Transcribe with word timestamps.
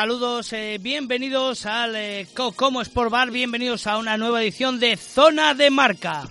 Saludos, 0.00 0.50
eh, 0.54 0.78
bienvenidos 0.80 1.66
al 1.66 1.94
eh, 1.94 2.26
Como 2.32 2.80
Sport 2.80 3.10
Bar, 3.10 3.30
bienvenidos 3.30 3.86
a 3.86 3.98
una 3.98 4.16
nueva 4.16 4.42
edición 4.42 4.80
de 4.80 4.96
Zona 4.96 5.52
de 5.52 5.68
Marca. 5.68 6.22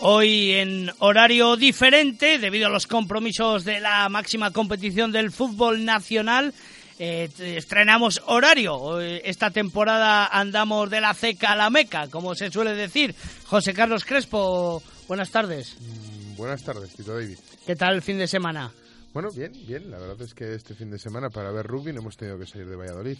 Hoy 0.00 0.52
en 0.52 0.90
horario 0.98 1.56
diferente, 1.56 2.38
debido 2.38 2.66
a 2.66 2.70
los 2.70 2.86
compromisos 2.86 3.64
de 3.64 3.80
la 3.80 4.10
máxima 4.10 4.50
competición 4.50 5.10
del 5.10 5.32
fútbol 5.32 5.86
nacional, 5.86 6.52
eh, 7.02 7.30
estrenamos 7.56 8.20
horario. 8.26 9.00
Esta 9.00 9.50
temporada 9.50 10.26
andamos 10.26 10.90
de 10.90 11.00
la 11.00 11.14
ceca 11.14 11.52
a 11.52 11.56
la 11.56 11.70
meca, 11.70 12.08
como 12.08 12.34
se 12.34 12.50
suele 12.50 12.74
decir. 12.74 13.14
José 13.46 13.72
Carlos 13.72 14.04
Crespo, 14.04 14.82
buenas 15.08 15.30
tardes. 15.30 15.76
Mm, 15.80 16.36
buenas 16.36 16.62
tardes, 16.62 16.94
Tito 16.94 17.14
David. 17.14 17.38
¿Qué 17.66 17.74
tal 17.74 17.94
el 17.94 18.02
fin 18.02 18.18
de 18.18 18.28
semana? 18.28 18.70
Bueno, 19.12 19.30
bien, 19.32 19.52
bien. 19.66 19.90
La 19.90 19.98
verdad 19.98 20.22
es 20.22 20.34
que 20.34 20.54
este 20.54 20.74
fin 20.74 20.88
de 20.88 20.98
semana 20.98 21.30
para 21.30 21.50
ver 21.50 21.66
rugby 21.66 21.92
no 21.92 22.00
hemos 22.00 22.16
tenido 22.16 22.38
que 22.38 22.46
salir 22.46 22.68
de 22.68 22.76
Valladolid. 22.76 23.18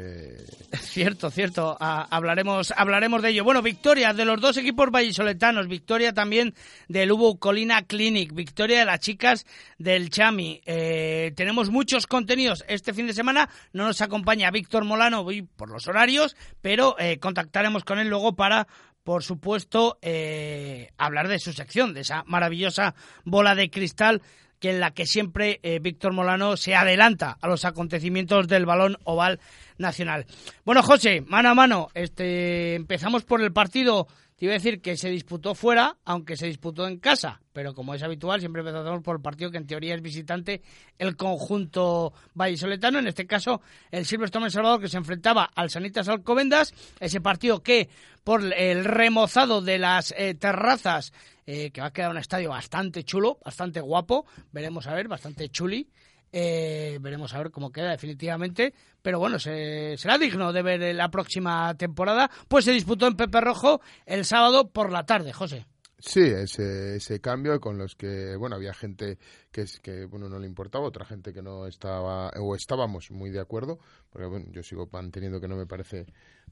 Cierto, 0.80 1.30
cierto. 1.30 1.76
Ah, 1.78 2.06
hablaremos, 2.10 2.72
hablaremos 2.74 3.20
de 3.20 3.30
ello. 3.30 3.44
Bueno, 3.44 3.60
victoria 3.60 4.14
de 4.14 4.24
los 4.24 4.40
dos 4.40 4.56
equipos 4.56 4.90
vallisoletanos. 4.90 5.68
Victoria 5.68 6.14
también 6.14 6.54
del 6.88 7.12
Ubu 7.12 7.38
Colina 7.38 7.82
Clinic. 7.82 8.32
Victoria 8.32 8.78
de 8.78 8.84
las 8.86 9.00
chicas 9.00 9.44
del 9.78 10.08
Chami. 10.08 10.62
Eh, 10.64 11.32
tenemos 11.36 11.68
muchos 11.68 12.06
contenidos 12.06 12.64
este 12.66 12.94
fin 12.94 13.06
de 13.06 13.12
semana. 13.12 13.50
No 13.74 13.84
nos 13.84 14.00
acompaña 14.00 14.50
Víctor 14.50 14.84
Molano 14.84 15.26
por 15.56 15.70
los 15.70 15.86
horarios, 15.88 16.36
pero 16.62 16.96
eh, 16.98 17.18
contactaremos 17.18 17.84
con 17.84 17.98
él 17.98 18.08
luego 18.08 18.34
para 18.34 18.66
por 19.04 19.24
supuesto, 19.24 19.98
eh, 20.02 20.90
hablar 20.98 21.28
de 21.28 21.38
su 21.38 21.54
sección, 21.54 21.94
de 21.94 22.00
esa 22.00 22.24
maravillosa 22.26 22.94
bola 23.24 23.54
de 23.54 23.70
cristal 23.70 24.20
que 24.58 24.70
en 24.70 24.80
la 24.80 24.92
que 24.92 25.06
siempre 25.06 25.60
eh, 25.62 25.78
Víctor 25.78 26.12
Molano 26.12 26.56
se 26.56 26.74
adelanta 26.74 27.36
a 27.40 27.48
los 27.48 27.64
acontecimientos 27.64 28.48
del 28.48 28.66
balón 28.66 28.96
oval 29.04 29.40
nacional. 29.78 30.26
Bueno, 30.64 30.82
José, 30.82 31.22
mano 31.22 31.50
a 31.50 31.54
mano, 31.54 31.88
este, 31.94 32.74
empezamos 32.74 33.24
por 33.24 33.42
el 33.42 33.52
partido. 33.52 34.08
Te 34.36 34.44
iba 34.44 34.52
a 34.52 34.58
decir 34.58 34.80
que 34.80 34.96
se 34.96 35.10
disputó 35.10 35.56
fuera, 35.56 35.96
aunque 36.04 36.36
se 36.36 36.46
disputó 36.46 36.86
en 36.86 37.00
casa, 37.00 37.40
pero 37.52 37.74
como 37.74 37.92
es 37.92 38.04
habitual, 38.04 38.38
siempre 38.38 38.60
empezamos 38.60 39.02
por 39.02 39.16
el 39.16 39.22
partido 39.22 39.50
que 39.50 39.56
en 39.56 39.66
teoría 39.66 39.96
es 39.96 40.00
visitante 40.00 40.62
el 40.96 41.16
conjunto 41.16 42.12
vallisoletano, 42.34 43.00
en 43.00 43.08
este 43.08 43.26
caso 43.26 43.60
el 43.90 44.06
Silverstone 44.06 44.46
El 44.46 44.52
Salvador, 44.52 44.80
que 44.80 44.88
se 44.88 44.96
enfrentaba 44.96 45.50
al 45.56 45.70
Sanitas 45.70 46.08
Alcobendas, 46.08 46.72
ese 47.00 47.20
partido 47.20 47.64
que 47.64 47.88
por 48.22 48.44
el 48.54 48.84
remozado 48.84 49.60
de 49.60 49.78
las 49.78 50.14
eh, 50.16 50.34
terrazas, 50.34 51.12
eh, 51.50 51.70
que 51.70 51.80
va 51.80 51.86
a 51.86 51.92
quedar 51.94 52.10
un 52.10 52.18
estadio 52.18 52.50
bastante 52.50 53.04
chulo, 53.04 53.38
bastante 53.42 53.80
guapo, 53.80 54.26
veremos 54.52 54.86
a 54.86 54.92
ver, 54.92 55.08
bastante 55.08 55.48
chuli, 55.48 55.88
eh, 56.30 56.98
veremos 57.00 57.32
a 57.32 57.38
ver 57.38 57.50
cómo 57.50 57.72
queda 57.72 57.92
definitivamente. 57.92 58.74
Pero 59.00 59.18
bueno, 59.18 59.38
será 59.38 60.18
digno 60.18 60.52
de 60.52 60.62
ver 60.62 60.94
la 60.94 61.10
próxima 61.10 61.74
temporada. 61.74 62.30
Pues 62.48 62.66
se 62.66 62.72
disputó 62.72 63.06
en 63.06 63.16
Pepe 63.16 63.40
Rojo 63.40 63.80
el 64.04 64.26
sábado 64.26 64.68
por 64.68 64.92
la 64.92 65.06
tarde, 65.06 65.32
José. 65.32 65.64
Sí, 65.98 66.20
ese, 66.20 66.96
ese 66.96 67.18
cambio 67.18 67.58
con 67.60 67.78
los 67.78 67.96
que, 67.96 68.36
bueno, 68.36 68.56
había 68.56 68.74
gente 68.74 69.16
que, 69.50 69.62
es, 69.62 69.80
que 69.80 70.04
bueno, 70.04 70.28
no 70.28 70.38
le 70.38 70.46
importaba, 70.46 70.84
otra 70.84 71.06
gente 71.06 71.32
que 71.32 71.40
no 71.40 71.66
estaba, 71.66 72.28
o 72.38 72.54
estábamos 72.54 73.10
muy 73.10 73.30
de 73.30 73.40
acuerdo, 73.40 73.78
porque 74.10 74.28
bueno, 74.28 74.46
yo 74.50 74.62
sigo 74.62 74.86
manteniendo 74.92 75.40
que 75.40 75.48
no 75.48 75.56
me 75.56 75.66
parece, 75.66 76.04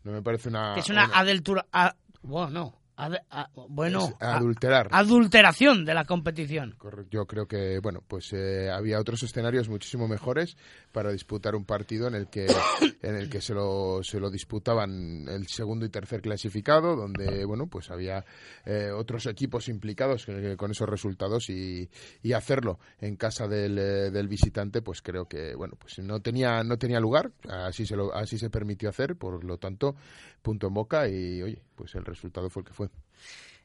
no 0.04 0.12
me 0.12 0.22
parece 0.22 0.48
una... 0.48 0.72
Que 0.72 0.80
es 0.80 0.88
una, 0.88 1.04
una... 1.04 1.96
bueno, 2.22 2.50
no, 2.50 2.85
bueno, 3.68 4.16
adulterar. 4.20 4.88
adulteración 4.90 5.84
de 5.84 5.94
la 5.94 6.04
competición. 6.04 6.76
Yo 7.10 7.26
creo 7.26 7.46
que, 7.46 7.78
bueno, 7.80 8.02
pues 8.06 8.32
eh, 8.32 8.70
había 8.70 8.98
otros 8.98 9.22
escenarios 9.22 9.68
muchísimo 9.68 10.08
mejores 10.08 10.56
para 10.92 11.12
disputar 11.12 11.54
un 11.54 11.64
partido 11.64 12.08
en 12.08 12.14
el 12.14 12.28
que, 12.28 12.46
en 13.02 13.16
el 13.16 13.28
que 13.28 13.40
se, 13.40 13.54
lo, 13.54 14.02
se 14.02 14.18
lo 14.18 14.30
disputaban 14.30 15.28
el 15.28 15.46
segundo 15.46 15.84
y 15.84 15.90
tercer 15.90 16.22
clasificado, 16.22 16.96
donde, 16.96 17.44
bueno, 17.44 17.66
pues 17.66 17.90
había 17.90 18.24
eh, 18.64 18.90
otros 18.90 19.26
equipos 19.26 19.68
implicados 19.68 20.26
con 20.56 20.70
esos 20.70 20.88
resultados 20.88 21.50
y, 21.50 21.88
y 22.22 22.32
hacerlo 22.32 22.78
en 23.00 23.16
casa 23.16 23.46
del, 23.46 23.78
eh, 23.78 24.10
del, 24.10 24.28
visitante, 24.28 24.82
pues 24.82 25.02
creo 25.02 25.26
que, 25.26 25.54
bueno, 25.54 25.74
pues 25.78 25.98
no 25.98 26.20
tenía, 26.20 26.62
no 26.64 26.78
tenía 26.78 26.98
lugar, 26.98 27.32
así 27.48 27.84
se, 27.86 27.96
lo, 27.96 28.14
así 28.14 28.38
se 28.38 28.50
permitió 28.50 28.88
hacer, 28.88 29.16
por 29.16 29.44
lo 29.44 29.58
tanto, 29.58 29.96
punto 30.42 30.68
en 30.68 30.74
boca 30.74 31.08
y, 31.08 31.42
oye, 31.42 31.62
pues 31.74 31.94
el 31.94 32.04
resultado 32.04 32.48
fue 32.48 32.62
el 32.62 32.68
que 32.68 32.72
fue. 32.74 32.85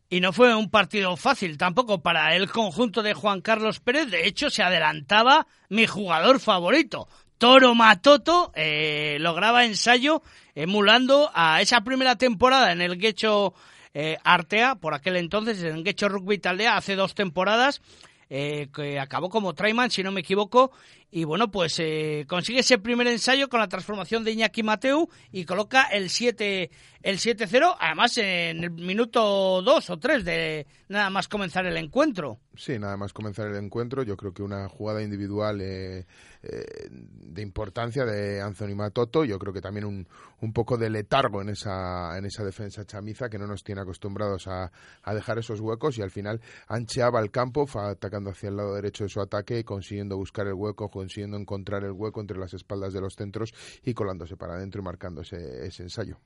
Y 0.09 0.19
no 0.19 0.33
fue 0.33 0.53
un 0.53 0.69
partido 0.69 1.15
fácil 1.15 1.57
tampoco 1.57 2.01
para 2.01 2.35
el 2.35 2.49
conjunto 2.49 3.01
de 3.01 3.13
Juan 3.13 3.39
Carlos 3.41 3.79
Pérez. 3.79 4.11
De 4.11 4.27
hecho, 4.27 4.49
se 4.49 4.61
adelantaba 4.61 5.47
mi 5.69 5.87
jugador 5.87 6.39
favorito. 6.39 7.07
Toro 7.37 7.73
Matoto 7.73 8.51
eh, 8.53 9.17
lograba 9.19 9.65
ensayo 9.65 10.21
emulando 10.53 11.31
a 11.33 11.61
esa 11.61 11.81
primera 11.81 12.15
temporada 12.15 12.71
en 12.71 12.81
el 12.81 12.99
Guecho 12.99 13.55
eh, 13.93 14.17
Artea, 14.23 14.75
por 14.75 14.93
aquel 14.93 15.15
entonces, 15.15 15.63
en 15.63 15.75
el 15.77 15.83
Guecho 15.83 16.07
Rugby 16.07 16.37
Taldea, 16.37 16.77
hace 16.77 16.95
dos 16.95 17.15
temporadas, 17.15 17.81
eh, 18.29 18.67
que 18.73 18.99
acabó 18.99 19.29
como 19.29 19.53
Traiman, 19.53 19.91
si 19.91 20.03
no 20.03 20.11
me 20.11 20.21
equivoco, 20.21 20.71
y 21.11 21.25
bueno, 21.25 21.51
pues 21.51 21.77
eh, 21.79 22.25
consigue 22.27 22.61
ese 22.61 22.77
primer 22.77 23.05
ensayo 23.07 23.49
con 23.49 23.59
la 23.59 23.67
transformación 23.67 24.23
de 24.23 24.31
Iñaki 24.31 24.63
Mateu 24.63 25.09
y 25.31 25.43
coloca 25.43 25.83
el 25.83 26.09
7 26.09 26.71
el 27.03 27.17
7-0, 27.17 27.77
además 27.79 28.17
en 28.17 28.63
el 28.63 28.71
minuto 28.71 29.61
2 29.61 29.89
o 29.89 29.97
3 29.97 30.23
de 30.23 30.67
nada 30.87 31.09
más 31.09 31.27
comenzar 31.27 31.65
el 31.65 31.77
encuentro. 31.77 32.39
Sí, 32.55 32.77
nada 32.77 32.95
más 32.95 33.11
comenzar 33.11 33.47
el 33.47 33.55
encuentro, 33.55 34.03
yo 34.03 34.15
creo 34.15 34.33
que 34.33 34.43
una 34.43 34.69
jugada 34.69 35.01
individual 35.01 35.61
eh, 35.61 36.05
eh, 36.43 36.65
de 36.91 37.41
importancia 37.41 38.05
de 38.05 38.41
Anthony 38.41 38.75
Matoto, 38.75 39.25
yo 39.25 39.39
creo 39.39 39.51
que 39.51 39.61
también 39.61 39.85
un, 39.85 40.07
un 40.41 40.53
poco 40.53 40.77
de 40.77 40.89
letargo 40.89 41.41
en 41.41 41.49
esa, 41.49 42.17
en 42.17 42.25
esa 42.25 42.43
defensa 42.43 42.85
chamiza 42.85 43.29
que 43.29 43.39
no 43.39 43.47
nos 43.47 43.63
tiene 43.63 43.81
acostumbrados 43.81 44.47
a, 44.47 44.71
a 45.01 45.13
dejar 45.15 45.39
esos 45.39 45.59
huecos 45.59 45.97
y 45.97 46.03
al 46.03 46.11
final 46.11 46.39
ancheaba 46.67 47.19
el 47.19 47.31
campo, 47.31 47.67
atacando 47.79 48.29
hacia 48.29 48.49
el 48.49 48.57
lado 48.57 48.75
derecho 48.75 49.05
de 49.05 49.09
su 49.09 49.21
ataque, 49.21 49.63
consiguiendo 49.63 50.17
buscar 50.17 50.45
el 50.45 50.53
hueco 50.53 50.89
consiguiendo 51.01 51.35
encontrar 51.35 51.83
el 51.83 51.93
hueco 51.93 52.21
entre 52.21 52.37
las 52.37 52.53
espaldas 52.53 52.93
de 52.93 53.01
los 53.01 53.15
centros 53.15 53.53
y 53.83 53.95
colándose 53.95 54.37
para 54.37 54.53
adentro 54.53 54.81
y 54.81 54.85
marcando 54.85 55.21
ese, 55.21 55.65
ensayo. 55.81 56.19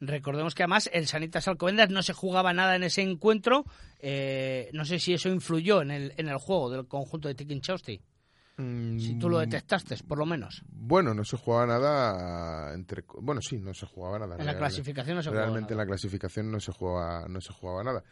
Recordemos 0.00 0.54
que 0.54 0.64
además 0.64 0.90
el 0.92 1.06
Sanitas 1.06 1.46
Alcobendas 1.46 1.90
no 1.90 2.02
se 2.02 2.12
jugaba 2.12 2.52
nada 2.52 2.74
en 2.74 2.82
ese 2.82 3.02
encuentro. 3.02 3.64
Eh, 4.00 4.68
no 4.72 4.84
sé 4.84 4.98
si 4.98 5.14
eso 5.14 5.28
influyó 5.28 5.80
en 5.80 5.92
el, 5.92 6.12
en 6.16 6.28
el 6.28 6.38
juego 6.38 6.70
del 6.70 6.86
conjunto 6.86 7.28
de 7.28 7.36
Tikin 7.36 7.60
Chausti. 7.60 8.02
si 8.58 9.18
tú 9.18 9.28
lo 9.28 9.38
mm, 9.38 9.42
detectaste, 9.42 9.96
por 10.06 10.18
lo 10.18 10.26
menos. 10.26 10.64
Bueno, 10.68 11.14
no 11.14 11.24
se 11.24 11.36
jugaba 11.36 11.66
nada 11.66 12.74
entre 12.74 13.04
bueno, 13.20 13.40
sí, 13.40 13.58
no 13.58 13.72
se 13.72 13.86
jugaba 13.86 14.18
nada. 14.18 14.36
En 14.38 14.44
la 14.44 14.58
clasificación 14.58 15.16
no 15.16 15.22
se 15.22 15.28
jugaba 15.28 15.46
Realmente 15.46 15.72
en 15.72 15.78
la 15.78 15.86
clasificación 15.86 16.50
no 16.50 16.58
se 16.58 16.72
jugaba 16.72 17.28
no 17.28 17.40
se 17.40 17.52
jugaba 17.52 17.84
nada. 17.84 18.02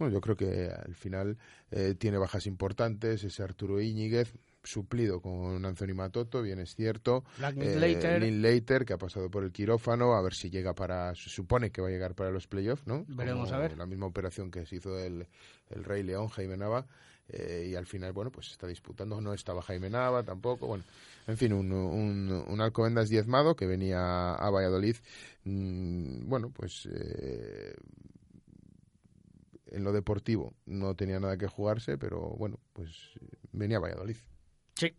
Bueno, 0.00 0.14
yo 0.14 0.22
creo 0.22 0.34
que 0.34 0.70
al 0.70 0.94
final 0.94 1.36
eh, 1.70 1.94
tiene 1.94 2.16
bajas 2.16 2.46
importantes, 2.46 3.22
ese 3.22 3.42
Arturo 3.42 3.82
Íñiguez, 3.82 4.32
suplido 4.62 5.20
con 5.20 5.64
Anthony 5.64 5.94
Matoto, 5.94 6.42
bien 6.42 6.58
es 6.58 6.74
cierto. 6.74 7.24
Eh, 7.38 8.20
Linklater. 8.20 8.84
que 8.84 8.92
ha 8.92 8.98
pasado 8.98 9.30
por 9.30 9.44
el 9.44 9.52
quirófano, 9.52 10.14
a 10.14 10.22
ver 10.22 10.34
si 10.34 10.50
llega 10.50 10.74
para, 10.74 11.14
se 11.14 11.30
supone 11.30 11.70
que 11.70 11.80
va 11.80 11.88
a 11.88 11.90
llegar 11.90 12.14
para 12.14 12.30
los 12.30 12.46
playoffs, 12.46 12.86
¿no? 12.86 13.04
Veremos 13.08 13.52
a 13.52 13.58
ver. 13.58 13.76
La 13.76 13.86
misma 13.86 14.06
operación 14.06 14.50
que 14.50 14.66
se 14.66 14.76
hizo 14.76 14.98
el, 14.98 15.26
el 15.70 15.84
Rey 15.84 16.02
León, 16.02 16.28
Jaime 16.28 16.56
Nava, 16.56 16.86
eh, 17.28 17.68
y 17.70 17.74
al 17.74 17.86
final, 17.86 18.12
bueno, 18.12 18.30
pues 18.30 18.50
está 18.50 18.66
disputando, 18.66 19.20
no 19.20 19.32
estaba 19.32 19.62
Jaime 19.62 19.90
Nava 19.90 20.22
tampoco, 20.22 20.66
bueno, 20.66 20.84
en 21.26 21.36
fin, 21.36 21.52
un, 21.52 21.72
un, 21.72 22.44
un 22.46 22.60
Alcobendas 22.60 23.08
diezmado 23.08 23.54
que 23.54 23.66
venía 23.66 24.34
a 24.34 24.50
Valladolid, 24.50 24.96
mm, 25.44 26.28
bueno, 26.28 26.50
pues... 26.50 26.88
Eh, 26.92 27.74
en 29.72 29.84
lo 29.84 29.92
deportivo 29.92 30.52
no 30.66 30.96
tenía 30.96 31.20
nada 31.20 31.36
que 31.36 31.46
jugarse, 31.46 31.96
pero 31.96 32.18
bueno, 32.30 32.58
pues 32.72 32.90
venía 33.52 33.76
a 33.76 33.80
Valladolid. 33.80 34.16
Sí. 34.80 34.94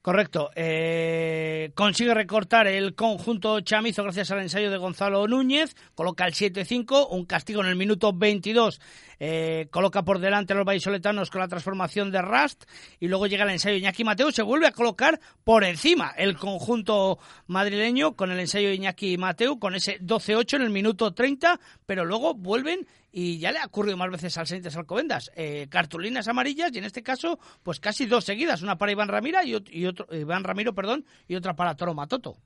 Correcto. 0.00 0.50
Eh, 0.54 1.70
consigue 1.74 2.14
recortar 2.14 2.66
el 2.66 2.94
conjunto 2.94 3.60
chamizo 3.60 4.02
gracias 4.04 4.30
al 4.30 4.40
ensayo 4.40 4.70
de 4.70 4.78
Gonzalo 4.78 5.28
Núñez. 5.28 5.76
Coloca 5.94 6.24
el 6.24 6.32
7-5, 6.32 7.08
un 7.10 7.26
castigo 7.26 7.60
en 7.60 7.66
el 7.66 7.76
minuto 7.76 8.14
22. 8.14 8.80
Eh, 9.20 9.66
coloca 9.70 10.04
por 10.04 10.18
delante 10.18 10.54
a 10.54 10.56
los 10.56 10.64
vallisoletanos 10.64 11.30
con 11.30 11.42
la 11.42 11.48
transformación 11.48 12.10
de 12.10 12.22
Rust. 12.22 12.64
Y 13.00 13.08
luego 13.08 13.26
llega 13.26 13.44
el 13.44 13.50
ensayo 13.50 13.74
de 13.74 13.80
Iñaki 13.80 14.02
Mateo. 14.02 14.32
Se 14.32 14.40
vuelve 14.40 14.68
a 14.68 14.72
colocar 14.72 15.20
por 15.44 15.62
encima 15.62 16.14
el 16.16 16.38
conjunto 16.38 17.18
madrileño 17.46 18.16
con 18.16 18.30
el 18.30 18.40
ensayo 18.40 18.68
de 18.68 18.76
Iñaki 18.76 19.18
Mateo, 19.18 19.58
con 19.58 19.74
ese 19.74 20.00
12-8 20.00 20.54
en 20.56 20.62
el 20.62 20.70
minuto 20.70 21.12
30. 21.12 21.60
Pero 21.84 22.06
luego 22.06 22.32
vuelven 22.32 22.86
y 23.10 23.38
ya 23.38 23.52
le 23.52 23.58
ha 23.58 23.66
ocurrido 23.66 23.96
más 23.96 24.10
veces 24.10 24.36
al 24.38 24.46
Sentes 24.46 24.76
Alcobendas. 24.76 25.30
Eh, 25.36 25.66
cartulinas 25.70 26.28
amarillas 26.28 26.70
y 26.72 26.78
en 26.78 26.84
este 26.84 27.02
caso, 27.02 27.38
pues 27.62 27.80
casi 27.80 28.06
dos 28.06 28.24
seguidas, 28.24 28.62
una 28.62 28.76
para 28.76 28.92
Iván 28.92 29.08
Ramira 29.08 29.44
y, 29.44 29.54
otro, 29.54 30.06
Iván 30.14 30.44
Ramiro, 30.44 30.74
perdón, 30.74 31.04
y 31.26 31.34
otra 31.34 31.54
para 31.54 31.74
Toro 31.74 31.94
Matoto. 31.94 32.36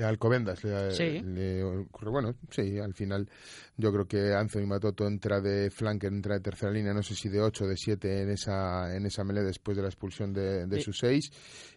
Eh, 0.00 0.04
Alcobendas 0.04 0.64
le, 0.64 1.62
ocurre. 1.62 2.10
Bueno, 2.10 2.34
sí, 2.50 2.78
al 2.78 2.94
final 2.94 3.28
yo 3.76 3.92
creo 3.92 4.06
que 4.06 4.34
Anthony 4.34 4.66
Matoto 4.66 5.06
entra 5.06 5.40
de 5.40 5.70
flanker, 5.70 6.12
entra 6.12 6.34
de 6.34 6.40
tercera 6.40 6.72
línea, 6.72 6.92
no 6.92 7.02
sé 7.02 7.14
si 7.14 7.28
de 7.28 7.40
8 7.40 7.64
o 7.64 7.68
de 7.68 7.76
7 7.76 8.22
en 8.22 8.30
esa, 8.30 8.94
en 8.94 9.06
esa 9.06 9.24
melee 9.24 9.42
después 9.42 9.76
de 9.76 9.82
la 9.82 9.88
expulsión 9.88 10.32
de, 10.32 10.66
de 10.66 10.80
sus 10.80 10.98
6 10.98 11.30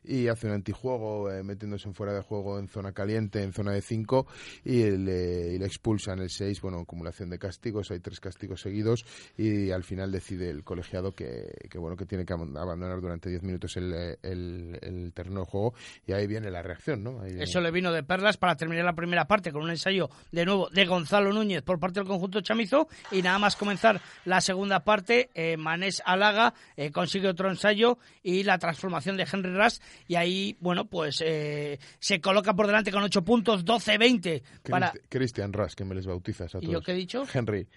y 0.05 0.27
hace 0.27 0.47
un 0.47 0.53
antijuego 0.53 1.31
eh, 1.31 1.43
metiéndose 1.43 1.87
en 1.87 1.93
fuera 1.93 2.13
de 2.13 2.21
juego 2.21 2.59
en 2.59 2.67
zona 2.67 2.91
caliente, 2.91 3.41
en 3.41 3.53
zona 3.53 3.71
de 3.71 3.81
5 3.81 4.27
y 4.65 4.83
le, 4.91 5.53
y 5.53 5.57
le 5.57 5.65
expulsan 5.65 6.19
el 6.19 6.29
6, 6.29 6.61
bueno, 6.61 6.79
acumulación 6.79 7.29
de 7.29 7.39
castigos, 7.39 7.91
hay 7.91 7.99
tres 7.99 8.19
castigos 8.19 8.61
seguidos 8.61 9.05
y 9.37 9.71
al 9.71 9.83
final 9.83 10.11
decide 10.11 10.49
el 10.49 10.63
colegiado 10.63 11.13
que, 11.13 11.53
que 11.69 11.77
bueno, 11.77 11.95
que 11.95 12.05
tiene 12.05 12.25
que 12.25 12.33
abandonar 12.33 12.99
durante 13.01 13.29
10 13.29 13.43
minutos 13.43 13.77
el, 13.77 13.93
el, 14.21 14.79
el, 14.81 15.13
terreno 15.13 15.41
de 15.41 15.45
juego 15.45 15.73
y 16.05 16.13
ahí 16.13 16.27
viene 16.27 16.51
la 16.51 16.61
reacción, 16.61 17.03
¿no? 17.03 17.23
Eso 17.23 17.61
le 17.61 17.71
vino 17.71 17.91
de 17.91 18.03
perlas 18.13 18.37
para 18.37 18.55
terminar 18.55 18.85
la 18.85 18.93
primera 18.93 19.25
parte 19.25 19.51
con 19.51 19.63
un 19.63 19.71
ensayo 19.71 20.07
de 20.31 20.45
nuevo 20.45 20.69
de 20.69 20.85
Gonzalo 20.85 21.33
Núñez 21.33 21.63
por 21.63 21.79
parte 21.79 21.99
del 21.99 22.07
conjunto 22.07 22.41
chamizo 22.41 22.87
y 23.09 23.23
nada 23.23 23.39
más 23.39 23.55
comenzar 23.55 23.99
la 24.25 24.39
segunda 24.39 24.81
parte, 24.83 25.31
eh, 25.33 25.57
Manés 25.57 26.03
Alaga 26.05 26.53
eh, 26.77 26.91
consigue 26.91 27.27
otro 27.27 27.49
ensayo 27.49 27.97
y 28.21 28.43
la 28.43 28.59
transformación 28.59 29.17
de 29.17 29.25
Henry 29.31 29.55
Ras 29.55 29.81
y 30.07 30.13
ahí, 30.13 30.55
bueno, 30.59 30.85
pues 30.85 31.23
eh, 31.25 31.79
se 31.97 32.21
coloca 32.21 32.53
por 32.53 32.67
delante 32.67 32.91
con 32.91 33.01
8 33.01 33.23
puntos, 33.23 33.65
12-20 33.65 34.43
para... 34.69 34.93
Christian 35.09 35.51
Ras, 35.51 35.75
que 35.75 35.83
me 35.83 35.95
les 35.95 36.05
bautizas 36.05 36.53
a 36.53 36.59
todos. 36.59 36.69
¿Y 36.69 36.71
yo 36.71 36.81
qué 36.81 36.91
he 36.91 36.95
dicho? 36.95 37.23
Henry. 37.33 37.67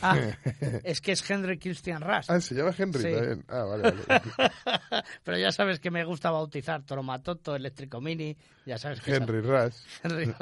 Ah, 0.00 0.16
es 0.84 1.00
que 1.00 1.12
es 1.12 1.30
Henry 1.30 1.58
Christian 1.58 2.00
Rush. 2.00 2.26
Ah, 2.28 2.40
se 2.40 2.54
llama 2.54 2.74
Henry 2.76 3.02
también. 3.02 3.44
Ah, 3.48 3.64
vale, 3.64 3.82
vale. 3.90 4.22
Pero 5.24 5.38
ya 5.38 5.50
sabes 5.50 5.80
que 5.80 5.90
me 5.90 6.04
gusta 6.04 6.30
bautizar 6.30 6.82
Toromatoto, 6.82 7.56
Eléctrico 7.56 8.00
Mini, 8.00 8.36
ya 8.64 8.78
sabes 8.78 9.00
que 9.00 9.14
Henry 9.14 9.40
Rush. 9.40 9.74
Henry 10.02 10.34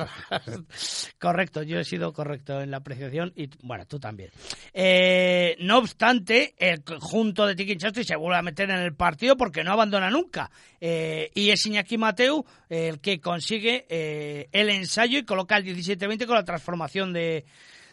correcto, 1.19 1.63
yo 1.63 1.79
he 1.79 1.85
sido 1.85 2.13
correcto 2.13 2.61
en 2.61 2.71
la 2.71 2.79
apreciación 2.79 3.33
y 3.37 3.49
bueno, 3.63 3.87
tú 3.87 3.99
también. 3.99 4.31
Eh, 4.73 5.57
no 5.61 5.79
obstante, 5.79 6.55
el 6.59 6.83
conjunto 6.83 7.47
de 7.47 7.55
Tiki 7.55 7.77
se 8.05 8.17
vuelve 8.17 8.39
a 8.39 8.43
meter 8.43 8.71
en 8.71 8.81
el 8.81 8.95
partido 8.95 9.37
porque 9.37 9.65
no 9.65 9.73
abandona 9.73 10.11
nunca. 10.11 10.51
Eh, 10.81 11.31
y 11.35 11.51
es 11.51 11.65
Iñaki 11.67 11.97
Mateu 11.99 12.45
el 12.69 13.01
que 13.01 13.21
consigue 13.21 13.87
eh, 13.89 14.49
el 14.53 14.71
ensayo 14.71 15.19
y 15.19 15.25
coloca 15.25 15.57
el 15.57 15.65
17-20 15.65 16.27
con 16.27 16.35
la 16.37 16.45
transformación 16.45 17.13
de 17.13 17.45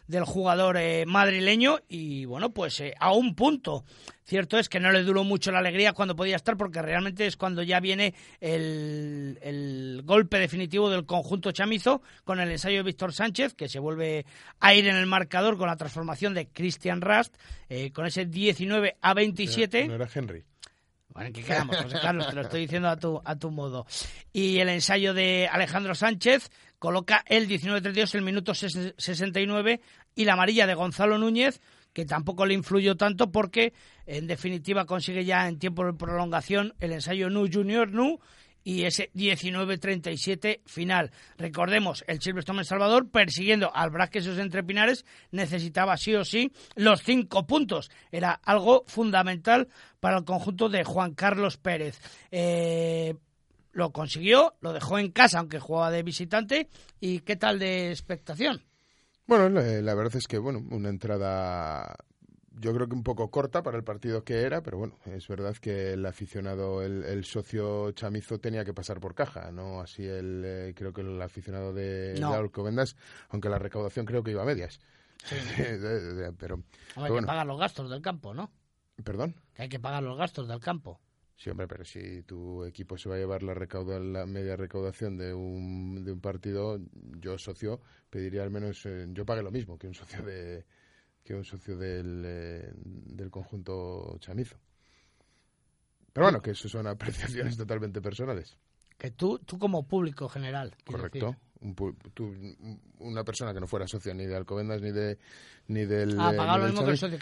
del 0.07 0.25
jugador 0.25 0.77
eh, 0.77 1.05
madrileño 1.05 1.79
y 1.87 2.25
bueno, 2.25 2.53
pues 2.53 2.79
eh, 2.79 2.93
a 2.99 3.13
un 3.13 3.35
punto. 3.35 3.85
Cierto 4.25 4.57
es 4.57 4.69
que 4.69 4.79
no 4.79 4.91
le 4.91 5.03
duró 5.03 5.23
mucho 5.23 5.51
la 5.51 5.59
alegría 5.59 5.93
cuando 5.93 6.15
podía 6.15 6.37
estar 6.37 6.55
porque 6.55 6.81
realmente 6.81 7.25
es 7.27 7.35
cuando 7.35 7.61
ya 7.61 7.79
viene 7.81 8.13
el, 8.39 9.37
el 9.41 10.01
golpe 10.05 10.39
definitivo 10.39 10.89
del 10.89 11.05
conjunto 11.05 11.51
chamizo 11.51 12.01
con 12.23 12.39
el 12.39 12.49
ensayo 12.49 12.77
de 12.77 12.83
Víctor 12.83 13.13
Sánchez 13.13 13.53
que 13.53 13.67
se 13.67 13.79
vuelve 13.79 14.25
a 14.59 14.73
ir 14.73 14.87
en 14.87 14.95
el 14.95 15.07
marcador 15.07 15.57
con 15.57 15.67
la 15.67 15.75
transformación 15.75 16.33
de 16.33 16.47
Christian 16.47 17.01
Rast 17.01 17.35
eh, 17.67 17.91
con 17.91 18.05
ese 18.05 18.25
19 18.25 18.97
a 19.01 19.13
27. 19.13 19.87
No 19.87 19.95
era 19.95 20.07
Henry. 20.13 20.43
Bueno, 21.13 21.27
¿en 21.27 21.33
qué 21.33 21.43
quedamos, 21.43 21.77
José 21.77 21.97
Carlos? 22.01 22.27
Te 22.27 22.33
lo 22.33 22.41
estoy 22.41 22.61
diciendo 22.61 22.89
a 22.89 22.97
tu, 22.97 23.21
a 23.23 23.35
tu 23.35 23.51
modo. 23.51 23.85
Y 24.31 24.57
el 24.57 24.69
ensayo 24.69 25.13
de 25.13 25.47
Alejandro 25.51 25.93
Sánchez 25.93 26.49
coloca 26.83 27.23
el 27.27 27.47
19-32, 27.47 28.15
el 28.15 28.23
minuto 28.23 28.53
69, 28.53 29.79
y 30.15 30.25
la 30.25 30.33
amarilla 30.33 30.67
de 30.67 30.73
Gonzalo 30.73 31.17
Núñez, 31.17 31.61
que 31.93 32.03
tampoco 32.03 32.45
le 32.45 32.55
influyó 32.55 32.97
tanto 32.97 33.31
porque, 33.31 33.71
en 34.05 34.27
definitiva, 34.27 34.85
consigue 34.85 35.23
ya 35.23 35.47
en 35.47 35.59
tiempo 35.59 35.85
de 35.85 35.93
prolongación 35.93 36.73
el 36.81 36.91
ensayo 36.91 37.29
Nu 37.29 37.47
Junior 37.49 37.89
Nu 37.89 38.19
y 38.65 38.83
ese 38.83 39.13
19-37 39.13 40.59
final. 40.65 41.11
Recordemos, 41.37 42.03
el 42.05 42.21
Silverstone 42.21 42.65
Salvador, 42.65 43.09
persiguiendo 43.09 43.73
al 43.73 43.89
Brasquesos 43.89 44.37
entre 44.37 44.61
Pinares, 44.61 45.05
necesitaba 45.31 45.95
sí 45.95 46.13
o 46.15 46.25
sí 46.25 46.51
los 46.75 47.01
cinco 47.01 47.47
puntos. 47.47 47.91
Era 48.11 48.33
algo 48.43 48.83
fundamental 48.87 49.69
para 50.01 50.17
el 50.17 50.25
conjunto 50.25 50.67
de 50.67 50.83
Juan 50.83 51.13
Carlos 51.13 51.55
Pérez. 51.55 51.97
Eh, 52.29 53.15
lo 53.73 53.91
consiguió, 53.91 54.55
lo 54.61 54.71
dejó 54.71 54.99
en 54.99 55.11
casa, 55.11 55.39
aunque 55.39 55.59
jugaba 55.59 55.91
de 55.91 56.03
visitante. 56.03 56.69
¿Y 56.99 57.19
qué 57.19 57.35
tal 57.35 57.59
de 57.59 57.89
expectación? 57.89 58.63
Bueno, 59.25 59.49
la, 59.49 59.95
verdad 59.95 60.15
es 60.15 60.27
que, 60.27 60.37
bueno, 60.37 60.63
una 60.71 60.89
entrada 60.89 61.95
yo 62.55 62.73
creo 62.73 62.87
que 62.87 62.95
un 62.95 63.03
poco 63.03 63.29
corta 63.31 63.63
para 63.63 63.77
el 63.77 63.83
partido 63.83 64.23
que 64.23 64.41
era, 64.41 64.61
pero 64.61 64.77
bueno, 64.77 64.95
es 65.05 65.27
verdad 65.27 65.55
que 65.55 65.93
el 65.93 66.05
aficionado, 66.05 66.81
el, 66.83 67.25
socio 67.25 67.91
chamizo 67.93 68.39
tenía 68.39 68.63
que 68.63 68.73
pasar 68.73 68.99
por 68.99 69.15
caja, 69.15 69.51
no 69.51 69.81
así 69.81 70.05
el, 70.05 70.43
eh, 70.45 70.73
creo 70.75 70.93
que 70.93 71.01
el 71.01 71.21
aficionado 71.21 71.73
de, 71.73 72.15
no. 72.19 72.33
Alcobendas, 72.33 72.95
aunque 73.29 73.49
la 73.49 73.57
recaudación 73.57 74.05
creo 74.05 74.23
que 74.23 74.31
iba 74.31 74.43
a 74.43 74.45
medias. 74.45 74.79
Sí. 75.25 75.35
pero, 76.37 76.61
hay 76.95 77.11
que 77.11 77.21
pagar 77.25 77.47
los 77.47 77.59
gastos 77.59 77.89
del 77.89 78.01
campo, 78.01 78.33
¿no? 78.33 78.51
¿Perdón? 79.03 79.35
Que 79.55 79.63
hay 79.63 79.69
que 79.69 79.79
pagar 79.79 80.03
los 80.03 80.17
gastos 80.17 80.47
del 80.47 80.59
campo. 80.59 80.99
Sí, 81.35 81.49
hombre, 81.49 81.67
pero 81.67 81.83
si 81.83 82.23
tu 82.23 82.63
equipo 82.63 82.97
se 82.97 83.09
va 83.09 83.15
a 83.15 83.17
llevar 83.17 83.43
la, 83.43 83.53
recauda, 83.53 83.99
la 83.99 84.25
media 84.25 84.55
recaudación 84.55 85.17
de 85.17 85.33
un, 85.33 86.03
de 86.03 86.11
un 86.11 86.21
partido, 86.21 86.79
yo 87.19 87.37
socio 87.37 87.81
pediría 88.09 88.43
al 88.43 88.51
menos, 88.51 88.85
eh, 88.85 89.07
yo 89.09 89.25
pague 89.25 89.41
lo 89.41 89.51
mismo 89.51 89.77
que 89.77 89.87
un 89.87 89.93
socio 89.93 90.21
de 90.23 90.65
que 91.23 91.33
un 91.33 91.45
socio 91.45 91.77
del, 91.77 92.23
eh, 92.25 92.71
del 92.75 93.31
conjunto 93.31 94.17
chamizo. 94.19 94.57
Pero 96.11 96.25
bueno, 96.25 96.41
que 96.41 96.51
eso 96.51 96.67
son 96.67 96.85
apreciaciones 96.87 97.57
totalmente 97.57 98.01
personales. 98.01 98.57
Que 98.97 99.11
tú, 99.11 99.39
tú 99.39 99.57
como 99.57 99.87
público 99.87 100.27
general. 100.29 100.75
Correcto 100.85 101.35
una 102.99 103.23
persona 103.23 103.53
que 103.53 103.59
no 103.59 103.67
fuera 103.67 103.87
socio 103.87 104.13
ni 104.13 104.25
de 104.25 104.35
Alcobendas 104.35 104.81
ni 104.81 104.91
de 104.91 105.17
ni 105.67 105.85
del 105.85 106.19
ah, 106.19 106.33
pagaba 106.35 106.57
lo 106.57 106.65
mismo 106.65 106.83
que 106.83 106.91
un 106.91 106.97
socio 106.97 107.19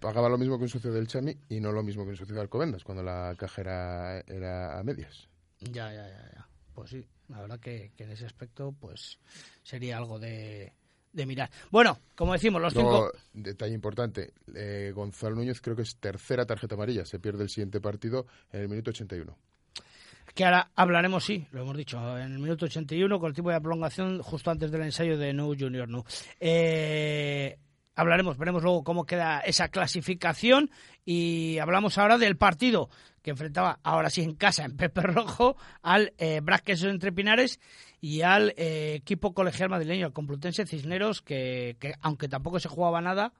pagaba, 0.00 0.28
lo 0.28 0.38
mismo 0.38 0.58
que 0.58 0.64
un 0.64 0.68
socio 0.68 0.92
del 0.92 1.06
Chami 1.06 1.36
y 1.48 1.60
no 1.60 1.70
lo 1.72 1.82
mismo 1.82 2.04
que 2.04 2.10
un 2.10 2.16
socio 2.16 2.34
de 2.34 2.40
Alcobendas 2.40 2.82
cuando 2.82 3.02
la 3.02 3.34
caja 3.38 3.62
era, 4.26 4.78
a 4.78 4.82
medias. 4.82 5.28
Ya 5.60 5.92
ya 5.92 6.08
ya 6.08 6.30
ya. 6.34 6.48
Pues 6.74 6.90
sí 6.90 7.06
la 7.28 7.40
verdad 7.42 7.60
que, 7.60 7.92
en 7.96 8.10
ese 8.10 8.26
aspecto 8.26 8.74
pues 8.78 9.18
sería 9.62 9.98
algo 9.98 10.18
de, 10.18 10.72
de 11.12 11.26
mirar. 11.26 11.50
Bueno, 11.70 11.98
como 12.16 12.32
decimos, 12.32 12.60
los 12.60 12.72
cinco... 12.72 13.12
Detalle 13.32 13.74
importante, 13.74 14.32
eh, 14.54 14.92
Gonzalo 14.94 15.36
Núñez 15.36 15.60
creo 15.60 15.76
que 15.76 15.82
es 15.82 15.96
tercera 15.96 16.46
tarjeta 16.46 16.74
amarilla, 16.74 17.04
se 17.04 17.20
pierde 17.20 17.42
el 17.42 17.50
siguiente 17.50 17.80
partido 17.80 18.26
en 18.50 18.62
el 18.62 18.68
minuto 18.68 18.90
81 18.90 19.36
que 20.34 20.44
ahora 20.44 20.70
hablaremos, 20.74 21.24
sí, 21.24 21.46
lo 21.52 21.62
hemos 21.62 21.76
dicho, 21.76 21.98
en 22.18 22.32
el 22.32 22.38
minuto 22.38 22.66
81 22.66 23.18
con 23.18 23.28
el 23.28 23.34
tipo 23.34 23.50
de 23.50 23.60
prolongación 23.60 24.22
justo 24.22 24.50
antes 24.50 24.70
del 24.70 24.82
ensayo 24.82 25.18
de 25.18 25.32
No 25.32 25.46
Junior 25.48 25.88
No. 25.88 26.04
Eh, 26.40 27.58
hablaremos, 27.94 28.38
veremos 28.38 28.62
luego 28.62 28.84
cómo 28.84 29.04
queda 29.04 29.40
esa 29.40 29.68
clasificación 29.68 30.70
y 31.04 31.58
hablamos 31.58 31.98
ahora 31.98 32.18
del 32.18 32.36
partido 32.36 32.88
que 33.22 33.30
enfrentaba 33.30 33.80
ahora 33.82 34.10
sí 34.10 34.22
en 34.22 34.34
casa 34.34 34.64
en 34.64 34.76
Pepe 34.76 35.02
Rojo 35.02 35.56
al 35.82 36.12
eh, 36.18 36.40
entre 36.66 37.12
Pinares 37.12 37.60
y 38.00 38.22
al 38.22 38.54
eh, 38.56 38.94
equipo 38.94 39.34
colegial 39.34 39.70
madrileño, 39.70 40.06
al 40.06 40.12
Complutense 40.12 40.66
Cisneros, 40.66 41.22
que, 41.22 41.76
que 41.80 41.94
aunque 42.00 42.28
tampoco 42.28 42.60
se 42.60 42.68
jugaba 42.68 43.00
nada, 43.00 43.32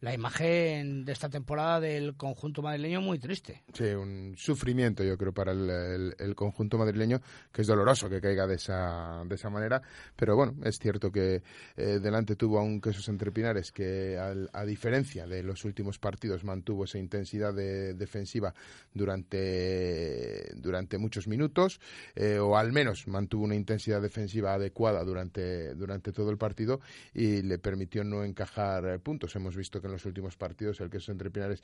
la 0.00 0.12
imagen 0.12 1.04
de 1.04 1.12
esta 1.12 1.28
temporada 1.28 1.80
del 1.80 2.16
conjunto 2.16 2.62
madrileño 2.62 3.00
muy 3.00 3.18
triste. 3.18 3.62
Sí, 3.72 3.84
un 3.84 4.34
sufrimiento 4.36 5.02
yo 5.02 5.16
creo 5.16 5.32
para 5.32 5.52
el, 5.52 6.34
conjunto 6.34 6.76
madrileño, 6.76 7.20
que 7.52 7.62
es 7.62 7.66
doloroso 7.66 8.08
que 8.08 8.20
caiga 8.20 8.46
de 8.46 8.56
esa, 8.56 9.22
de 9.26 9.34
esa 9.34 9.48
manera, 9.48 9.80
pero 10.14 10.36
bueno, 10.36 10.54
es 10.64 10.78
cierto 10.78 11.10
que 11.10 11.42
eh, 11.76 11.98
delante 12.00 12.36
tuvo 12.36 12.58
a 12.58 12.62
un 12.62 12.80
Quesos 12.80 13.08
Entrepinares 13.08 13.72
que 13.72 14.18
a 14.18 14.64
diferencia 14.64 15.26
de 15.26 15.42
los 15.42 15.64
últimos 15.64 15.98
partidos 15.98 16.44
mantuvo 16.44 16.84
esa 16.84 16.98
intensidad 16.98 17.54
defensiva 17.54 18.54
durante, 18.92 20.52
durante 20.56 20.98
muchos 20.98 21.26
minutos, 21.26 21.80
eh, 22.14 22.38
o 22.38 22.56
al 22.56 22.72
menos 22.72 23.06
mantuvo 23.08 23.44
una 23.44 23.54
intensidad 23.54 24.02
defensiva 24.02 24.54
adecuada 24.54 25.04
durante, 25.04 25.74
durante 25.74 26.12
todo 26.12 26.30
el 26.30 26.38
partido 26.38 26.80
y 27.14 27.42
le 27.42 27.58
permitió 27.58 28.04
no 28.04 28.24
encajar 28.24 29.00
puntos. 29.00 29.34
Hemos 29.36 29.56
visto 29.56 29.80
que 29.80 29.85
en 29.86 29.92
los 29.92 30.04
últimos 30.04 30.36
partidos 30.36 30.80
el 30.80 30.90
queso 30.90 31.12
entre 31.12 31.30
Pinares 31.30 31.62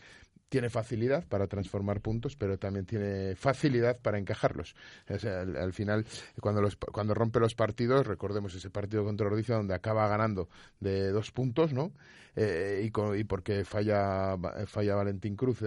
tiene 0.49 0.71
facilidad 0.71 1.26
para 1.26 1.47
transformar 1.47 2.00
puntos, 2.00 2.37
pero 2.37 2.59
también 2.59 2.87
tiene 2.87 3.35
facilidad 3.37 3.99
para 4.00 4.19
encajarlos. 4.19 4.75
al, 5.09 5.73
final, 5.73 6.05
cuando, 6.41 6.61
los, 6.61 6.76
cuando 6.76 7.14
rompe 7.14 7.41
los 7.41 7.55
partidos, 7.55 8.07
recordemos 8.07 8.55
ese 8.55 8.71
partido 8.71 9.05
contra 9.05 9.26
Ordicia 9.26 9.57
donde 9.57 9.75
acaba 9.75 10.07
ganando 10.09 10.49
de 10.81 11.11
dos 11.11 11.31
puntos, 11.31 11.73
¿no? 11.73 11.93
Eh, 12.35 12.91
y, 12.91 13.19
y, 13.19 13.25
porque 13.25 13.65
falla, 13.65 14.37
falla 14.67 14.95
Valentín 14.95 15.37
Cruz 15.37 15.62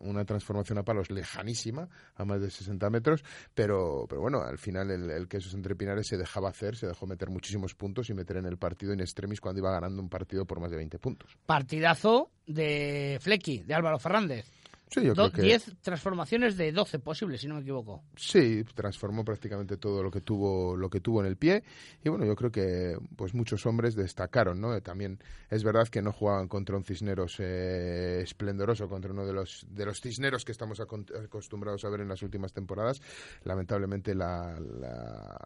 una 0.00 0.24
transformación 0.24 0.78
a 0.78 0.84
palos 0.84 1.10
lejanísima, 1.10 1.88
a 2.14 2.24
más 2.24 2.40
de 2.40 2.50
60 2.50 2.88
metros, 2.90 3.24
pero, 3.54 4.06
pero 4.08 4.20
bueno, 4.20 4.40
al 4.40 4.58
final 4.58 4.90
el, 4.90 5.10
el 5.10 5.28
queso 5.28 5.54
entre 5.56 5.74
Pinares 5.74 6.06
se 6.06 6.16
dejaba 6.16 6.50
hacer, 6.50 6.76
se 6.76 6.86
dejó 6.86 7.06
meter 7.06 7.30
muchísimos 7.30 7.74
puntos 7.74 8.10
y 8.10 8.14
meter 8.14 8.36
en 8.36 8.46
el 8.46 8.58
partido 8.58 8.92
in 8.92 9.00
extremis 9.00 9.40
cuando 9.40 9.60
iba 9.60 9.72
ganando 9.72 10.00
un 10.00 10.08
partido 10.08 10.44
por 10.44 10.60
más 10.60 10.70
de 10.70 10.76
20 10.76 10.98
puntos. 10.98 11.36
Partidazo 11.46 12.30
de 12.46 13.18
Flecky, 13.20 13.62
de 13.62 13.74
Álvaro 13.74 13.98
Fernández. 13.98 14.50
Sí, 14.88 15.02
yo 15.02 15.14
creo 15.14 15.32
que... 15.32 15.42
10 15.42 15.76
transformaciones 15.80 16.56
de 16.56 16.72
12 16.72 16.98
posibles, 16.98 17.40
si 17.40 17.48
no 17.48 17.54
me 17.54 17.62
equivoco. 17.62 18.02
Sí, 18.16 18.64
transformó 18.74 19.24
prácticamente 19.24 19.76
todo 19.76 20.02
lo 20.02 20.10
que 20.10 20.20
tuvo 20.20 20.76
lo 20.76 20.88
que 20.88 21.00
tuvo 21.00 21.20
en 21.20 21.26
el 21.26 21.36
pie 21.36 21.64
y 22.02 22.08
bueno, 22.08 22.24
yo 22.24 22.36
creo 22.36 22.50
que 22.50 22.96
pues 23.16 23.34
muchos 23.34 23.66
hombres 23.66 23.94
destacaron, 23.94 24.60
¿no? 24.60 24.80
También 24.80 25.18
es 25.50 25.64
verdad 25.64 25.88
que 25.88 26.02
no 26.02 26.12
jugaban 26.12 26.48
contra 26.48 26.76
un 26.76 26.84
Cisneros 26.84 27.36
eh, 27.38 28.20
esplendoroso, 28.22 28.88
contra 28.88 29.12
uno 29.12 29.26
de 29.26 29.32
los 29.32 29.66
de 29.68 29.86
los 29.86 30.00
Cisneros 30.00 30.44
que 30.44 30.52
estamos 30.52 30.80
acostumbrados 30.80 31.84
a 31.84 31.88
ver 31.88 32.00
en 32.00 32.08
las 32.08 32.22
últimas 32.22 32.52
temporadas. 32.52 33.00
Lamentablemente 33.44 34.14
la, 34.14 34.58
la 34.60 35.38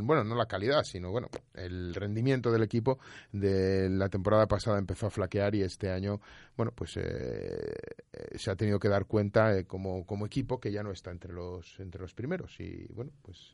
bueno, 0.00 0.24
no 0.24 0.34
la 0.34 0.46
calidad, 0.46 0.84
sino 0.84 1.10
bueno, 1.10 1.28
el 1.54 1.94
rendimiento 1.94 2.50
del 2.50 2.62
equipo 2.62 2.98
de 3.32 3.88
la 3.90 4.08
temporada 4.08 4.46
pasada 4.46 4.78
empezó 4.78 5.06
a 5.06 5.10
flaquear 5.10 5.54
y 5.54 5.62
este 5.62 5.90
año, 5.90 6.20
bueno, 6.56 6.72
pues 6.74 6.96
eh, 6.96 7.74
eh, 8.12 8.38
se 8.38 8.50
ha 8.50 8.56
tenido 8.56 8.78
que 8.78 8.88
dar 8.88 9.06
cuenta 9.06 9.56
eh, 9.56 9.64
como, 9.64 10.06
como 10.06 10.26
equipo 10.26 10.60
que 10.60 10.72
ya 10.72 10.82
no 10.82 10.90
está 10.90 11.10
entre 11.10 11.32
los 11.32 11.78
entre 11.80 12.00
los 12.00 12.14
primeros 12.14 12.58
y 12.60 12.86
bueno, 12.92 13.12
pues 13.22 13.52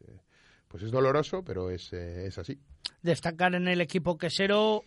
pues 0.69 0.83
es 0.83 0.91
doloroso, 0.91 1.45
pero 1.45 1.71
es, 1.71 1.93
es 1.93 2.37
así. 2.37 2.59
Destacar 3.01 3.55
en 3.55 3.69
el 3.69 3.81
equipo 3.81 4.19
quesero 4.19 4.83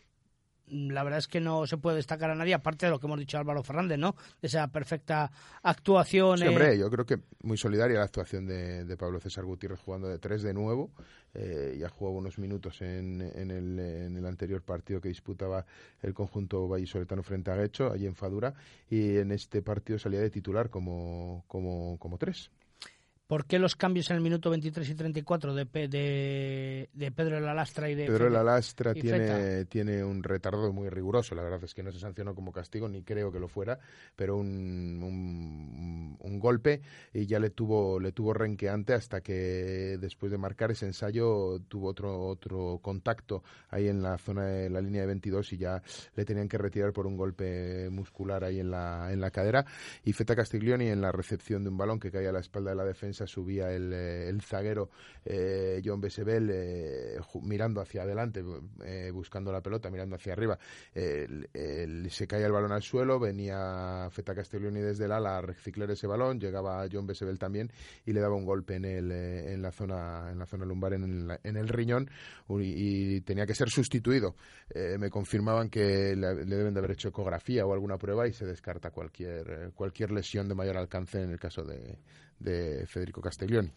la 0.69 1.03
verdad 1.03 1.19
es 1.19 1.27
que 1.27 1.39
no 1.39 1.65
se 1.65 1.77
puede 1.77 1.97
destacar 1.97 2.29
a 2.29 2.35
nadie, 2.35 2.53
aparte 2.53 2.85
de 2.85 2.91
lo 2.91 2.99
que 2.99 3.07
hemos 3.07 3.19
dicho 3.19 3.37
Álvaro 3.37 3.63
Fernández, 3.63 3.97
¿no? 3.97 4.15
De 4.41 4.47
esa 4.47 4.67
perfecta 4.67 5.31
actuación. 5.63 6.37
Sí, 6.37 6.47
hombre, 6.47 6.77
yo 6.77 6.89
creo 6.89 7.05
que 7.05 7.19
muy 7.43 7.57
solidaria 7.57 7.99
la 7.99 8.05
actuación 8.05 8.45
de, 8.45 8.97
Pablo 8.97 9.19
César 9.19 9.45
Gutiérrez 9.45 9.79
jugando 9.79 10.07
de 10.07 10.19
tres 10.19 10.41
de 10.43 10.53
nuevo. 10.53 10.91
Eh, 11.33 11.77
ya 11.79 11.89
jugó 11.89 12.11
unos 12.11 12.39
minutos 12.39 12.81
en, 12.81 13.21
en, 13.21 13.51
el, 13.51 13.79
en 13.79 14.17
el 14.17 14.25
anterior 14.25 14.61
partido 14.61 14.99
que 14.99 15.09
disputaba 15.09 15.65
el 16.01 16.13
conjunto 16.13 16.67
vallisoletano 16.67 17.21
frente 17.21 17.51
a 17.51 17.55
Guecho, 17.55 17.91
allí 17.91 18.07
en 18.07 18.15
Fadura, 18.15 18.53
y 18.89 19.17
en 19.17 19.31
este 19.31 19.61
partido 19.61 19.99
salía 19.99 20.19
de 20.19 20.29
titular 20.29 20.69
como, 20.69 21.43
como, 21.47 21.97
como 21.99 22.17
tres. 22.17 22.49
¿Por 23.27 23.45
qué 23.45 23.59
los 23.59 23.75
cambios 23.75 24.09
en 24.09 24.15
el 24.15 24.21
minuto 24.21 24.49
23 24.49 24.89
y 24.89 24.95
34 24.95 25.53
de, 25.53 25.65
de, 25.65 26.89
de 26.93 27.11
Pedro 27.11 27.35
de 27.35 27.41
la 27.41 27.53
Lastra 27.53 27.89
y 27.89 27.95
de 27.95 28.05
Pedro 28.05 28.25
de 28.25 28.31
la 28.31 28.41
Lastra 28.41 28.93
tiene, 28.93 29.65
tiene 29.65 30.01
un 30.01 30.23
retardo 30.23 30.71
muy 30.71 30.87
riguroso. 30.87 31.35
La 31.35 31.43
verdad 31.43 31.61
es 31.61 31.73
que 31.73 31.83
no 31.83 31.91
se 31.91 31.99
sancionó 31.99 32.33
como 32.33 32.53
castigo, 32.53 32.87
ni 32.87 33.03
creo 33.03 33.29
que 33.29 33.41
lo 33.41 33.49
fuera, 33.49 33.79
pero 34.15 34.37
un, 34.37 36.15
un, 36.21 36.39
golpe 36.39 36.81
y 37.13 37.25
ya 37.25 37.39
le 37.39 37.49
tuvo, 37.49 37.99
le 37.99 38.11
tuvo 38.11 38.31
renqueante 38.31 38.93
hasta 38.93 39.21
que 39.21 39.97
después 39.99 40.31
de 40.31 40.37
marcar 40.37 40.71
ese 40.71 40.85
ensayo 40.85 41.59
tuvo 41.67 41.89
otro, 41.89 42.27
otro 42.27 42.79
contacto 42.79 43.43
ahí 43.69 43.89
en 43.89 44.03
la 44.03 44.19
zona 44.19 44.45
de 44.45 44.69
la 44.69 44.79
línea 44.79 45.01
de 45.01 45.07
22 45.07 45.51
y 45.53 45.57
ya 45.57 45.81
le 46.15 46.25
tenían 46.25 46.47
que 46.47 46.59
retirar 46.59 46.93
por 46.93 47.07
un 47.07 47.17
golpe 47.17 47.89
muscular 47.89 48.43
ahí 48.43 48.59
en 48.59 48.69
la, 48.71 49.11
en 49.11 49.19
la 49.19 49.31
cadera. 49.31 49.65
Y 50.05 50.13
Feta 50.13 50.35
Castiglioni 50.35 50.87
en 50.87 51.01
la 51.01 51.11
recepción 51.11 51.63
de 51.63 51.69
un 51.69 51.77
balón 51.77 51.99
que 51.99 52.11
caía 52.11 52.29
a 52.29 52.33
la 52.33 52.39
espalda 52.39 52.69
de 52.69 52.77
la 52.77 52.85
defensa 52.85 53.16
subía 53.25 53.71
el, 53.71 53.93
eh, 53.93 54.29
el 54.29 54.41
zaguero 54.41 54.89
eh, 55.25 55.81
John 55.83 55.99
Besebel 56.01 56.49
eh, 56.51 57.19
mirando 57.41 57.81
hacia 57.81 58.03
adelante, 58.03 58.43
buscando 59.11 59.51
la 59.51 59.61
pelota, 59.61 59.89
mirando 59.89 60.15
hacia 60.15 60.33
arriba. 60.33 60.57
se 60.93 62.27
caía 62.27 62.45
el 62.45 62.51
balón 62.51 62.71
al 62.71 62.81
suelo, 62.81 63.19
venía 63.19 64.07
Feta 64.11 64.35
Castiglioni 64.35 64.81
desde 64.81 65.05
el 65.05 65.11
ala 65.11 65.37
a 65.37 65.41
reciclar 65.41 65.89
ese 65.91 66.07
balón, 66.07 66.39
llegaba 66.39 66.85
John 66.91 67.07
Besebel 67.07 67.39
también 67.39 67.71
y 68.05 68.13
le 68.13 68.21
daba 68.21 68.35
un 68.35 68.45
golpe 68.45 68.75
en, 68.75 68.85
el, 68.85 69.11
en, 69.11 69.61
la, 69.61 69.71
zona, 69.71 70.29
en 70.31 70.39
la 70.39 70.45
zona 70.45 70.65
lumbar, 70.65 70.93
en 70.93 71.03
el, 71.03 71.39
en 71.43 71.57
el 71.57 71.67
riñón, 71.67 72.09
y, 72.49 73.21
tenía 73.21 73.45
que 73.45 73.55
ser 73.55 73.69
sustituido. 73.69 74.35
me 74.97 75.09
confirmaban 75.09 75.69
que 75.69 76.15
le, 76.15 76.45
deben 76.45 76.73
de 76.73 76.79
haber 76.79 76.91
hecho 76.91 77.09
ecografía 77.09 77.65
o 77.65 77.73
alguna 77.73 77.97
prueba 77.97 78.27
y 78.27 78.33
se 78.33 78.45
descarta 78.45 78.91
cualquier, 78.91 79.71
cualquier 79.73 80.11
lesión 80.11 80.47
de 80.47 80.55
mayor 80.55 80.77
alcance 80.77 81.21
en 81.21 81.31
el 81.31 81.39
caso 81.39 81.63
de, 81.63 81.97
de 82.39 82.85
Federico 82.87 83.21
Castellón. 83.21 83.71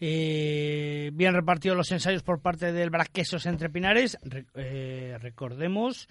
Eh, 0.00 1.10
bien 1.12 1.34
repartidos 1.34 1.76
los 1.76 1.90
ensayos 1.90 2.22
por 2.22 2.40
parte 2.40 2.72
del 2.72 2.90
Braquesos 2.90 3.46
entre 3.46 3.68
Pinares. 3.68 4.16
Eh, 4.54 5.16
recordemos, 5.20 6.08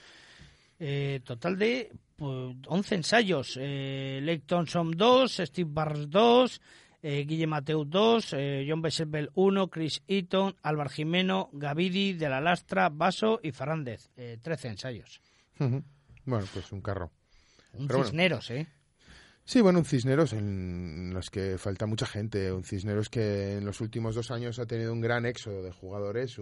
eh, 0.79 1.21
total 1.23 1.57
de 1.57 1.91
pues, 2.15 2.55
11 2.67 2.95
ensayos. 2.95 3.57
Eh, 3.59 4.19
Lake 4.21 4.43
Thompson 4.45 4.91
2, 4.91 5.41
Steve 5.45 5.69
Barnes 5.71 6.09
2, 6.09 6.61
eh, 7.01 7.25
Guille 7.25 7.47
Mateu 7.47 7.85
2, 7.85 8.35
John 8.67 8.81
Besselbel 8.81 9.29
1, 9.35 9.69
Chris 9.69 10.03
Eaton, 10.07 10.55
Álvaro 10.63 10.89
Jimeno, 10.89 11.49
Gavidi, 11.53 12.13
De 12.13 12.27
la 12.27 12.41
Lastra, 12.41 12.89
Vaso 12.89 13.39
y 13.41 13.51
Fernández. 13.51 14.09
13 14.41 14.67
ensayos. 14.67 15.21
Bueno, 15.57 16.45
pues 16.53 16.71
un 16.71 16.81
carro. 16.81 17.11
Un 17.73 17.87
Cisneros, 17.89 18.49
¿eh? 18.51 18.67
Sí, 19.49 19.61
bueno, 19.61 19.79
un 19.79 19.85
Cisneros 19.85 20.33
en 20.33 21.13
los 21.13 21.29
que 21.29 21.57
falta 21.57 21.85
mucha 21.85 22.05
gente, 22.05 22.51
un 22.51 22.65
Cisneros 22.65 23.07
que 23.07 23.53
en 23.53 23.65
los 23.65 23.79
últimos 23.79 24.13
dos 24.13 24.29
años 24.29 24.59
ha 24.59 24.65
tenido 24.65 24.91
un 24.91 24.99
gran 24.99 25.25
éxodo 25.25 25.63
de 25.63 25.71
jugadores 25.71 26.37
y 26.37 26.41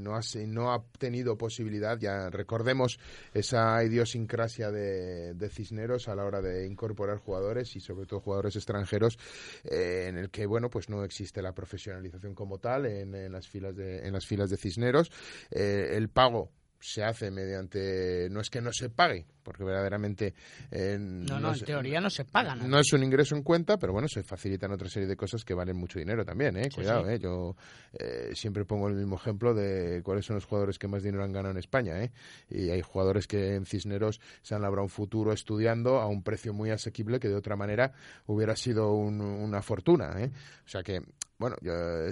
no 0.00 0.16
ha, 0.16 0.20
no 0.46 0.72
ha 0.72 0.82
tenido 0.98 1.36
posibilidad, 1.36 1.98
ya 1.98 2.30
recordemos 2.30 2.98
esa 3.34 3.84
idiosincrasia 3.84 4.70
de, 4.70 5.50
Cisneros 5.50 6.08
a 6.08 6.14
la 6.14 6.24
hora 6.24 6.40
de 6.40 6.66
incorporar 6.66 7.18
jugadores 7.18 7.76
y 7.76 7.80
sobre 7.80 8.06
todo 8.06 8.20
jugadores 8.20 8.56
extranjeros 8.56 9.18
eh, 9.64 10.06
en 10.08 10.16
el 10.16 10.30
que, 10.30 10.46
bueno, 10.46 10.70
pues 10.70 10.88
no 10.88 11.04
existe 11.04 11.42
la 11.42 11.52
profesionalización 11.52 12.34
como 12.34 12.56
tal 12.56 12.86
en, 12.86 13.30
las, 13.30 13.46
filas 13.46 13.76
de, 13.76 14.06
en 14.06 14.12
las 14.14 14.26
filas 14.26 14.48
de 14.48 14.56
Cisneros. 14.56 15.12
Eh, 15.50 15.90
el 15.98 16.08
pago 16.08 16.50
se 16.82 17.04
hace 17.04 17.30
mediante, 17.30 18.28
no 18.30 18.40
es 18.40 18.50
que 18.50 18.60
no 18.60 18.72
se 18.72 18.90
pague, 18.90 19.24
porque 19.44 19.62
verdaderamente... 19.62 20.34
Eh, 20.70 20.96
no, 20.98 21.38
no, 21.38 21.54
en 21.54 21.60
teoría 21.60 22.00
no 22.00 22.10
se 22.10 22.24
paga. 22.24 22.56
¿no? 22.56 22.78
es 22.80 22.92
un 22.92 23.04
ingreso 23.04 23.36
en 23.36 23.44
cuenta, 23.44 23.78
pero 23.78 23.92
bueno, 23.92 24.08
se 24.08 24.24
facilitan 24.24 24.72
otra 24.72 24.88
serie 24.88 25.08
de 25.08 25.16
cosas 25.16 25.44
que 25.44 25.54
valen 25.54 25.76
mucho 25.76 26.00
dinero 26.00 26.24
también, 26.24 26.56
¿eh? 26.56 26.68
Cuidado, 26.74 27.08
¿eh? 27.08 27.20
Yo 27.20 27.54
eh, 27.92 28.30
siempre 28.34 28.64
pongo 28.64 28.88
el 28.88 28.94
mismo 28.94 29.14
ejemplo 29.14 29.54
de 29.54 30.02
cuáles 30.02 30.26
son 30.26 30.34
los 30.34 30.44
jugadores 30.44 30.78
que 30.78 30.88
más 30.88 31.04
dinero 31.04 31.22
han 31.22 31.32
ganado 31.32 31.52
en 31.52 31.58
España, 31.58 32.02
¿eh? 32.02 32.10
Y 32.50 32.70
hay 32.70 32.82
jugadores 32.82 33.28
que 33.28 33.54
en 33.54 33.64
Cisneros 33.64 34.20
se 34.42 34.56
han 34.56 34.62
labrado 34.62 34.82
un 34.82 34.90
futuro 34.90 35.32
estudiando 35.32 36.00
a 36.00 36.06
un 36.08 36.24
precio 36.24 36.52
muy 36.52 36.70
asequible 36.70 37.20
que 37.20 37.28
de 37.28 37.36
otra 37.36 37.54
manera 37.54 37.92
hubiera 38.26 38.56
sido 38.56 38.92
una 38.92 39.62
fortuna, 39.62 40.14
¿eh? 40.18 40.32
O 40.66 40.68
sea 40.68 40.82
que 40.82 41.00
bueno, 41.42 41.56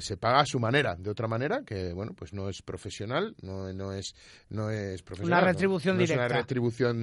se 0.00 0.16
paga 0.16 0.40
a 0.40 0.46
su 0.46 0.58
manera, 0.58 0.96
de 0.96 1.10
otra 1.10 1.28
manera, 1.28 1.62
que 1.64 1.92
bueno, 1.92 2.12
pues 2.14 2.32
no 2.32 2.48
es 2.48 2.62
profesional, 2.62 3.34
no, 3.42 3.72
no 3.72 3.92
es 3.92 4.14
no 4.48 4.70
es 4.70 5.02
profesional. 5.02 5.42
Una 5.42 5.52
retribución 5.52 5.96
directa. 5.96 6.24
Es 6.24 6.30
una 6.30 6.40
retribución, 6.40 6.96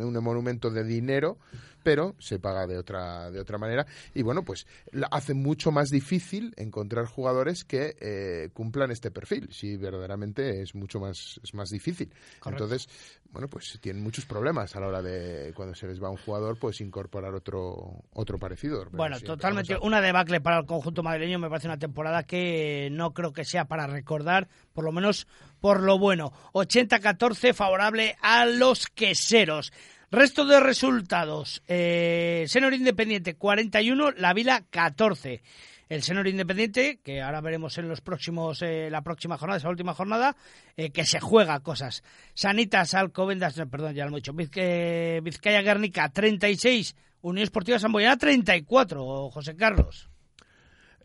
un 0.00 0.22
monumento 0.22 0.70
de 0.70 0.84
dinero, 0.84 1.38
pero 1.82 2.14
se 2.18 2.38
paga 2.38 2.66
de 2.66 2.78
otra 2.78 3.30
de 3.30 3.40
otra 3.40 3.58
manera 3.58 3.86
y 4.14 4.22
bueno, 4.22 4.42
pues 4.42 4.66
hace 5.10 5.34
mucho 5.34 5.72
más 5.72 5.88
difícil 5.88 6.52
encontrar 6.56 7.06
jugadores 7.06 7.64
que 7.64 7.96
eh, 8.00 8.50
cumplan 8.52 8.90
este 8.90 9.10
perfil. 9.10 9.48
Si 9.50 9.76
verdaderamente 9.76 10.62
es 10.62 10.74
mucho 10.74 11.00
más 11.00 11.40
es 11.42 11.54
más 11.54 11.70
difícil. 11.70 12.12
Entonces, 12.44 12.88
bueno, 13.32 13.48
pues 13.48 13.78
tienen 13.80 14.02
muchos 14.02 14.26
problemas 14.26 14.76
a 14.76 14.80
la 14.80 14.88
hora 14.88 15.02
de 15.02 15.52
cuando 15.54 15.74
se 15.74 15.86
les 15.86 16.02
va 16.02 16.10
un 16.10 16.18
jugador, 16.18 16.58
pues 16.58 16.82
incorporar 16.82 17.34
otro 17.34 18.04
otro 18.12 18.38
parecido. 18.38 18.86
Bueno, 18.92 19.18
totalmente 19.20 19.76
una 19.80 20.02
debacle 20.02 20.42
para 20.42 20.58
el 20.58 20.66
conjunto 20.66 21.02
madrileño 21.02 21.38
me 21.38 21.48
parece 21.48 21.66
una 21.66 21.78
temporada 21.78 22.24
que 22.24 22.90
no 22.92 23.14
creo 23.14 23.32
que 23.32 23.44
sea 23.44 23.64
para 23.64 23.86
recordar, 23.86 24.48
por 24.74 24.84
lo 24.84 24.92
menos 24.92 25.26
por 25.60 25.82
lo 25.82 25.98
bueno. 25.98 26.32
80-14 26.52 27.54
favorable 27.54 28.16
a 28.20 28.44
los 28.44 28.86
queseros. 28.88 29.72
Resto 30.10 30.44
de 30.44 30.60
resultados. 30.60 31.62
Eh, 31.66 32.44
Senor 32.48 32.74
Independiente 32.74 33.34
41, 33.36 34.12
La 34.12 34.34
Vila 34.34 34.62
14 34.68 35.42
el 35.88 36.02
Senor 36.02 36.26
Independiente, 36.28 37.00
que 37.02 37.20
ahora 37.20 37.40
veremos 37.40 37.76
en 37.78 37.88
los 37.88 38.00
próximos, 38.00 38.62
eh, 38.62 38.88
la 38.90 39.02
próxima 39.02 39.38
jornada, 39.38 39.58
esa 39.58 39.68
última 39.68 39.94
jornada, 39.94 40.36
eh, 40.76 40.90
que 40.90 41.04
se 41.04 41.20
juega 41.20 41.60
cosas. 41.60 42.02
Sanitas, 42.34 42.94
Alcobendas, 42.94 43.60
perdón, 43.70 43.94
ya 43.94 44.04
lo 44.04 44.08
hemos 44.08 44.22
dicho, 44.22 44.32
Vizcaya 44.32 45.62
Guernica 45.62 46.08
36, 46.08 46.94
Unión 47.22 47.44
Esportiva 47.44 47.78
Samboyana 47.78 48.16
34, 48.16 49.30
José 49.30 49.56
Carlos. 49.56 50.08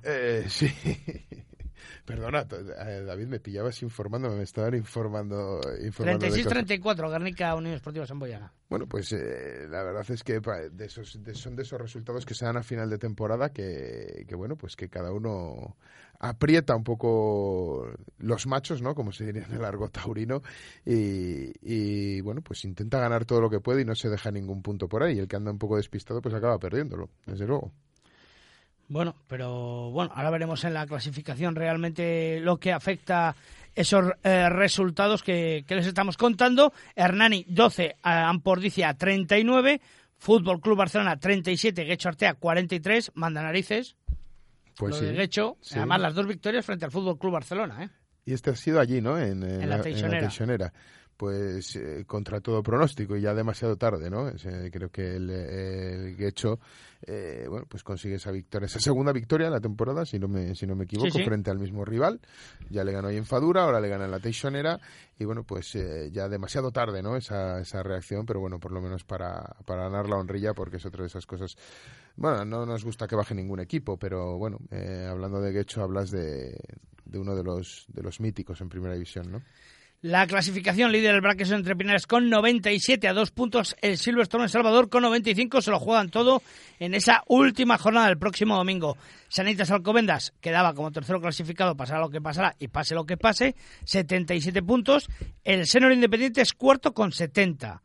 Eh, 0.03 0.45
sí. 0.47 0.71
Perdona, 2.05 2.45
eh, 2.51 3.03
David, 3.05 3.27
me 3.27 3.39
pillabas 3.39 3.81
informando, 3.83 4.29
me 4.29 4.43
estaban 4.43 4.75
informando. 4.75 5.59
informando 5.83 6.25
36-34, 6.25 7.09
Guernica 7.09 7.55
Unión 7.55 7.75
Esportiva 7.75 8.05
Samboyana. 8.05 8.51
Bueno, 8.69 8.85
pues 8.87 9.13
eh, 9.13 9.67
la 9.69 9.83
verdad 9.83 10.05
es 10.09 10.23
que 10.23 10.39
de 10.39 10.85
esos, 10.85 11.19
son 11.33 11.55
de 11.55 11.63
esos 11.63 11.79
resultados 11.79 12.25
que 12.25 12.33
se 12.33 12.45
dan 12.45 12.57
a 12.57 12.63
final 12.63 12.89
de 12.89 12.97
temporada 12.97 13.49
que, 13.49 14.25
que, 14.27 14.35
bueno, 14.35 14.55
pues 14.55 14.75
que 14.75 14.89
cada 14.89 15.11
uno 15.11 15.77
aprieta 16.19 16.75
un 16.75 16.83
poco 16.83 17.87
los 18.17 18.47
machos, 18.47 18.81
¿no? 18.81 18.95
Como 18.95 19.11
se 19.11 19.25
diría 19.25 19.43
en 19.43 19.53
el 19.53 19.61
largo 19.61 19.89
taurino, 19.89 20.41
y, 20.85 21.51
y, 21.61 22.21
bueno, 22.21 22.41
pues 22.41 22.65
intenta 22.65 22.99
ganar 22.99 23.25
todo 23.25 23.41
lo 23.41 23.49
que 23.49 23.59
puede 23.59 23.81
y 23.81 23.85
no 23.85 23.95
se 23.95 24.09
deja 24.09 24.31
ningún 24.31 24.61
punto 24.61 24.87
por 24.87 25.03
ahí. 25.03 25.19
El 25.19 25.27
que 25.27 25.35
anda 25.35 25.51
un 25.51 25.59
poco 25.59 25.77
despistado, 25.77 26.21
pues 26.21 26.33
acaba 26.33 26.59
perdiéndolo, 26.59 27.09
desde 27.25 27.45
luego. 27.45 27.71
Bueno, 28.89 29.15
pero 29.27 29.91
bueno, 29.91 30.11
ahora 30.15 30.29
veremos 30.29 30.63
en 30.63 30.73
la 30.73 30.87
clasificación 30.87 31.55
realmente 31.55 32.39
lo 32.39 32.57
que 32.57 32.71
afecta 32.71 33.35
esos 33.75 34.05
eh, 34.23 34.49
resultados 34.49 35.21
que, 35.23 35.65
les 35.67 35.85
estamos 35.85 36.17
contando. 36.17 36.73
Hernani 36.95 37.45
12, 37.49 37.97
Ampordicia 38.01 38.93
39, 38.93 39.81
Fútbol 40.17 40.61
Club 40.61 40.77
Barcelona 40.77 41.17
37, 41.19 41.83
Guecho 41.83 42.09
Artea 42.09 42.33
43, 42.35 43.11
manda 43.15 43.41
narices. 43.41 43.95
Pues 44.77 44.95
sí. 44.95 45.05
Guecho, 45.05 45.57
además 45.71 46.01
las 46.01 46.15
dos 46.15 46.27
victorias 46.27 46.65
frente 46.65 46.85
al 46.85 46.91
Fútbol 46.91 47.17
Club 47.17 47.33
Barcelona, 47.33 47.83
¿eh? 47.83 47.89
Y 48.25 48.33
este 48.33 48.49
ha 48.49 48.55
sido 48.55 48.79
allí, 48.79 48.99
¿no? 48.99 49.17
En, 49.17 49.69
la, 49.69 49.81
teixonera 49.81 50.73
pues 51.17 51.75
eh, 51.75 52.05
contra 52.05 52.39
todo 52.39 52.61
pronóstico 52.61 53.17
y 53.17 53.21
ya 53.21 53.33
demasiado 53.33 53.75
tarde, 53.75 54.09
¿no? 54.09 54.31
creo 54.71 54.89
que 54.89 55.15
el, 55.15 55.29
el 55.29 56.15
Guecho, 56.15 56.59
eh, 57.01 57.47
bueno, 57.49 57.65
pues 57.67 57.83
consigue 57.83 58.15
esa 58.15 58.31
victoria, 58.31 58.67
esa 58.67 58.79
segunda 58.79 59.11
victoria 59.11 59.47
en 59.47 59.53
la 59.53 59.59
temporada, 59.59 60.05
si 60.05 60.19
no 60.19 60.27
me, 60.27 60.53
si 60.53 60.67
no 60.67 60.75
me 60.75 60.83
equivoco, 60.85 61.17
frente 61.25 61.49
al 61.49 61.57
mismo 61.57 61.83
rival. 61.83 62.21
Ya 62.69 62.83
le 62.83 62.91
ganó 62.91 63.07
ahí 63.07 63.17
en 63.17 63.25
Fadura, 63.25 63.63
ahora 63.63 63.81
le 63.81 63.89
gana 63.89 64.05
en 64.05 64.11
la 64.11 64.19
Teixonera 64.19 64.79
y 65.17 65.25
bueno, 65.25 65.43
pues 65.43 65.75
eh, 65.75 66.11
ya 66.11 66.29
demasiado 66.29 66.71
tarde, 66.71 67.01
¿no? 67.01 67.17
Esa, 67.17 67.59
esa 67.59 67.81
reacción, 67.81 68.25
pero 68.25 68.39
bueno, 68.39 68.59
por 68.59 68.71
lo 68.71 68.79
menos 68.79 69.03
para, 69.03 69.55
para 69.65 69.83
ganar 69.83 70.07
la 70.07 70.17
honrilla, 70.17 70.53
porque 70.53 70.77
es 70.77 70.85
otra 70.85 71.01
de 71.01 71.07
esas 71.07 71.25
cosas. 71.25 71.57
Bueno, 72.15 72.45
no 72.45 72.65
nos 72.65 72.85
gusta 72.85 73.07
que 73.07 73.15
baje 73.15 73.33
ningún 73.33 73.59
equipo, 73.59 73.97
pero 73.97 74.37
bueno, 74.37 74.59
hablando 75.09 75.41
de 75.41 75.51
Guecho, 75.51 75.81
hablas 75.81 76.11
de, 76.11 76.55
de 77.05 77.19
uno 77.19 77.35
de 77.35 77.43
los, 77.43 77.85
de 77.89 78.03
los 78.03 78.19
míticos 78.19 78.61
en 78.61 78.69
primera 78.69 78.93
división, 78.93 79.31
¿no? 79.31 79.41
La 80.03 80.27
clasificación 80.27 80.91
líder 80.91 81.13
del 81.13 81.21
bracket 81.21 81.49
entre 81.49 81.75
Pinares 81.75 82.05
con 82.05 82.29
97 82.29 83.07
a 83.07 83.13
dos 83.13 83.31
puntos. 83.31 83.75
El 83.81 83.97
Silverstone 83.97 84.43
en 84.43 84.49
Salvador 84.49 84.89
con 84.89 85.01
95 85.01 85.59
se 85.59 85.71
lo 85.71 85.79
juegan 85.79 86.11
todo 86.11 86.43
en 86.77 86.93
esa 86.93 87.23
última 87.25 87.79
jornada 87.79 88.05
del 88.05 88.19
próximo 88.19 88.55
domingo. 88.55 88.95
Sanitas 89.27 89.71
Alcobendas 89.71 90.35
quedaba 90.39 90.75
como 90.75 90.91
tercero 90.91 91.19
clasificado, 91.19 91.75
pasará 91.75 91.99
lo 91.99 92.11
que 92.11 92.21
pasará 92.21 92.55
y 92.59 92.67
pase 92.67 92.93
lo 92.93 93.07
que 93.07 93.17
pase, 93.17 93.55
77 93.85 94.61
puntos. 94.61 95.09
El 95.43 95.65
Senor 95.65 95.91
Independiente 95.91 96.41
es 96.41 96.53
cuarto 96.53 96.93
con 96.93 97.11
70. 97.11 97.81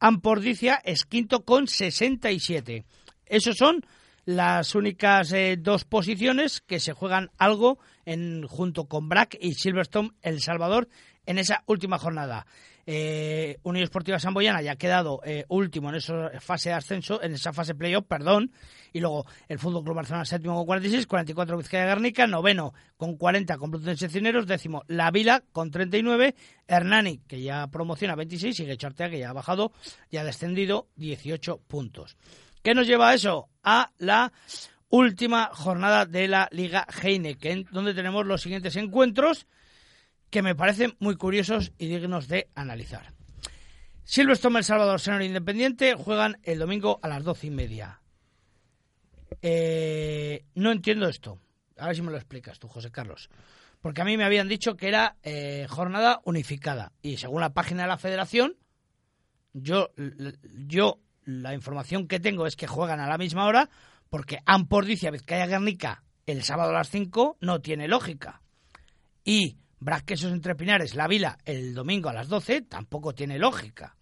Ampordicia 0.00 0.80
es 0.84 1.04
quinto 1.04 1.44
con 1.44 1.68
67. 1.68 2.84
Esos 3.24 3.56
son 3.56 3.86
las 4.24 4.74
únicas 4.74 5.32
eh, 5.32 5.56
dos 5.58 5.84
posiciones 5.84 6.60
que 6.60 6.80
se 6.80 6.92
juegan 6.92 7.30
algo 7.38 7.78
en, 8.04 8.46
junto 8.46 8.86
con 8.86 9.08
Brack 9.08 9.36
y 9.40 9.54
Silverstone 9.54 10.10
El 10.22 10.40
Salvador 10.40 10.88
en 11.26 11.38
esa 11.38 11.62
última 11.66 11.98
jornada. 11.98 12.46
Eh, 12.84 13.58
Unión 13.62 13.84
Esportiva 13.84 14.18
Samboyana 14.18 14.60
ya 14.60 14.72
ha 14.72 14.76
quedado 14.76 15.20
eh, 15.24 15.44
último 15.48 15.90
en 15.90 15.96
esa 15.96 16.30
fase 16.40 16.70
de 16.70 16.74
ascenso, 16.74 17.22
en 17.22 17.34
esa 17.34 17.52
fase 17.52 17.74
playoff, 17.74 18.06
perdón. 18.06 18.52
Y 18.92 19.00
luego 19.00 19.24
el 19.48 19.58
Fútbol 19.58 19.84
Club 19.84 19.96
Barcelona 19.96 20.24
séptimo 20.24 20.56
con 20.56 20.66
46, 20.66 21.06
44 21.06 21.56
Vizcaya 21.56 21.84
Garnica, 21.86 22.26
noveno 22.26 22.74
con 22.96 23.16
40 23.16 23.56
con 23.56 23.70
Plutense 23.70 24.08
Cineros, 24.08 24.46
décimo 24.46 24.82
La 24.88 25.10
Vila 25.10 25.44
con 25.52 25.70
39, 25.70 26.34
Hernani 26.66 27.18
que 27.18 27.40
ya 27.40 27.68
promociona 27.68 28.16
26 28.16 28.58
y 28.60 28.66
Gechartea 28.66 29.10
que 29.10 29.20
ya 29.20 29.30
ha 29.30 29.34
bajado, 29.34 29.72
ya 30.10 30.22
ha 30.22 30.24
descendido 30.24 30.88
18 30.96 31.58
puntos. 31.68 32.16
¿Qué 32.62 32.74
nos 32.74 32.86
lleva 32.86 33.10
a 33.10 33.14
eso? 33.14 33.48
A 33.62 33.92
la 33.98 34.32
última 34.88 35.50
jornada 35.52 36.04
de 36.04 36.28
la 36.28 36.48
Liga 36.52 36.86
Heineken, 37.02 37.66
donde 37.70 37.94
tenemos 37.94 38.26
los 38.26 38.42
siguientes 38.42 38.76
encuentros 38.76 39.46
que 40.32 40.42
me 40.42 40.54
parecen 40.54 40.96
muy 40.98 41.16
curiosos 41.16 41.72
y 41.76 41.88
dignos 41.88 42.26
de 42.26 42.48
analizar. 42.54 43.12
Silverstone 44.02 44.58
El 44.58 44.64
Salvador, 44.64 44.98
Senor 44.98 45.22
Independiente, 45.22 45.94
juegan 45.94 46.38
el 46.42 46.58
domingo 46.58 46.98
a 47.02 47.08
las 47.08 47.22
doce 47.22 47.48
y 47.48 47.50
media. 47.50 48.00
Eh, 49.42 50.46
no 50.54 50.72
entiendo 50.72 51.06
esto. 51.06 51.38
A 51.76 51.86
ver 51.86 51.96
si 51.96 52.00
me 52.00 52.10
lo 52.10 52.16
explicas 52.16 52.58
tú, 52.58 52.66
José 52.66 52.90
Carlos. 52.90 53.28
Porque 53.82 54.00
a 54.00 54.06
mí 54.06 54.16
me 54.16 54.24
habían 54.24 54.48
dicho 54.48 54.74
que 54.74 54.88
era 54.88 55.16
eh, 55.22 55.66
jornada 55.68 56.22
unificada. 56.24 56.92
Y 57.02 57.18
según 57.18 57.42
la 57.42 57.52
página 57.52 57.82
de 57.82 57.88
la 57.88 57.98
federación, 57.98 58.56
yo, 59.52 59.90
yo 60.66 60.98
la 61.24 61.52
información 61.52 62.08
que 62.08 62.20
tengo 62.20 62.46
es 62.46 62.56
que 62.56 62.66
juegan 62.66 63.00
a 63.00 63.08
la 63.08 63.18
misma 63.18 63.44
hora, 63.44 63.68
porque 64.08 64.38
Ampordicia, 64.46 65.10
Vizcaya 65.10 65.46
Guernica, 65.46 66.04
el 66.24 66.42
sábado 66.42 66.70
a 66.70 66.78
las 66.78 66.88
5 66.88 67.36
no 67.40 67.60
tiene 67.60 67.86
lógica. 67.86 68.40
Y 69.24 69.58
Brasquesos 69.82 70.32
entre 70.32 70.54
Pinares, 70.54 70.94
La 70.94 71.08
Vila, 71.08 71.38
el 71.44 71.74
domingo 71.74 72.08
a 72.08 72.12
las 72.12 72.28
12, 72.28 72.62
tampoco 72.62 73.14
tiene 73.14 73.38
lógica. 73.38 73.96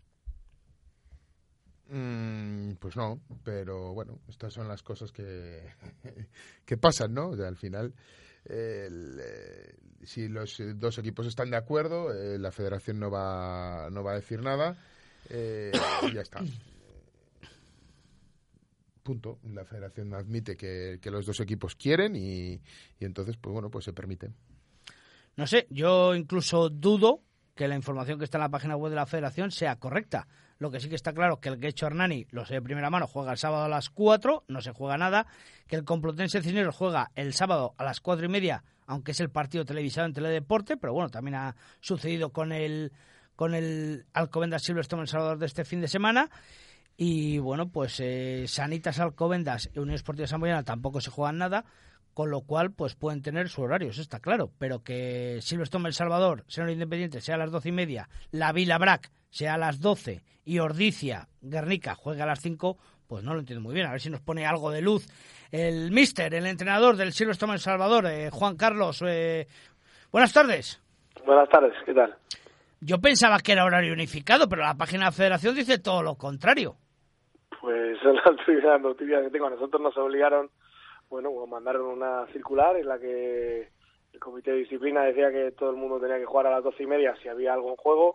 Mm, 1.88 2.73
pues 2.75 2.97
no, 2.97 3.21
pero 3.43 3.95
bueno, 3.95 4.21
estas 4.29 4.53
son 4.53 4.69
las 4.69 4.83
cosas 4.83 5.11
que, 5.11 5.73
que 6.66 6.77
pasan, 6.77 7.14
¿no? 7.14 7.33
al 7.33 7.57
final, 7.57 7.95
eh, 8.45 9.75
si 10.05 10.29
los 10.29 10.62
dos 10.77 10.99
equipos 10.99 11.27
están 11.27 11.51
de 11.51 11.57
acuerdo, 11.57 12.12
eh, 12.12 12.38
la 12.38 12.53
federación 12.53 13.01
no 13.01 13.11
va, 13.11 13.88
no 13.90 14.05
va 14.05 14.12
a 14.12 14.16
decir 14.16 14.43
nada 14.43 14.77
eh, 15.31 15.73
y 16.03 16.12
ya 16.12 16.21
está. 16.21 16.40
Punto. 19.03 19.38
La 19.53 19.64
federación 19.64 20.12
admite 20.12 20.57
que, 20.57 20.99
que 21.01 21.11
los 21.11 21.25
dos 21.25 21.40
equipos 21.40 21.75
quieren 21.75 22.14
y, 22.14 22.61
y 22.99 23.05
entonces, 23.05 23.38
pues 23.38 23.53
bueno, 23.53 23.71
pues 23.71 23.87
se 23.87 23.95
permite. 23.95 24.31
No 25.37 25.47
sé, 25.47 25.66
yo 25.71 26.14
incluso 26.14 26.69
dudo 26.69 27.23
que 27.55 27.69
la 27.69 27.77
información 27.77 28.19
que 28.19 28.25
está 28.25 28.38
en 28.38 28.43
la 28.43 28.49
página 28.49 28.77
web 28.77 28.90
de 28.90 28.97
la 28.97 29.07
federación 29.07 29.51
sea 29.51 29.77
correcta. 29.77 30.27
Lo 30.59 30.71
que 30.71 30.81
sí 30.81 30.88
que 30.88 30.95
está 30.95 31.12
claro 31.12 31.35
es 31.35 31.40
que 31.40 31.49
el 31.49 31.59
Quecho 31.59 31.87
Hernani, 31.87 32.27
lo 32.31 32.45
sé 32.45 32.55
de 32.55 32.62
primera 32.62 32.90
mano, 32.90 33.07
juega 33.07 33.33
el 33.33 33.38
sábado 33.38 33.64
a 33.64 33.69
las 33.69 33.90
4, 33.90 34.45
no 34.49 34.61
se 34.61 34.73
juega 34.73 34.99
nada. 34.99 35.27
Que 35.66 35.77
el 35.77 35.85
Complutense 35.85 36.43
Cisneros 36.43 36.77
juega 36.77 37.11
el 37.14 37.33
sábado 37.35 37.75
a 37.79 37.85
las 37.85 38.01
cuatro 38.01 38.27
y 38.27 38.29
media, 38.29 38.64
aunque 38.87 39.12
es 39.12 39.21
el 39.21 39.31
partido 39.31 39.64
televisado 39.64 40.07
en 40.07 40.12
Teledeporte, 40.12 40.77
pero 40.77 40.93
bueno, 40.93 41.09
también 41.09 41.35
ha 41.37 41.57
sucedido 41.81 42.31
con 42.31 42.53
el, 42.53 42.93
con 43.37 43.55
el 43.55 44.05
Alcobendas 44.12 44.62
Silverstone 44.62 45.03
El 45.03 45.09
Salvador 45.09 45.38
de 45.38 45.47
este 45.47 45.64
fin 45.64 45.81
de 45.81 45.88
semana. 45.88 46.31
Y 46.97 47.38
bueno, 47.38 47.71
pues 47.71 47.99
eh, 48.01 48.45
Sanitas 48.47 49.01
Alcobendas 49.01 49.71
y 49.73 49.79
Unión 49.79 49.95
Esportiva 49.95 50.27
Samboyana 50.27 50.62
tampoco 50.62 51.01
se 51.01 51.11
juegan 51.11 51.38
nada 51.38 51.64
con 52.20 52.30
lo 52.30 52.42
cual 52.42 52.70
pues 52.70 52.94
pueden 52.96 53.22
tener 53.22 53.48
su 53.48 53.62
horario, 53.62 53.88
eso 53.88 54.02
está 54.02 54.20
claro, 54.20 54.50
pero 54.59 54.85
que 54.85 55.38
Silverstone 55.40 55.88
El 55.88 55.94
Salvador, 55.94 56.44
Senor 56.48 56.68
Independiente, 56.68 57.22
sea 57.22 57.37
a 57.37 57.38
las 57.38 57.50
doce 57.50 57.70
y 57.70 57.72
media, 57.72 58.11
la 58.30 58.52
Vila 58.52 58.76
Brac 58.76 59.11
sea 59.30 59.54
a 59.54 59.56
las 59.56 59.80
doce 59.80 60.20
y 60.44 60.59
Ordicia, 60.59 61.28
Guernica 61.40 61.94
juegue 61.94 62.20
a 62.20 62.26
las 62.26 62.40
cinco, 62.40 62.76
pues 63.06 63.24
no 63.24 63.33
lo 63.33 63.40
entiendo 63.40 63.62
muy 63.62 63.72
bien, 63.72 63.87
a 63.87 63.92
ver 63.92 64.02
si 64.02 64.11
nos 64.11 64.20
pone 64.20 64.44
algo 64.44 64.70
de 64.70 64.83
luz 64.83 65.09
el 65.50 65.92
mister, 65.92 66.35
el 66.35 66.44
entrenador 66.44 66.96
del 66.96 67.12
Silverstone 67.12 67.54
El 67.54 67.61
Salvador, 67.61 68.04
eh, 68.04 68.28
Juan 68.30 68.59
Carlos. 68.59 69.02
Eh, 69.09 69.46
buenas 70.12 70.35
tardes. 70.35 70.78
Buenas 71.24 71.48
tardes, 71.48 71.72
¿qué 71.87 71.94
tal? 71.94 72.14
Yo 72.83 72.98
pensaba 72.98 73.38
que 73.38 73.52
era 73.52 73.64
horario 73.64 73.94
unificado, 73.94 74.46
pero 74.46 74.61
la 74.61 74.74
página 74.74 75.04
de 75.04 75.06
la 75.06 75.12
federación 75.12 75.54
dice 75.54 75.78
todo 75.78 76.02
lo 76.02 76.16
contrario. 76.16 76.76
Pues 77.62 77.96
es 78.46 78.62
la 78.62 78.76
noticia 78.76 79.22
que 79.22 79.30
tengo. 79.30 79.48
Nosotros 79.48 79.80
nos 79.80 79.96
obligaron 79.96 80.50
bueno, 81.11 81.31
pues 81.33 81.51
mandaron 81.51 81.87
una 81.87 82.27
circular 82.29 82.77
en 82.77 82.87
la 82.87 82.99
que 82.99 83.68
el 84.12 84.20
comité 84.20 84.53
de 84.53 84.59
disciplina 84.59 85.03
decía 85.03 85.31
que 85.31 85.51
todo 85.53 85.70
el 85.70 85.77
mundo 85.77 86.01
tenía 86.01 86.18
que 86.18 86.25
jugar 86.25 86.46
a 86.46 86.51
las 86.51 86.64
doce 86.64 86.85
y 86.85 86.87
media 86.87 87.16
si 87.20 87.29
había 87.29 87.53
algo 87.53 87.70
en 87.70 87.77
juego, 87.77 88.14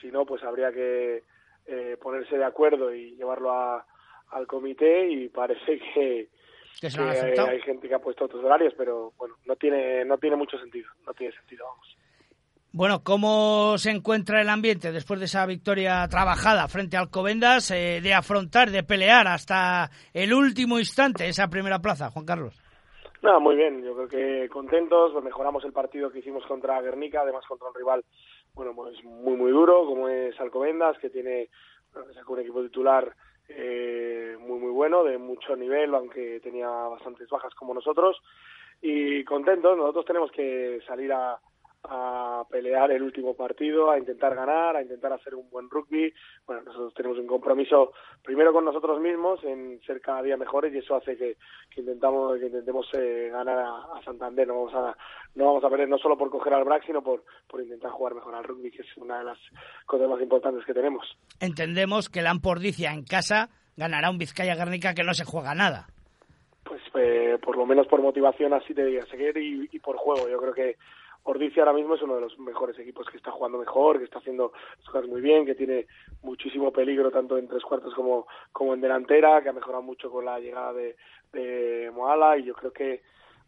si 0.00 0.10
no, 0.10 0.24
pues 0.24 0.42
habría 0.44 0.72
que 0.72 1.24
eh, 1.66 1.96
ponerse 2.00 2.38
de 2.38 2.44
acuerdo 2.44 2.94
y 2.94 3.16
llevarlo 3.16 3.50
a, 3.50 3.84
al 4.30 4.46
comité 4.46 5.10
y 5.10 5.28
parece 5.28 5.78
que, 5.94 6.28
que, 6.80 7.40
hay 7.40 7.60
gente 7.62 7.88
que 7.88 7.94
ha 7.94 7.98
puesto 7.98 8.26
otros 8.26 8.44
horarios, 8.44 8.74
pero 8.76 9.12
bueno, 9.18 9.34
no 9.44 9.56
tiene, 9.56 10.04
no 10.04 10.18
tiene 10.18 10.36
mucho 10.36 10.58
sentido, 10.58 10.88
no 11.04 11.12
tiene 11.14 11.34
sentido, 11.34 11.66
vamos. 11.66 11.96
Bueno, 12.72 13.02
¿cómo 13.02 13.78
se 13.78 13.90
encuentra 13.90 14.40
el 14.42 14.48
ambiente 14.50 14.92
después 14.92 15.18
de 15.18 15.26
esa 15.26 15.46
victoria 15.46 16.06
trabajada 16.08 16.68
frente 16.68 16.96
al 16.96 17.10
Covendas, 17.10 17.70
eh, 17.70 18.00
de 18.02 18.12
afrontar, 18.12 18.70
de 18.70 18.82
pelear 18.82 19.26
hasta 19.28 19.90
el 20.12 20.34
último 20.34 20.78
instante 20.78 21.26
esa 21.26 21.48
primera 21.48 21.78
plaza, 21.78 22.10
Juan 22.10 22.26
Carlos? 22.26 22.62
No, 23.22 23.40
muy 23.40 23.56
bien, 23.56 23.82
yo 23.82 23.94
creo 23.94 24.08
que 24.08 24.48
contentos, 24.50 25.12
mejoramos 25.24 25.64
el 25.64 25.72
partido 25.72 26.10
que 26.10 26.18
hicimos 26.18 26.44
contra 26.46 26.80
Guernica, 26.82 27.22
además 27.22 27.44
contra 27.48 27.68
un 27.68 27.74
rival 27.74 28.04
bueno, 28.56 28.74
pues 28.74 29.02
muy 29.04 29.36
muy 29.36 29.50
duro 29.52 29.84
como 29.86 30.08
es 30.08 30.38
Alcobendas, 30.40 30.98
que 30.98 31.10
tiene 31.10 31.48
un 32.26 32.40
equipo 32.40 32.62
titular 32.62 33.14
eh, 33.48 34.36
muy 34.40 34.58
muy 34.58 34.70
bueno, 34.70 35.04
de 35.04 35.18
mucho 35.18 35.54
nivel, 35.56 35.94
aunque 35.94 36.40
tenía 36.40 36.68
bastantes 36.68 37.28
bajas 37.28 37.54
como 37.54 37.74
nosotros, 37.74 38.16
y 38.80 39.24
contentos, 39.24 39.76
nosotros 39.76 40.04
tenemos 40.06 40.30
que 40.32 40.80
salir 40.86 41.12
a, 41.12 41.38
a 41.88 42.44
pelear 42.50 42.90
el 42.90 43.02
último 43.02 43.34
partido, 43.34 43.90
a 43.90 43.98
intentar 43.98 44.34
ganar, 44.34 44.76
a 44.76 44.82
intentar 44.82 45.12
hacer 45.12 45.34
un 45.34 45.48
buen 45.50 45.68
rugby. 45.70 46.12
Bueno, 46.46 46.62
nosotros 46.62 46.94
tenemos 46.94 47.18
un 47.18 47.26
compromiso 47.26 47.92
primero 48.22 48.52
con 48.52 48.64
nosotros 48.64 49.00
mismos 49.00 49.42
en 49.44 49.80
ser 49.86 50.00
cada 50.00 50.22
día 50.22 50.36
mejores 50.36 50.74
y 50.74 50.78
eso 50.78 50.96
hace 50.96 51.16
que, 51.16 51.36
que 51.70 51.80
intentamos 51.80 52.38
que 52.38 52.46
intentemos 52.46 52.86
eh, 52.94 53.28
ganar 53.30 53.58
a, 53.58 54.02
Santander. 54.04 54.46
No 54.46 54.64
vamos 54.64 54.74
a 54.74 54.96
no 55.34 55.46
vamos 55.46 55.64
a 55.64 55.70
perder 55.70 55.88
no 55.88 55.98
solo 55.98 56.16
por 56.16 56.30
coger 56.30 56.54
al 56.54 56.64
BRAC, 56.64 56.86
sino 56.86 57.02
por 57.02 57.24
por 57.48 57.60
intentar 57.60 57.90
jugar 57.90 58.14
mejor 58.14 58.34
al 58.34 58.44
rugby, 58.44 58.70
que 58.70 58.82
es 58.82 58.96
una 58.96 59.18
de 59.18 59.24
las 59.24 59.38
cosas 59.86 60.08
más 60.08 60.20
importantes 60.20 60.64
que 60.64 60.74
tenemos. 60.74 61.06
Entendemos 61.40 62.08
que 62.08 62.22
la 62.22 62.30
Ampordicia 62.30 62.92
en 62.92 63.04
casa 63.04 63.48
ganará 63.76 64.10
un 64.10 64.18
Vizcaya 64.18 64.54
Guernica 64.54 64.94
que 64.94 65.04
no 65.04 65.14
se 65.14 65.24
juega 65.24 65.54
nada. 65.54 65.86
Pues 66.64 66.82
eh, 66.94 67.38
por 67.42 67.56
lo 67.56 67.66
menos 67.66 67.86
por 67.86 68.02
motivación 68.02 68.52
así 68.52 68.74
te 68.74 68.84
diría 68.84 69.06
seguir 69.06 69.36
y, 69.36 69.68
y 69.70 69.78
por 69.78 69.96
juego. 69.96 70.28
Yo 70.28 70.38
creo 70.38 70.54
que 70.54 70.76
Ordicia 71.28 71.62
ahora 71.62 71.72
mismo 71.72 71.96
es 71.96 72.02
uno 72.02 72.14
de 72.14 72.20
los 72.20 72.38
mejores 72.38 72.78
equipos 72.78 73.08
que 73.10 73.16
está 73.16 73.32
jugando 73.32 73.58
mejor, 73.58 73.98
que 73.98 74.04
está 74.04 74.20
haciendo 74.20 74.52
las 74.78 74.88
cosas 74.88 75.08
muy 75.08 75.20
bien, 75.20 75.44
que 75.44 75.56
tiene 75.56 75.86
muchísimo 76.22 76.70
peligro 76.70 77.10
tanto 77.10 77.36
en 77.36 77.48
tres 77.48 77.64
cuartos 77.64 77.92
como, 77.94 78.28
como 78.52 78.74
en 78.74 78.80
delantera, 78.80 79.42
que 79.42 79.48
ha 79.48 79.52
mejorado 79.52 79.82
mucho 79.82 80.08
con 80.08 80.24
la 80.24 80.38
llegada 80.38 80.72
de, 80.72 80.96
de 81.32 81.90
Moala 81.92 82.38
y 82.38 82.44
yo 82.44 82.54
creo 82.54 82.72
que 82.72 83.02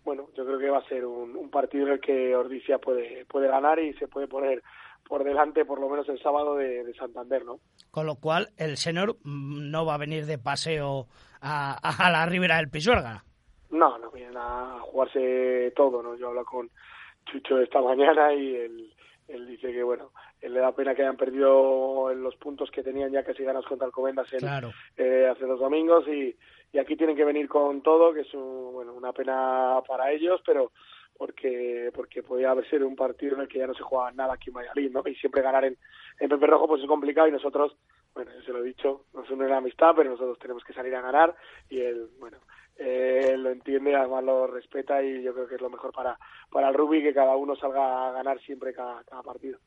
bueno, 0.05 0.29
yo 0.35 0.45
creo 0.45 0.59
que 0.59 0.71
va 0.71 0.79
a 0.79 0.89
ser 0.89 1.05
un, 1.05 1.51
partido 1.51 1.87
en 1.87 1.93
el 1.95 2.01
que 2.01 2.35
Ordicia 2.35 2.79
puede, 2.79 3.27
puede 3.27 3.47
ganar 3.47 3.79
y 3.79 3.93
se 3.95 4.09
puede 4.09 4.27
poner 4.27 4.63
por 5.07 5.23
delante 5.23 5.65
por 5.65 5.81
lo 5.81 5.89
menos 5.89 6.09
el 6.09 6.21
sábado 6.21 6.57
de, 6.57 6.93
Santander, 6.95 7.45
¿no? 7.45 7.61
Con 7.91 8.07
lo 8.07 8.17
cual 8.17 8.49
el 8.57 8.77
señor 8.77 9.17
mm, 9.23 9.71
no 9.71 9.85
va 9.85 9.95
a 9.95 9.99
venir 9.99 10.27
de 10.27 10.39
paseo 10.39 11.07
a, 11.41 11.79
a 12.07 12.11
la 12.11 12.27
ribera 12.27 12.57
del 12.57 12.71
Pisuerga. 12.71 13.23
No, 13.71 13.99
no 13.99 14.11
vienen 14.11 14.37
a 14.37 14.79
jugarse 14.81 15.73
todo, 15.77 16.03
¿no? 16.03 16.17
Yo 16.17 16.29
hablo 16.29 16.45
con, 16.45 16.71
Chucho 17.31 17.61
esta 17.61 17.81
mañana 17.83 18.33
y 18.35 18.55
él, 18.57 18.93
él 19.29 19.47
dice 19.47 19.73
que, 19.73 19.83
bueno, 19.83 20.11
él 20.41 20.55
le 20.55 20.61
da 20.61 20.73
pena 20.73 20.95
que 20.95 21.03
hayan 21.03 21.17
perdido 21.17 22.13
los 22.15 22.37
puntos 22.37 22.71
que 22.71 22.83
tenían 22.83 23.13
ya 23.13 23.25
casi 23.25 23.43
ganas 23.43 23.65
contra 23.65 23.87
el 23.87 23.93
Comendas 23.93 24.29
eh, 24.97 25.29
hace 25.31 25.45
dos 25.45 25.61
domingos 25.61 26.07
y, 26.09 26.35
y 26.73 26.79
aquí 26.79 26.97
tienen 26.97 27.17
que 27.17 27.25
venir 27.25 27.49
con 27.49 27.83
todo, 27.83 28.13
que 28.13 28.21
es 28.21 28.33
bueno, 28.33 28.95
una 28.95 29.13
pena 29.13 29.81
para 29.87 30.11
ellos, 30.13 30.41
pero 30.45 30.73
porque 31.17 31.91
porque 31.95 32.23
podía 32.23 32.53
haber 32.53 32.69
sido 32.71 32.87
un 32.87 32.95
partido 32.95 33.35
en 33.35 33.43
el 33.43 33.49
que 33.49 33.59
ya 33.59 33.67
no 33.67 33.75
se 33.75 33.83
jugaba 33.83 34.13
nada 34.13 34.35
aquí 34.35 34.51
en 34.51 34.55
Valladolid, 34.55 34.93
¿no? 34.93 35.03
Y 35.05 35.17
siempre 35.17 35.43
ganar 35.43 35.65
en, 35.65 35.77
en 36.21 36.29
Pepe 36.29 36.47
Rojo 36.47 36.69
pues 36.69 36.81
es 36.81 36.89
complicado 36.89 37.27
y 37.27 37.33
nosotros, 37.33 37.77
bueno, 38.15 38.33
se 38.45 38.53
lo 38.53 38.61
he 38.61 38.67
dicho, 38.67 39.05
nos 39.15 39.31
une 39.31 39.49
la 39.49 39.59
amistad, 39.59 39.93
pero 39.97 40.11
nosotros 40.11 40.39
tenemos 40.39 40.65
que 40.65 40.73
salir 40.73 40.95
a 40.95 41.01
ganar 41.01 41.35
y 41.69 41.81
él, 41.81 42.09
bueno, 42.19 42.39
eh, 42.79 43.35
lo 43.37 43.51
entiende, 43.51 43.97
además 43.97 44.23
lo 44.23 44.47
respeta 44.47 45.03
y 45.03 45.23
yo 45.23 45.35
creo 45.35 45.49
que 45.49 45.57
es 45.57 45.61
lo 45.61 45.69
mejor 45.69 45.93
para, 45.93 46.19
para 46.51 46.69
el 46.69 46.75
rugby 46.75 47.03
que 47.03 47.13
cada 47.13 47.35
uno 47.37 47.57
salga 47.57 48.09
a 48.09 48.13
ganar 48.13 48.41
siempre 48.41 48.73
cada, 48.73 49.03
partido. 49.25 49.59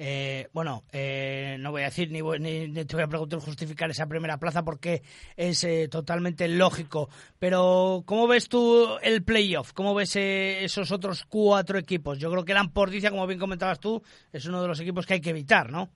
Eh, 0.00 0.46
bueno, 0.52 0.84
eh, 0.92 1.56
no 1.58 1.72
voy 1.72 1.82
a 1.82 1.86
decir 1.86 2.12
ni, 2.12 2.22
ni, 2.22 2.84
te 2.84 2.94
voy 2.94 3.02
a 3.02 3.08
preguntar 3.08 3.40
justificar 3.40 3.90
esa 3.90 4.06
primera 4.06 4.38
plaza 4.38 4.64
porque 4.64 5.02
es 5.36 5.64
eh, 5.64 5.88
totalmente 5.88 6.46
lógico. 6.46 7.08
Pero, 7.40 8.04
¿cómo 8.06 8.28
ves 8.28 8.48
tú 8.48 8.86
el 9.02 9.24
playoff? 9.24 9.72
¿Cómo 9.72 9.96
ves 9.96 10.14
esos 10.14 10.92
otros 10.92 11.24
cuatro 11.24 11.76
equipos? 11.76 12.20
Yo 12.20 12.30
creo 12.30 12.44
que 12.44 12.52
el 12.52 12.58
Ampordicia, 12.58 13.10
como 13.10 13.26
bien 13.26 13.40
comentabas 13.40 13.80
tú, 13.80 14.00
es 14.32 14.46
uno 14.46 14.62
de 14.62 14.68
los 14.68 14.78
equipos 14.78 15.04
que 15.04 15.14
hay 15.14 15.20
que 15.20 15.30
evitar, 15.30 15.72
¿no? 15.72 15.90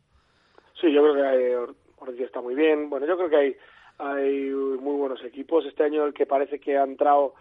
Sí, 0.83 0.92
yo 0.92 1.01
creo 1.01 1.14
que 1.14 1.73
Ordicia 1.99 2.27
está 2.27 2.42
muy 2.42 2.55
bien. 2.55 2.90
Bueno, 2.90 3.07
yo 3.07 3.16
creo 3.16 3.31
que 3.31 3.37
hay 3.37 3.57
hay 3.99 4.51
muy 4.51 4.97
buenos 4.97 5.23
equipos. 5.25 5.64
Este 5.64 5.85
año 5.85 6.05
el 6.05 6.12
que 6.12 6.27
parece 6.27 6.59
que 6.59 6.77
ha 6.77 6.83
entrado 6.83 7.35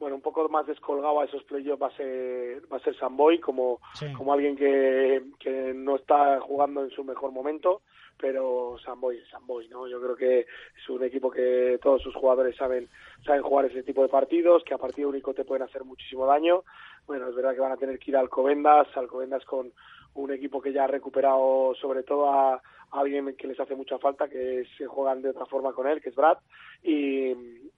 bueno, 0.00 0.14
un 0.14 0.22
poco 0.22 0.48
más 0.48 0.66
descolgado 0.66 1.20
a 1.20 1.24
esos 1.24 1.42
playoffs 1.44 1.82
va 1.82 1.88
a 1.88 1.96
ser, 1.96 2.62
va 2.72 2.76
a 2.76 2.80
ser 2.80 2.96
Samboy 2.96 3.40
como, 3.40 3.80
como 4.16 4.32
alguien 4.32 4.56
que, 4.56 5.22
que 5.40 5.72
no 5.74 5.96
está 5.96 6.40
jugando 6.40 6.84
en 6.84 6.90
su 6.90 7.02
mejor 7.02 7.32
momento, 7.32 7.82
pero 8.16 8.76
Samboy 8.84 9.18
es 9.18 9.28
Samboy, 9.28 9.68
¿no? 9.68 9.88
Yo 9.88 10.00
creo 10.00 10.14
que 10.14 10.40
es 10.40 10.88
un 10.88 11.02
equipo 11.02 11.32
que 11.32 11.80
todos 11.82 12.00
sus 12.00 12.14
jugadores 12.14 12.54
saben, 12.54 12.88
saben 13.26 13.42
jugar 13.42 13.66
ese 13.66 13.82
tipo 13.82 14.02
de 14.02 14.08
partidos, 14.08 14.62
que 14.62 14.74
a 14.74 14.78
partido 14.78 15.08
único 15.08 15.34
te 15.34 15.44
pueden 15.44 15.64
hacer 15.64 15.82
muchísimo 15.82 16.26
daño. 16.26 16.62
Bueno, 17.08 17.28
es 17.28 17.34
verdad 17.34 17.54
que 17.54 17.60
van 17.60 17.72
a 17.72 17.76
tener 17.76 17.98
que 17.98 18.12
ir 18.12 18.16
al 18.16 18.28
Covendas, 18.28 18.86
al 18.96 19.08
Covendas 19.08 19.44
con 19.44 19.72
un 20.18 20.32
equipo 20.32 20.60
que 20.60 20.72
ya 20.72 20.84
ha 20.84 20.88
recuperado 20.88 21.74
sobre 21.80 22.02
todo 22.02 22.30
a, 22.30 22.60
alguien 22.90 23.36
que 23.36 23.46
les 23.46 23.60
hace 23.60 23.74
mucha 23.74 23.98
falta, 23.98 24.28
que 24.28 24.64
se 24.76 24.86
juegan 24.86 25.20
de 25.20 25.30
otra 25.30 25.44
forma 25.44 25.72
con 25.72 25.86
él, 25.86 26.00
que 26.00 26.08
es 26.08 26.14
Brad, 26.14 26.38
y, 26.82 27.34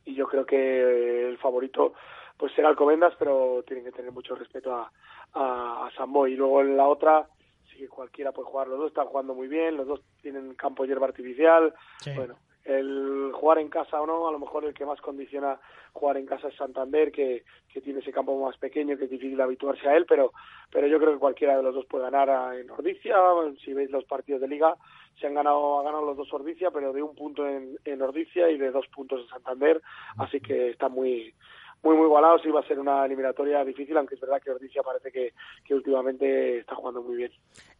yo 0.06 0.26
creo 0.26 0.44
que 0.44 1.28
el 1.28 1.38
favorito 1.38 1.94
pues 2.36 2.52
será 2.54 2.68
Alcobendas, 2.68 3.14
pero 3.18 3.62
tienen 3.66 3.84
que 3.84 3.92
tener 3.92 4.12
mucho 4.12 4.34
respeto 4.34 4.74
a, 4.74 4.90
a, 5.34 5.90
Sambo. 5.96 6.26
Y 6.26 6.36
luego 6.36 6.62
en 6.62 6.76
la 6.76 6.88
otra, 6.88 7.28
sí 7.70 7.76
que 7.76 7.88
cualquiera 7.88 8.32
puede 8.32 8.48
jugar, 8.48 8.68
los 8.68 8.78
dos 8.78 8.88
están 8.88 9.06
jugando 9.06 9.34
muy 9.34 9.46
bien, 9.46 9.76
los 9.76 9.86
dos 9.86 10.00
tienen 10.22 10.54
campo 10.54 10.84
hierba 10.84 11.06
artificial, 11.06 11.74
bueno, 12.16 12.36
el 12.78 13.32
jugar 13.32 13.58
en 13.58 13.68
casa 13.68 14.00
o 14.00 14.06
no, 14.06 14.28
a 14.28 14.32
lo 14.32 14.38
mejor 14.38 14.64
el 14.64 14.74
que 14.74 14.86
más 14.86 15.00
condiciona 15.00 15.58
jugar 15.92 16.16
en 16.16 16.26
casa 16.26 16.48
es 16.48 16.56
Santander, 16.56 17.10
que, 17.10 17.44
que 17.72 17.80
tiene 17.80 18.00
ese 18.00 18.12
campo 18.12 18.40
más 18.44 18.56
pequeño, 18.58 18.96
que 18.96 19.04
es 19.04 19.10
difícil 19.10 19.40
habituarse 19.40 19.88
a 19.88 19.96
él, 19.96 20.06
pero, 20.08 20.32
pero 20.70 20.86
yo 20.86 20.98
creo 20.98 21.12
que 21.12 21.18
cualquiera 21.18 21.56
de 21.56 21.62
los 21.62 21.74
dos 21.74 21.86
puede 21.86 22.04
ganar 22.04 22.54
en 22.54 22.70
Ordicia, 22.70 23.16
si 23.64 23.72
veis 23.72 23.90
los 23.90 24.04
partidos 24.04 24.40
de 24.40 24.48
liga, 24.48 24.76
se 25.20 25.26
han 25.26 25.34
ganado, 25.34 25.80
ha 25.80 25.82
ganado 25.82 26.06
los 26.06 26.16
dos 26.16 26.32
Ordicia, 26.32 26.70
pero 26.70 26.92
de 26.92 27.02
un 27.02 27.14
punto 27.14 27.46
en, 27.46 27.76
en 27.84 28.02
Ordicia 28.02 28.48
y 28.50 28.58
de 28.58 28.70
dos 28.70 28.86
puntos 28.88 29.22
en 29.22 29.28
Santander, 29.28 29.82
así 30.18 30.40
que 30.40 30.70
está 30.70 30.88
muy, 30.88 31.34
muy 31.82 31.96
muy 31.96 32.06
igualados 32.06 32.44
y 32.44 32.50
va 32.50 32.60
a 32.60 32.68
ser 32.68 32.78
una 32.78 33.04
eliminatoria 33.04 33.64
difícil, 33.64 33.96
aunque 33.96 34.14
es 34.14 34.20
verdad 34.20 34.40
que 34.42 34.50
Ordicia 34.50 34.82
parece 34.82 35.10
que, 35.10 35.32
que 35.64 35.74
últimamente 35.74 36.58
está 36.58 36.74
jugando 36.74 37.02
muy 37.02 37.16
bien. 37.16 37.32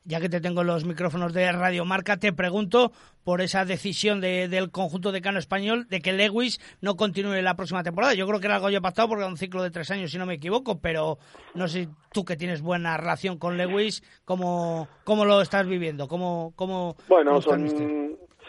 Ya 0.05 0.19
que 0.19 0.31
te 0.31 0.41
tengo 0.41 0.65
los 0.65 0.87
micrófonos 0.87 1.35
de 1.35 1.53
Radio 1.53 1.85
Marca, 1.85 2.17
te 2.17 2.33
pregunto 2.33 2.91
por 3.23 3.43
esa 3.43 3.67
decisión 3.67 4.21
de, 4.21 4.49
del 4.49 4.71
conjunto 4.71 5.13
de 5.13 5.21
Cano 5.21 5.39
español 5.39 5.87
de 5.89 6.01
que 6.01 6.13
Lewis 6.13 6.59
no 6.81 6.97
continúe 6.97 7.43
la 7.43 7.55
próxima 7.55 7.83
temporada. 7.83 8.15
Yo 8.15 8.27
creo 8.27 8.41
que 8.41 8.47
era 8.47 8.57
algo 8.57 8.71
ya 8.71 8.81
pactado 8.81 9.09
porque 9.09 9.25
era 9.25 9.31
un 9.31 9.37
ciclo 9.37 9.63
de 9.63 9.71
tres 9.71 9.91
años, 9.91 10.11
si 10.11 10.19
no 10.19 10.25
me 10.25 10.35
equivoco, 10.35 10.81
pero 10.81 11.19
no 11.55 11.69
sé 11.69 11.89
tú 12.13 12.25
que 12.25 12.37
tienes 12.37 12.63
buena 12.63 12.97
relación 12.97 13.39
con 13.39 13.59
Lewis, 13.59 14.03
¿cómo, 14.25 14.89
cómo 15.05 15.27
lo 15.27 15.43
estás 15.43 15.67
viviendo? 15.67 16.09
¿Cómo, 16.09 16.55
cómo, 16.57 16.97
bueno, 17.07 17.41
son, 17.43 17.69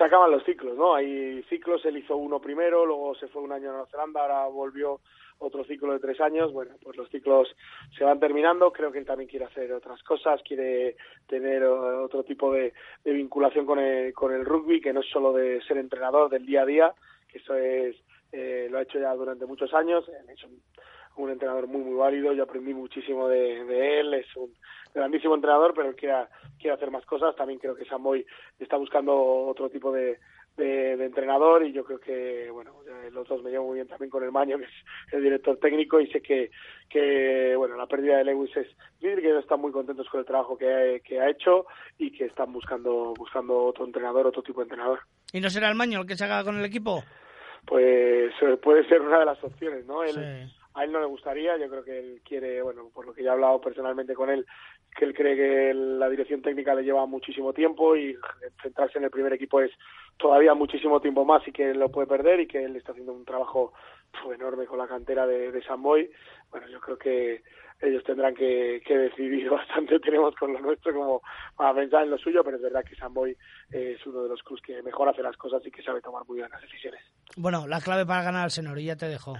se 0.02 0.04
acaban 0.04 0.32
los 0.32 0.44
ciclos, 0.46 0.78
¿no? 0.78 0.96
Hay 0.96 1.44
ciclos, 1.44 1.84
él 1.86 1.98
hizo 1.98 2.16
uno 2.16 2.40
primero, 2.40 2.86
luego 2.86 3.14
se 3.16 3.28
fue 3.28 3.42
un 3.42 3.52
año 3.52 3.70
a 3.70 3.74
Nueva 3.74 3.88
Zelanda, 3.92 4.22
ahora 4.22 4.48
volvió 4.48 5.02
otro 5.42 5.64
ciclo 5.66 5.94
de 5.94 6.00
tres 6.00 6.22
años, 6.22 6.54
bueno, 6.54 6.76
pues 6.84 6.96
los 6.96 7.10
ciclos 7.10 7.50
se 7.98 8.04
van 8.04 8.20
terminando, 8.20 8.72
creo 8.72 8.92
que 8.92 9.00
él 9.00 9.06
también 9.06 9.30
quiere 9.30 9.46
hacer 9.46 9.74
otras 9.74 10.02
cosas, 10.04 10.42
quiere 10.44 10.96
tener 11.28 11.64
otro 11.64 12.24
tipo 12.24 12.54
de, 12.54 12.74
vinculación 13.04 13.66
con 13.66 13.80
el, 13.80 14.14
con 14.14 14.34
el 14.34 14.46
rugby, 14.46 14.80
que 14.80 14.94
no 14.94 15.02
es 15.02 15.10
solo 15.10 15.34
de 15.34 15.62
ser 15.64 15.78
entrenador 15.78 16.30
del 16.30 16.46
día 16.46 16.62
a 16.62 16.66
día, 16.66 16.94
que 17.28 17.40
eso 17.40 17.56
es, 17.56 17.96
eh, 18.32 18.68
lo 18.70 18.78
ha 18.78 18.84
hecho 18.84 19.00
ya 19.00 19.14
durante 19.16 19.46
muchos 19.46 19.74
años, 19.74 20.08
es 20.08 20.44
un, 21.18 21.30
entrenador 21.30 21.68
muy, 21.68 21.82
muy 21.82 21.96
válido, 21.96 22.34
yo 22.34 22.44
aprendí 22.44 22.74
muchísimo 22.74 23.28
de, 23.28 24.00
él, 24.00 24.14
es 24.14 24.36
un 24.36 24.54
grandísimo 24.94 25.36
entrenador, 25.36 25.74
pero 25.76 25.90
él 25.90 25.96
quiere, 25.96 26.16
quiere 26.60 26.76
hacer 26.76 26.92
más 26.92 27.06
cosas, 27.06 27.36
también 27.36 27.60
creo 27.60 27.76
que 27.76 27.86
Samboy 27.86 28.26
está 28.60 28.78
buscando 28.78 29.14
otro 29.16 29.70
tipo 29.70 29.92
de, 29.92 30.20
de, 30.58 30.94
entrenador 31.04 31.66
y 31.66 31.72
yo 31.72 31.84
creo 31.84 32.00
que, 32.00 32.50
bueno, 32.52 32.74
los 33.12 33.28
dos 33.28 33.44
me 33.44 33.52
llevo 33.52 33.68
muy 33.68 33.76
bien 33.76 33.88
también 33.88 34.10
con 34.10 34.24
el 34.24 34.32
Maño, 34.32 34.58
que 34.58 34.66
es 34.66 34.72
el 35.12 35.24
director 35.24 35.58
técnico, 35.58 36.00
y 36.00 36.08
sé 36.08 36.22
que, 36.22 36.52
que 36.90 37.56
bueno, 37.56 37.76
la 37.76 37.88
pérdida 37.88 38.18
de 38.18 38.26
Lewis 38.26 38.56
es 38.56 38.68
que 39.00 39.14
ellos 39.14 39.42
están 39.42 39.60
muy 39.60 39.72
contentos 39.72 40.08
con 40.10 40.20
el 40.20 40.26
trabajo 40.26 40.58
que, 40.58 41.02
que 41.04 41.20
ha 41.20 41.30
hecho 41.30 41.66
y 41.98 42.12
que 42.12 42.26
están 42.26 42.54
buscando, 42.54 43.14
buscando 43.18 43.66
otro 43.66 43.86
entrenador, 43.86 44.28
otro 44.28 44.44
tipo 44.44 44.62
de 44.62 44.66
entrenador. 44.66 45.00
¿Y 45.34 45.40
no 45.40 45.50
será 45.50 45.70
el 45.70 45.76
Maño 45.76 46.02
el 46.02 46.08
que 46.08 46.16
se 46.16 46.26
haga 46.26 46.44
con 46.44 46.58
el 46.58 46.66
equipo? 46.66 47.04
Pues 47.65 48.34
eh, 48.41 48.58
puede 48.62 48.88
ser 48.88 49.02
una 49.02 49.19
de 49.19 49.26
las 49.26 49.43
opciones, 49.43 49.86
¿no? 49.86 50.04
a 50.74 50.86
él 50.86 50.91
no 50.91 51.02
le 51.02 51.06
gustaría, 51.06 51.58
yo 51.58 51.69
creo 51.69 51.84
que 51.84 52.00
él 52.00 52.21
quiere, 52.24 52.62
bueno, 52.62 52.89
por 52.93 53.06
lo 53.06 53.13
que 53.13 53.24
ya 53.24 53.32
he 53.32 53.34
hablado 53.34 53.60
personalmente 53.60 54.13
con 54.13 54.30
él, 54.30 54.45
que 54.97 55.06
él 55.06 55.13
cree 55.13 55.36
que 55.36 55.74
la 55.74 56.10
dirección 56.10 56.41
técnica 56.41 56.74
le 56.74 56.84
lleva 56.84 57.06
muchísimo 57.06 57.54
tiempo 57.54 57.95
y 57.95 58.15
centrarse 58.62 58.97
en 58.97 59.06
el 59.06 59.10
primer 59.10 59.34
equipo 59.34 59.62
es 59.62 59.71
todavía 60.17 60.54
muchísimo 60.54 61.02
tiempo 61.02 61.26
más 61.26 61.45
y 61.47 61.52
que 61.52 61.71
él 61.71 61.80
lo 61.80 61.89
puede 61.89 62.08
perder 62.08 62.39
y 62.41 62.47
que 62.47 62.63
él 62.63 62.76
está 62.76 62.91
haciendo 62.93 63.13
un 63.13 63.26
trabajo 63.26 63.74
enorme 64.34 64.65
con 64.65 64.78
la 64.78 64.88
cantera 64.88 65.26
de, 65.26 65.52
de 65.52 65.63
San 65.63 65.82
Boy. 65.82 66.10
Bueno, 66.50 66.67
yo 66.67 66.80
creo 66.80 66.97
que 66.97 67.41
ellos 67.82 68.04
tendrán 68.04 68.36
que, 68.36 68.82
que, 68.86 68.97
decidir 68.97 69.50
bastante 69.50 70.00
tenemos 70.00 70.36
con 70.36 70.54
lo 70.54 70.60
nuestro 70.60 70.93
como 70.93 71.21
para 71.56 71.74
pensar 71.74 72.04
en 72.04 72.12
lo 72.12 72.17
suyo, 72.17 72.43
pero 72.43 72.58
es 72.58 72.63
verdad 72.63 72.84
que 72.88 72.95
Samboy 72.95 73.36
es 73.71 74.06
uno 74.06 74.24
de 74.24 74.30
los 74.30 74.41
clubs 74.43 74.62
que 74.62 74.82
mejor 74.84 75.10
hace 75.10 75.24
las 75.24 75.38
cosas 75.38 75.65
y 75.65 75.71
que 75.71 75.82
sabe 75.82 76.02
tomar 76.02 76.24
muy 76.28 76.39
buenas 76.39 76.62
decisiones. 76.62 77.02
Bueno, 77.38 77.67
la 77.67 77.82
clave 77.82 78.06
para 78.06 78.24
ganar 78.24 78.43
al 78.43 78.52
Senor, 78.52 78.78
y 78.80 78.86
ya 78.86 78.95
te 78.95 79.08
dejo. 79.08 79.34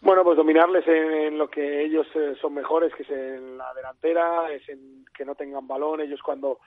Bueno, 0.00 0.24
pues 0.24 0.36
dominarles 0.36 0.86
en, 0.88 1.38
lo 1.38 1.48
que 1.48 1.84
ellos 1.84 2.06
eh, 2.14 2.34
son 2.40 2.54
mejores, 2.54 2.92
que 2.94 3.04
es 3.04 3.10
en 3.10 3.56
la 3.56 3.72
delantera, 3.74 4.50
es 4.50 4.68
en 4.68 5.04
que 5.16 5.24
no 5.24 5.34
tengan 5.34 5.66
balón. 5.66 6.00
Ellos 6.00 6.20
cuando 6.22 6.58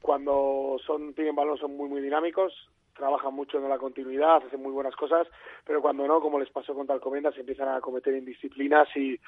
cuando 0.00 0.76
son 0.84 1.14
tienen 1.14 1.34
balón 1.34 1.56
son 1.56 1.76
muy 1.76 1.88
muy 1.88 2.02
dinámicos, 2.02 2.52
trabajan 2.94 3.34
mucho 3.34 3.58
en 3.58 3.68
la 3.68 3.78
continuidad, 3.78 4.36
hacen 4.36 4.62
muy 4.62 4.72
buenas 4.72 4.94
cosas, 4.96 5.26
pero 5.64 5.80
cuando 5.80 6.06
no, 6.06 6.20
como 6.20 6.38
les 6.38 6.50
pasó 6.50 6.74
contra 6.74 6.94
Alcobendas, 6.94 7.36
empiezan 7.36 7.68
a 7.68 7.80
cometer 7.80 8.14
indisciplinas 8.14 8.88
y 8.96 9.18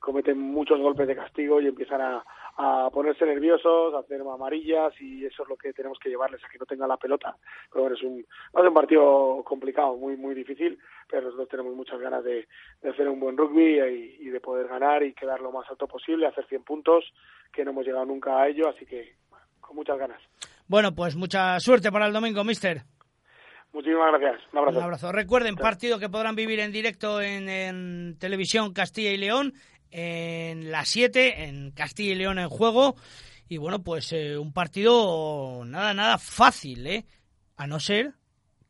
cometen 0.00 0.38
muchos 0.38 0.78
golpes 0.80 1.08
de 1.08 1.16
castigo 1.16 1.60
y 1.60 1.66
empiezan 1.66 2.00
a, 2.02 2.24
a 2.56 2.90
ponerse 2.90 3.24
nerviosos, 3.24 3.94
a 3.94 4.00
hacer 4.00 4.20
amarillas 4.20 4.92
y 5.00 5.24
eso 5.24 5.42
es 5.42 5.48
lo 5.48 5.56
que 5.56 5.72
tenemos 5.72 5.98
que 5.98 6.10
llevarles 6.10 6.44
a 6.44 6.48
que 6.48 6.58
no 6.58 6.66
tengan 6.66 6.88
la 6.88 6.96
pelota. 6.96 7.36
Pero 7.70 7.82
bueno, 7.82 7.96
es 7.96 8.02
un, 8.02 8.18
es 8.20 8.68
un 8.68 8.74
partido 8.74 9.42
complicado, 9.44 9.96
muy 9.96 10.16
muy 10.16 10.34
difícil, 10.34 10.78
pero 11.08 11.22
nosotros 11.22 11.48
tenemos 11.48 11.74
muchas 11.74 11.98
ganas 12.00 12.22
de, 12.22 12.46
de 12.82 12.90
hacer 12.90 13.08
un 13.08 13.20
buen 13.20 13.36
rugby 13.36 13.80
y, 13.80 14.26
y, 14.26 14.28
de 14.28 14.40
poder 14.40 14.68
ganar 14.68 15.02
y 15.02 15.14
quedar 15.14 15.40
lo 15.40 15.52
más 15.52 15.68
alto 15.70 15.86
posible, 15.86 16.26
hacer 16.26 16.46
100 16.46 16.64
puntos, 16.64 17.04
que 17.52 17.64
no 17.64 17.70
hemos 17.70 17.86
llegado 17.86 18.04
nunca 18.04 18.40
a 18.40 18.48
ello, 18.48 18.68
así 18.68 18.84
que 18.84 19.16
con 19.60 19.76
muchas 19.76 19.98
ganas. 19.98 20.20
Bueno, 20.66 20.94
pues 20.94 21.16
mucha 21.16 21.58
suerte 21.60 21.90
para 21.90 22.06
el 22.06 22.12
domingo, 22.12 22.44
mister. 22.44 22.82
Muchísimas 23.74 24.12
gracias. 24.12 24.40
Un 24.52 24.58
abrazo. 24.60 24.78
Un 24.78 24.84
abrazo. 24.84 25.12
Recuerden, 25.12 25.56
partido 25.56 25.98
que 25.98 26.08
podrán 26.08 26.36
vivir 26.36 26.60
en 26.60 26.70
directo 26.70 27.20
en, 27.20 27.48
en 27.48 28.16
televisión 28.18 28.72
Castilla 28.72 29.10
y 29.10 29.16
León 29.16 29.52
en 29.90 30.70
las 30.70 30.88
7, 30.88 31.44
en 31.44 31.72
Castilla 31.72 32.12
y 32.12 32.16
León 32.16 32.38
en 32.38 32.48
juego. 32.48 32.94
Y 33.48 33.58
bueno, 33.58 33.82
pues 33.82 34.12
eh, 34.12 34.38
un 34.38 34.52
partido 34.52 35.64
nada, 35.64 35.92
nada 35.92 36.18
fácil, 36.18 36.86
¿eh? 36.86 37.04
A 37.56 37.66
no 37.66 37.80
ser 37.80 38.14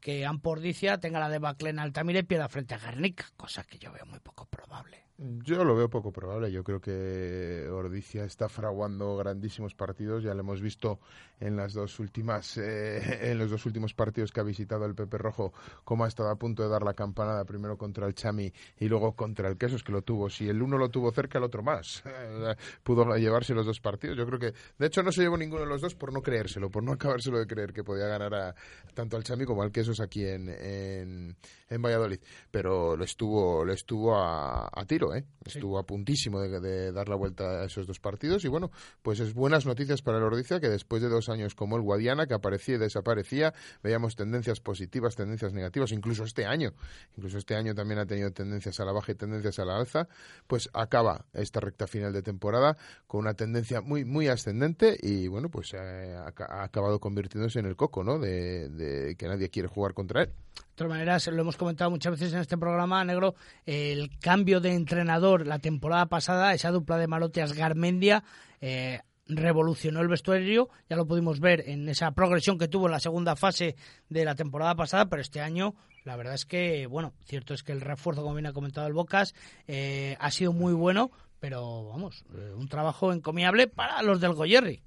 que 0.00 0.24
Ampordicia 0.26 0.98
tenga 0.98 1.20
la 1.20 1.28
debacle 1.28 1.70
en 1.70 1.78
Altamira 1.78 2.20
y 2.20 2.24
pierda 2.24 2.48
frente 2.48 2.74
a 2.74 2.78
Guernica, 2.78 3.26
cosa 3.36 3.62
que 3.64 3.78
yo 3.78 3.92
veo 3.92 4.06
muy 4.06 4.20
poco 4.20 4.46
probable. 4.46 5.03
Yo 5.16 5.62
lo 5.62 5.76
veo 5.76 5.88
poco 5.88 6.10
probable. 6.10 6.50
Yo 6.50 6.64
creo 6.64 6.80
que 6.80 7.68
Ordicia 7.70 8.24
está 8.24 8.48
fraguando 8.48 9.16
grandísimos 9.16 9.72
partidos. 9.72 10.24
Ya 10.24 10.34
lo 10.34 10.40
hemos 10.40 10.60
visto 10.60 10.98
en 11.38 11.56
las 11.56 11.72
dos 11.72 12.00
últimas, 12.00 12.56
eh, 12.58 13.00
en 13.30 13.38
los 13.38 13.48
dos 13.48 13.64
últimos 13.64 13.94
partidos 13.94 14.32
que 14.32 14.40
ha 14.40 14.42
visitado 14.42 14.84
el 14.86 14.96
Pepe 14.96 15.18
Rojo, 15.18 15.52
cómo 15.84 16.04
ha 16.04 16.08
estado 16.08 16.30
a 16.30 16.36
punto 16.36 16.64
de 16.64 16.68
dar 16.68 16.82
la 16.82 16.94
campanada 16.94 17.44
primero 17.44 17.78
contra 17.78 18.08
el 18.08 18.14
Chami 18.14 18.52
y 18.80 18.88
luego 18.88 19.12
contra 19.12 19.48
el 19.48 19.56
Quesos 19.56 19.84
que 19.84 19.92
lo 19.92 20.02
tuvo. 20.02 20.28
Si 20.28 20.48
el 20.48 20.60
uno 20.60 20.78
lo 20.78 20.88
tuvo 20.88 21.12
cerca, 21.12 21.38
el 21.38 21.44
otro 21.44 21.62
más. 21.62 22.02
Pudo 22.82 23.16
llevarse 23.16 23.54
los 23.54 23.66
dos 23.66 23.78
partidos. 23.78 24.16
Yo 24.16 24.26
creo 24.26 24.40
que, 24.40 24.52
de 24.78 24.86
hecho, 24.86 25.04
no 25.04 25.12
se 25.12 25.22
llevó 25.22 25.36
ninguno 25.36 25.62
de 25.62 25.68
los 25.68 25.80
dos 25.80 25.94
por 25.94 26.12
no 26.12 26.22
creérselo, 26.22 26.70
por 26.70 26.82
no 26.82 26.90
acabárselo 26.90 27.38
de 27.38 27.46
creer 27.46 27.72
que 27.72 27.84
podía 27.84 28.08
ganar 28.08 28.34
a, 28.34 28.54
tanto 28.94 29.16
al 29.16 29.22
Chami 29.22 29.44
como 29.44 29.62
al 29.62 29.70
Quesos 29.70 30.00
aquí 30.00 30.26
en, 30.26 30.48
en, 30.48 31.36
en 31.68 31.82
Valladolid. 31.82 32.18
Pero 32.50 32.96
lo 32.96 33.04
estuvo, 33.04 33.64
le 33.64 33.74
estuvo 33.74 34.16
a, 34.16 34.68
a 34.72 34.84
tiro 34.86 35.03
¿eh? 35.12 35.24
Estuvo 35.44 35.78
a 35.78 35.84
puntísimo 35.84 36.40
de, 36.40 36.92
dar 36.92 37.08
la 37.08 37.16
vuelta 37.16 37.62
a 37.62 37.64
esos 37.64 37.86
dos 37.86 38.00
partidos 38.00 38.44
y 38.44 38.48
bueno, 38.48 38.70
pues 39.02 39.20
es 39.20 39.34
buenas 39.34 39.66
noticias 39.66 40.00
para 40.00 40.18
el 40.18 40.24
Ordicia 40.24 40.60
que 40.60 40.68
después 40.68 41.02
de 41.02 41.08
dos 41.08 41.28
años 41.28 41.54
como 41.54 41.76
el 41.76 41.82
Guadiana, 41.82 42.26
que 42.26 42.34
aparecía 42.34 42.76
y 42.76 42.78
desaparecía, 42.78 43.52
veíamos 43.82 44.16
tendencias 44.16 44.60
positivas, 44.60 45.16
tendencias 45.16 45.52
negativas, 45.52 45.92
incluso 45.92 46.24
este 46.24 46.46
año, 46.46 46.72
incluso 47.16 47.38
este 47.38 47.56
año 47.56 47.74
también 47.74 47.98
ha 47.98 48.06
tenido 48.06 48.30
tendencias 48.30 48.80
a 48.80 48.84
la 48.84 48.92
baja 48.92 49.12
y 49.12 49.16
tendencias 49.16 49.58
a 49.58 49.64
la 49.64 49.76
alza, 49.76 50.08
pues 50.46 50.70
acaba 50.72 51.26
esta 51.34 51.60
recta 51.60 51.86
final 51.86 52.12
de 52.12 52.22
temporada 52.22 52.76
con 53.06 53.20
una 53.20 53.34
tendencia 53.34 53.80
muy, 53.80 54.04
muy 54.04 54.28
ascendente 54.28 54.96
y 55.02 55.28
bueno, 55.28 55.50
pues 55.50 55.74
eh, 55.74 56.16
ha, 56.16 56.62
acabado 56.62 57.00
convirtiéndose 57.00 57.58
en 57.58 57.66
el 57.66 57.76
coco, 57.76 58.04
¿no? 58.04 58.18
de 58.18 59.16
que 59.18 59.26
nadie 59.26 59.50
quiere 59.50 59.68
jugar 59.68 59.92
contra 59.92 60.22
él. 60.22 60.30
De 60.74 60.78
todas 60.78 60.90
maneras, 60.90 61.24
lo 61.28 61.40
hemos 61.40 61.56
comentado 61.56 61.88
muchas 61.88 62.10
veces 62.10 62.32
en 62.32 62.40
este 62.40 62.58
programa, 62.58 63.04
Negro, 63.04 63.36
el 63.64 64.10
cambio 64.18 64.58
de 64.58 64.74
entrenador 64.74 65.46
la 65.46 65.60
temporada 65.60 66.06
pasada, 66.06 66.52
esa 66.52 66.72
dupla 66.72 66.98
de 66.98 67.06
Maloteas 67.06 67.52
Garmendia, 67.52 68.24
eh, 68.60 68.98
revolucionó 69.28 70.00
el 70.00 70.08
vestuario, 70.08 70.68
ya 70.90 70.96
lo 70.96 71.06
pudimos 71.06 71.38
ver 71.38 71.62
en 71.68 71.88
esa 71.88 72.10
progresión 72.10 72.58
que 72.58 72.66
tuvo 72.66 72.86
en 72.86 72.90
la 72.90 72.98
segunda 72.98 73.36
fase 73.36 73.76
de 74.08 74.24
la 74.24 74.34
temporada 74.34 74.74
pasada, 74.74 75.08
pero 75.08 75.22
este 75.22 75.40
año 75.40 75.76
la 76.02 76.16
verdad 76.16 76.34
es 76.34 76.44
que, 76.44 76.88
bueno, 76.88 77.12
cierto 77.24 77.54
es 77.54 77.62
que 77.62 77.70
el 77.70 77.80
refuerzo, 77.80 78.22
como 78.22 78.34
bien 78.34 78.46
ha 78.46 78.52
comentado 78.52 78.88
el 78.88 78.94
Bocas, 78.94 79.32
eh, 79.68 80.16
ha 80.18 80.32
sido 80.32 80.52
muy 80.52 80.72
bueno, 80.72 81.12
pero 81.38 81.86
vamos, 81.86 82.24
eh, 82.34 82.52
un 82.52 82.66
trabajo 82.66 83.12
encomiable 83.12 83.68
para 83.68 84.02
los 84.02 84.20
del 84.20 84.32
Goyerri. 84.32 84.82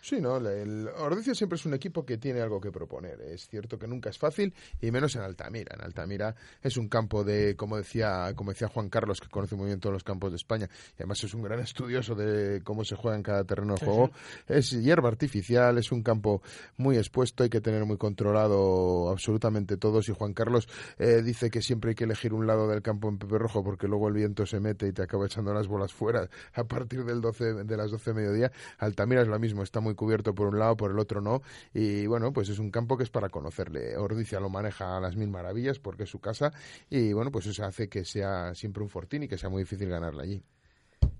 Sí, 0.00 0.20
no, 0.20 0.36
el 0.36 0.88
Ordicia 0.96 1.34
siempre 1.34 1.56
es 1.56 1.66
un 1.66 1.74
equipo 1.74 2.04
que 2.04 2.18
tiene 2.18 2.40
algo 2.40 2.60
que 2.60 2.70
proponer. 2.70 3.20
Es 3.20 3.48
cierto 3.48 3.78
que 3.78 3.86
nunca 3.86 4.10
es 4.10 4.18
fácil 4.18 4.54
y 4.80 4.90
menos 4.90 5.16
en 5.16 5.22
Altamira. 5.22 5.74
En 5.74 5.82
Altamira 5.82 6.34
es 6.62 6.76
un 6.76 6.88
campo 6.88 7.24
de, 7.24 7.56
como 7.56 7.76
decía, 7.76 8.32
como 8.34 8.52
decía 8.52 8.68
Juan 8.68 8.88
Carlos, 8.88 9.20
que 9.20 9.28
conoce 9.28 9.56
muy 9.56 9.66
bien 9.66 9.80
todos 9.80 9.92
los 9.92 10.04
campos 10.04 10.30
de 10.30 10.36
España 10.36 10.68
y 10.92 11.02
además 11.02 11.22
es 11.24 11.34
un 11.34 11.42
gran 11.42 11.60
estudioso 11.60 12.14
de 12.14 12.62
cómo 12.62 12.84
se 12.84 12.96
juega 12.96 13.16
en 13.16 13.22
cada 13.22 13.44
terreno 13.44 13.74
de 13.74 13.84
juego. 13.84 14.10
Es 14.46 14.70
hierba 14.70 15.08
artificial, 15.08 15.78
es 15.78 15.92
un 15.92 16.02
campo 16.02 16.42
muy 16.76 16.96
expuesto, 16.96 17.42
hay 17.42 17.50
que 17.50 17.60
tener 17.60 17.84
muy 17.84 17.96
controlado 17.96 19.10
absolutamente 19.10 19.76
todo. 19.76 20.00
Y 20.00 20.12
Juan 20.12 20.32
Carlos 20.32 20.68
eh, 20.98 21.22
dice 21.22 21.50
que 21.50 21.60
siempre 21.60 21.90
hay 21.90 21.94
que 21.94 22.04
elegir 22.04 22.32
un 22.32 22.46
lado 22.46 22.68
del 22.68 22.82
campo 22.82 23.08
en 23.08 23.18
Pepe 23.18 23.38
Rojo 23.38 23.64
porque 23.64 23.88
luego 23.88 24.08
el 24.08 24.14
viento 24.14 24.46
se 24.46 24.60
mete 24.60 24.86
y 24.86 24.92
te 24.92 25.02
acaba 25.02 25.26
echando 25.26 25.52
las 25.52 25.66
bolas 25.66 25.92
fuera 25.92 26.28
a 26.54 26.64
partir 26.64 27.04
del 27.04 27.20
12, 27.20 27.64
de 27.64 27.76
las 27.76 27.90
12 27.90 28.12
de 28.12 28.14
mediodía. 28.14 28.52
Altamira 28.78 29.22
es 29.22 29.28
lo 29.28 29.38
mismo, 29.38 29.62
está 29.62 29.80
muy 29.80 29.87
cubierto 29.94 30.34
por 30.34 30.48
un 30.48 30.58
lado, 30.58 30.76
por 30.76 30.90
el 30.90 30.98
otro 30.98 31.20
no. 31.20 31.42
Y 31.74 32.06
bueno, 32.06 32.32
pues 32.32 32.48
es 32.48 32.58
un 32.58 32.70
campo 32.70 32.96
que 32.96 33.04
es 33.04 33.10
para 33.10 33.28
conocerle. 33.28 33.96
Ordicia 33.96 34.40
lo 34.40 34.48
maneja 34.48 34.96
a 34.96 35.00
las 35.00 35.16
mil 35.16 35.28
maravillas 35.28 35.78
porque 35.78 36.04
es 36.04 36.10
su 36.10 36.20
casa 36.20 36.52
y 36.88 37.12
bueno, 37.12 37.30
pues 37.30 37.46
eso 37.46 37.64
hace 37.64 37.88
que 37.88 38.04
sea 38.04 38.54
siempre 38.54 38.82
un 38.82 38.88
fortín 38.88 39.24
y 39.24 39.28
que 39.28 39.38
sea 39.38 39.48
muy 39.48 39.62
difícil 39.62 39.88
ganarle 39.88 40.22
allí. 40.22 40.42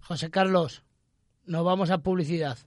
José 0.01 0.31
Carlos, 0.31 0.85
nos 1.45 1.65
vamos 1.65 1.91
a 1.91 1.99
publicidad. 1.99 2.59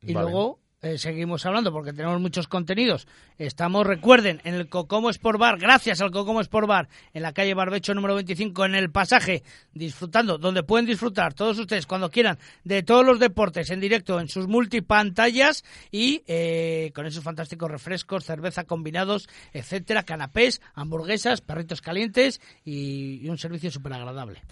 Y 0.00 0.14
luego 0.14 0.61
eh, 0.82 0.98
seguimos 0.98 1.46
hablando 1.46 1.72
porque 1.72 1.92
tenemos 1.92 2.20
muchos 2.20 2.48
contenidos. 2.48 3.06
Estamos, 3.38 3.86
recuerden, 3.86 4.40
en 4.42 4.54
el 4.54 4.68
Cocomo 4.68 5.10
Sport 5.10 5.38
Bar, 5.38 5.58
gracias 5.58 6.00
al 6.00 6.10
Cocomo 6.10 6.40
Sport 6.40 6.66
Bar, 6.66 6.88
en 7.14 7.22
la 7.22 7.32
calle 7.32 7.54
Barbecho 7.54 7.94
número 7.94 8.16
25, 8.16 8.64
en 8.64 8.74
el 8.74 8.90
pasaje, 8.90 9.44
disfrutando, 9.72 10.38
donde 10.38 10.64
pueden 10.64 10.86
disfrutar 10.86 11.34
todos 11.34 11.56
ustedes 11.58 11.86
cuando 11.86 12.10
quieran 12.10 12.36
de 12.64 12.82
todos 12.82 13.06
los 13.06 13.20
deportes 13.20 13.70
en 13.70 13.78
directo 13.78 14.18
en 14.18 14.28
sus 14.28 14.48
multipantallas 14.48 15.64
y 15.92 16.24
eh, 16.26 16.90
con 16.94 17.06
esos 17.06 17.22
fantásticos 17.22 17.70
refrescos, 17.70 18.24
cerveza 18.24 18.64
combinados, 18.64 19.28
etcétera, 19.52 20.02
canapés, 20.02 20.60
hamburguesas, 20.74 21.42
perritos 21.42 21.80
calientes 21.80 22.40
y, 22.64 23.28
un 23.28 23.38
servicio 23.38 23.70
súper 23.70 23.94
agradable. 23.94 24.42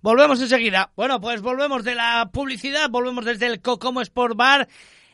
Volvemos 0.00 0.40
enseguida. 0.40 0.92
Bueno, 0.94 1.20
pues 1.20 1.40
volvemos 1.40 1.82
de 1.82 1.94
la 1.96 2.28
publicidad, 2.32 2.88
volvemos 2.90 3.24
desde 3.24 3.46
el 3.46 3.60
Cocomo 3.60 4.00
Sport 4.00 4.36
Bar 4.36 4.68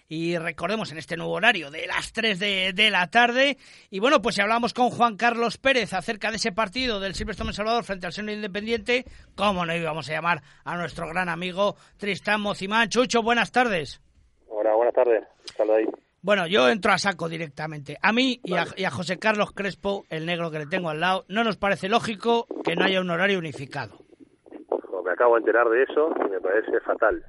y 0.08 0.36
recordemos 0.38 0.92
en 0.92 0.98
este 0.98 1.16
nuevo 1.16 1.32
horario 1.32 1.70
de 1.70 1.86
las 1.86 2.12
3 2.12 2.38
de, 2.38 2.90
la 2.90 3.10
tarde. 3.10 3.56
Y 3.90 4.00
bueno, 4.00 4.20
pues 4.20 4.34
si 4.34 4.42
hablamos 4.42 4.74
con 4.74 4.90
Juan 4.90 5.16
Carlos 5.16 5.58
Pérez 5.58 5.92
acerca 5.92 6.30
de 6.30 6.36
ese 6.36 6.52
partido 6.52 7.00
del 7.00 7.14
Silvestre 7.14 7.52
Salvador 7.52 7.84
frente 7.84 8.06
al 8.06 8.12
Seno 8.12 8.32
Independiente, 8.32 9.04
¿cómo 9.34 9.64
no 9.64 9.74
íbamos 9.74 10.08
a 10.08 10.12
llamar 10.12 10.42
a 10.64 10.76
nuestro 10.76 11.08
gran 11.08 11.28
amigo 11.28 11.76
Tristán 11.96 12.40
Mocimán? 12.40 12.88
Chucho, 12.88 13.22
buenas 13.22 13.50
tardes. 13.52 14.00
Hola, 14.48 14.74
buenas 14.74 14.94
tardes. 14.94 15.24
ahí. 15.58 15.86
Bueno, 16.22 16.46
yo 16.46 16.68
entro 16.70 16.92
a 16.92 16.98
saco 16.98 17.28
directamente. 17.28 17.98
A 18.00 18.12
mí 18.12 18.40
y, 18.42 18.54
a, 18.54 18.64
y, 18.76 18.84
a, 18.84 18.90
José 18.90 19.18
Carlos 19.18 19.52
Crespo, 19.52 20.04
el 20.08 20.24
negro 20.24 20.50
que 20.50 20.60
le 20.60 20.66
tengo 20.66 20.88
al 20.88 21.00
lado, 21.00 21.24
no 21.28 21.44
nos 21.44 21.56
parece 21.58 21.88
lógico 21.88 22.46
que 22.64 22.76
no 22.76 22.84
haya 22.84 23.00
un 23.00 23.10
horario 23.10 23.38
unificado. 23.38 23.98
Me 25.04 25.12
acabo 25.12 25.34
de 25.34 25.40
enterar 25.40 25.68
de 25.68 25.82
eso 25.82 26.14
y 26.26 26.30
me 26.30 26.40
parece 26.40 26.80
fatal. 26.80 27.22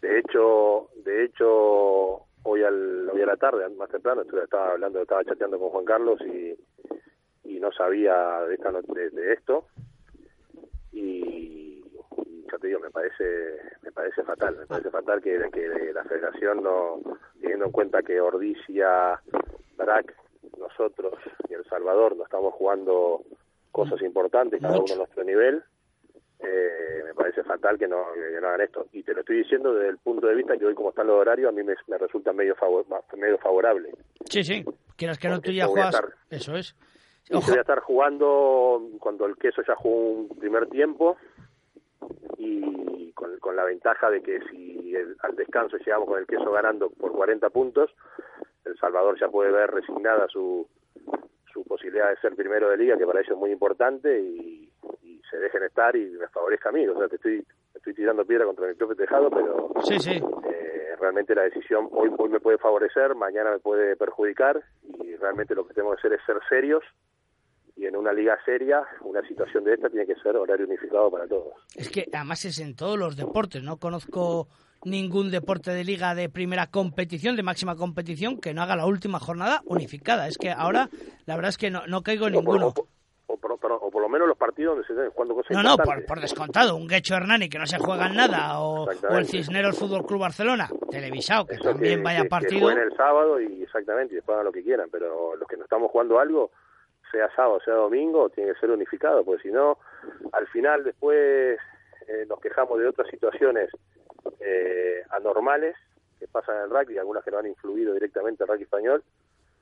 De 0.00 0.18
hecho, 0.18 0.88
de 1.04 1.24
hecho 1.24 2.26
hoy 2.42 2.62
al 2.62 3.08
hoy 3.10 3.22
a 3.22 3.26
la 3.26 3.36
tarde, 3.36 3.68
más 3.70 3.90
temprano, 3.90 4.22
estaba 4.22 4.72
hablando, 4.72 5.00
estaba 5.00 5.24
chateando 5.24 5.58
con 5.58 5.70
Juan 5.70 5.84
Carlos 5.84 6.20
y, 6.22 6.56
y 7.44 7.60
no 7.60 7.70
sabía 7.72 8.40
de, 8.42 8.54
esta, 8.54 8.72
de, 8.72 9.32
esto. 9.32 9.66
Y, 10.92 11.84
ya 12.50 12.58
te 12.58 12.66
digo, 12.66 12.80
me 12.80 12.90
parece 12.90 13.58
me 13.82 13.92
parece 13.92 14.22
fatal, 14.22 14.56
me 14.56 14.66
parece 14.66 14.90
fatal 14.90 15.20
que, 15.20 15.38
que 15.52 15.92
la 15.92 16.04
Federación 16.04 16.62
no 16.62 17.00
teniendo 17.40 17.66
en 17.66 17.72
cuenta 17.72 18.02
que 18.02 18.20
Ordicia, 18.20 19.20
Brac, 19.76 20.14
nosotros 20.58 21.14
y 21.48 21.54
El 21.54 21.64
Salvador 21.64 22.16
no 22.16 22.24
estamos 22.24 22.54
jugando 22.54 23.22
cosas 23.70 24.00
importantes 24.02 24.60
cada 24.60 24.78
uno 24.78 24.94
a 24.94 24.96
nuestro 24.96 25.24
nivel 25.24 25.62
eh, 26.42 27.02
me 27.04 27.14
parece 27.14 27.42
fatal 27.42 27.78
que 27.78 27.86
no, 27.88 28.04
hagan 28.06 28.60
esto. 28.60 28.86
Y 28.92 29.02
te 29.02 29.12
lo 29.12 29.20
estoy 29.20 29.38
diciendo 29.38 29.74
desde 29.74 29.90
el 29.90 29.98
punto 29.98 30.26
de 30.26 30.34
vista 30.34 30.56
que 30.56 30.66
hoy 30.66 30.74
como 30.74 30.90
están 30.90 31.06
los 31.06 31.16
horarios 31.16 31.48
a 31.48 31.52
mí 31.52 31.62
me, 31.62 31.74
resulta 31.98 32.32
medio, 32.32 32.54
favor, 32.56 32.86
medio 33.16 33.38
favorable. 33.38 33.90
Sí, 34.28 34.42
sí, 34.42 34.64
quieras 34.96 35.18
que 35.18 35.28
no 35.28 35.40
tú 35.40 35.52
ya 35.52 35.66
juegas, 35.66 36.00
eso 36.30 36.56
es. 36.56 36.74
Y 37.28 37.34
voy 37.34 37.58
a 37.58 37.60
estar 37.60 37.80
jugando 37.80 38.82
cuando 38.98 39.26
el 39.26 39.36
queso 39.36 39.62
ya 39.66 39.76
jugó 39.76 40.10
un 40.12 40.28
primer 40.38 40.68
tiempo 40.68 41.16
y 42.38 43.12
con, 43.12 43.38
con 43.38 43.54
la 43.54 43.64
ventaja 43.64 44.10
de 44.10 44.22
que 44.22 44.40
si 44.50 44.94
al 45.22 45.36
descanso 45.36 45.76
llegamos 45.76 46.08
con 46.08 46.18
el 46.18 46.26
queso 46.26 46.50
ganando 46.50 46.90
por 46.90 47.12
40 47.12 47.50
puntos, 47.50 47.90
El 48.64 48.76
Salvador 48.78 49.18
ya 49.20 49.28
puede 49.28 49.52
ver 49.52 49.70
resignada 49.70 50.26
su, 50.28 50.66
su 51.52 51.64
posibilidad 51.64 52.08
de 52.08 52.16
ser 52.16 52.34
primero 52.34 52.70
de 52.70 52.78
liga, 52.78 52.96
que 52.96 53.06
para 53.06 53.20
ellos 53.20 53.32
es 53.32 53.38
muy 53.38 53.52
importante, 53.52 54.20
y, 54.20 54.69
se 55.30 55.38
dejen 55.38 55.62
estar 55.62 55.94
y 55.96 56.10
me 56.10 56.28
favorezca 56.28 56.70
a 56.70 56.72
mí. 56.72 56.86
O 56.86 56.98
sea, 56.98 57.08
te 57.08 57.16
estoy, 57.16 57.44
estoy 57.74 57.94
tirando 57.94 58.24
piedra 58.24 58.44
contra 58.46 58.66
mi 58.66 58.74
propio 58.74 58.96
tejado, 58.96 59.30
pero 59.30 59.72
sí, 59.84 59.98
sí. 59.98 60.22
Eh, 60.44 60.96
realmente 60.98 61.34
la 61.34 61.42
decisión 61.42 61.88
hoy, 61.92 62.10
hoy 62.18 62.28
me 62.28 62.40
puede 62.40 62.58
favorecer, 62.58 63.14
mañana 63.14 63.50
me 63.52 63.58
puede 63.58 63.96
perjudicar, 63.96 64.62
y 65.02 65.16
realmente 65.16 65.54
lo 65.54 65.66
que 65.66 65.74
tenemos 65.74 65.96
que 65.96 66.08
hacer 66.08 66.18
es 66.18 66.26
ser 66.26 66.36
serios 66.48 66.82
y 67.76 67.86
en 67.86 67.96
una 67.96 68.12
liga 68.12 68.36
seria, 68.44 68.82
una 69.00 69.26
situación 69.26 69.64
de 69.64 69.72
esta 69.72 69.88
tiene 69.88 70.06
que 70.06 70.14
ser 70.16 70.36
horario 70.36 70.66
unificado 70.66 71.10
para 71.10 71.26
todos. 71.26 71.54
Es 71.74 71.88
que 71.88 72.06
además 72.12 72.44
es 72.44 72.58
en 72.58 72.76
todos 72.76 72.98
los 72.98 73.16
deportes, 73.16 73.62
no 73.62 73.78
conozco 73.78 74.48
ningún 74.84 75.30
deporte 75.30 75.70
de 75.70 75.82
liga 75.84 76.14
de 76.14 76.28
primera 76.28 76.66
competición, 76.66 77.36
de 77.36 77.42
máxima 77.42 77.76
competición, 77.76 78.38
que 78.38 78.52
no 78.52 78.62
haga 78.62 78.76
la 78.76 78.84
última 78.84 79.18
jornada 79.18 79.62
unificada. 79.64 80.28
Es 80.28 80.36
que 80.36 80.50
ahora 80.50 80.90
la 81.24 81.36
verdad 81.36 81.48
es 81.50 81.56
que 81.56 81.70
no, 81.70 81.86
no 81.86 82.02
caigo 82.02 82.26
en 82.26 82.34
ninguno. 82.34 82.68
O 82.68 82.74
por, 82.74 82.86
o, 83.42 83.90
por, 83.90 84.02
lo 84.02 84.08
menos 84.08 84.28
los 84.28 84.36
partidos 84.36 84.76
donde 84.76 84.86
se 84.86 84.92
estén 84.92 85.10
jugando 85.10 85.34
cosas 85.34 85.56
No, 85.56 85.62
no, 85.62 85.76
por, 85.76 86.20
descontado. 86.20 86.76
Un 86.76 86.86
Guecho 86.86 87.14
Hernani 87.14 87.48
que 87.48 87.58
no 87.58 87.66
se 87.66 87.78
juega 87.78 88.06
en 88.06 88.16
nada, 88.16 88.60
o, 88.60 88.88
el 88.90 89.26
Cisneros 89.26 89.78
Fútbol 89.78 90.06
Club 90.06 90.20
Barcelona, 90.20 90.68
televisado, 90.90 91.46
que 91.46 91.58
también 91.58 92.02
vaya 92.02 92.24
partido. 92.24 92.68
Que 92.68 92.82
el 92.82 92.96
sábado 92.96 93.40
y 93.40 93.62
exactamente, 93.62 94.14
y 94.14 94.16
después 94.16 94.34
hagan 94.34 94.46
lo 94.46 94.52
que 94.52 94.62
quieran, 94.62 94.88
pero 94.90 95.36
los 95.36 95.48
que 95.48 95.56
no 95.56 95.64
estamos 95.64 95.90
jugando 95.90 96.18
algo, 96.18 96.50
sea 97.10 97.28
sábado, 97.34 97.60
sea 97.64 97.74
domingo, 97.74 98.28
tiene 98.30 98.52
que 98.52 98.60
ser 98.60 98.70
unificado, 98.70 99.24
porque 99.24 99.42
si 99.42 99.50
no, 99.50 99.78
al 100.32 100.46
final 100.48 100.84
después 100.84 101.58
eh, 102.06 102.26
nos 102.28 102.40
quejamos 102.40 102.78
de 102.78 102.88
otras 102.88 103.08
situaciones 103.08 103.70
eh, 104.40 105.02
anormales 105.10 105.76
que 106.18 106.28
pasan 106.28 106.56
en 106.56 106.62
el 106.64 106.70
rugby, 106.70 106.98
algunas 106.98 107.24
que 107.24 107.30
no 107.30 107.38
han 107.38 107.46
influido 107.46 107.94
directamente 107.94 108.42
al 108.42 108.48
rugby 108.48 108.64
español, 108.64 109.02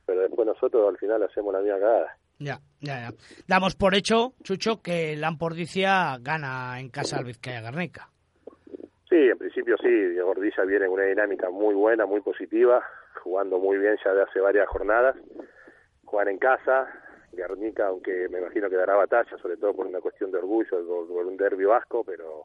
pero 0.04 0.22
después 0.22 0.46
nosotros 0.46 0.88
al 0.88 0.98
final 0.98 1.22
hacemos 1.22 1.52
la 1.52 1.60
misma 1.60 1.78
cagada. 1.78 2.16
Ya, 2.38 2.61
ya, 2.81 3.01
ya. 3.01 3.11
Damos 3.46 3.74
por 3.74 3.94
hecho, 3.94 4.35
Chucho, 4.42 4.81
que 4.81 5.16
Lampordicia 5.16 6.16
gana 6.20 6.79
en 6.79 6.88
casa 6.88 7.18
al 7.18 7.24
Vizcaya 7.24 7.61
Garnica. 7.61 8.09
Sí, 9.09 9.16
en 9.16 9.38
principio 9.38 9.77
sí. 9.79 10.18
Gordicia 10.20 10.64
viene 10.64 10.85
en 10.85 10.92
una 10.92 11.05
dinámica 11.05 11.51
muy 11.51 11.74
buena, 11.74 12.05
muy 12.07 12.20
positiva, 12.20 12.85
jugando 13.22 13.59
muy 13.59 13.79
bien 13.79 13.96
ya 14.05 14.12
de 14.12 14.22
hace 14.22 14.40
varias 14.40 14.68
jornadas. 14.68 15.16
Juegan 16.05 16.29
en 16.29 16.38
casa, 16.38 16.87
Guernica, 17.33 17.87
aunque 17.87 18.29
me 18.29 18.38
imagino 18.38 18.68
que 18.68 18.77
dará 18.77 18.94
batalla, 18.94 19.37
sobre 19.38 19.57
todo 19.57 19.74
por 19.74 19.87
una 19.87 20.01
cuestión 20.01 20.31
de 20.31 20.38
orgullo, 20.38 20.87
por 21.09 21.27
un 21.27 21.37
derbi 21.37 21.64
vasco, 21.64 22.05
pero 22.05 22.44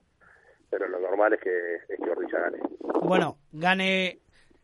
pero 0.69 0.88
lo 0.88 0.99
normal 0.99 1.34
es 1.34 1.39
que, 1.41 1.75
es 1.75 1.99
que 1.99 2.38
gane. 2.38 2.58
Bueno, 3.03 3.38
gane 3.51 4.21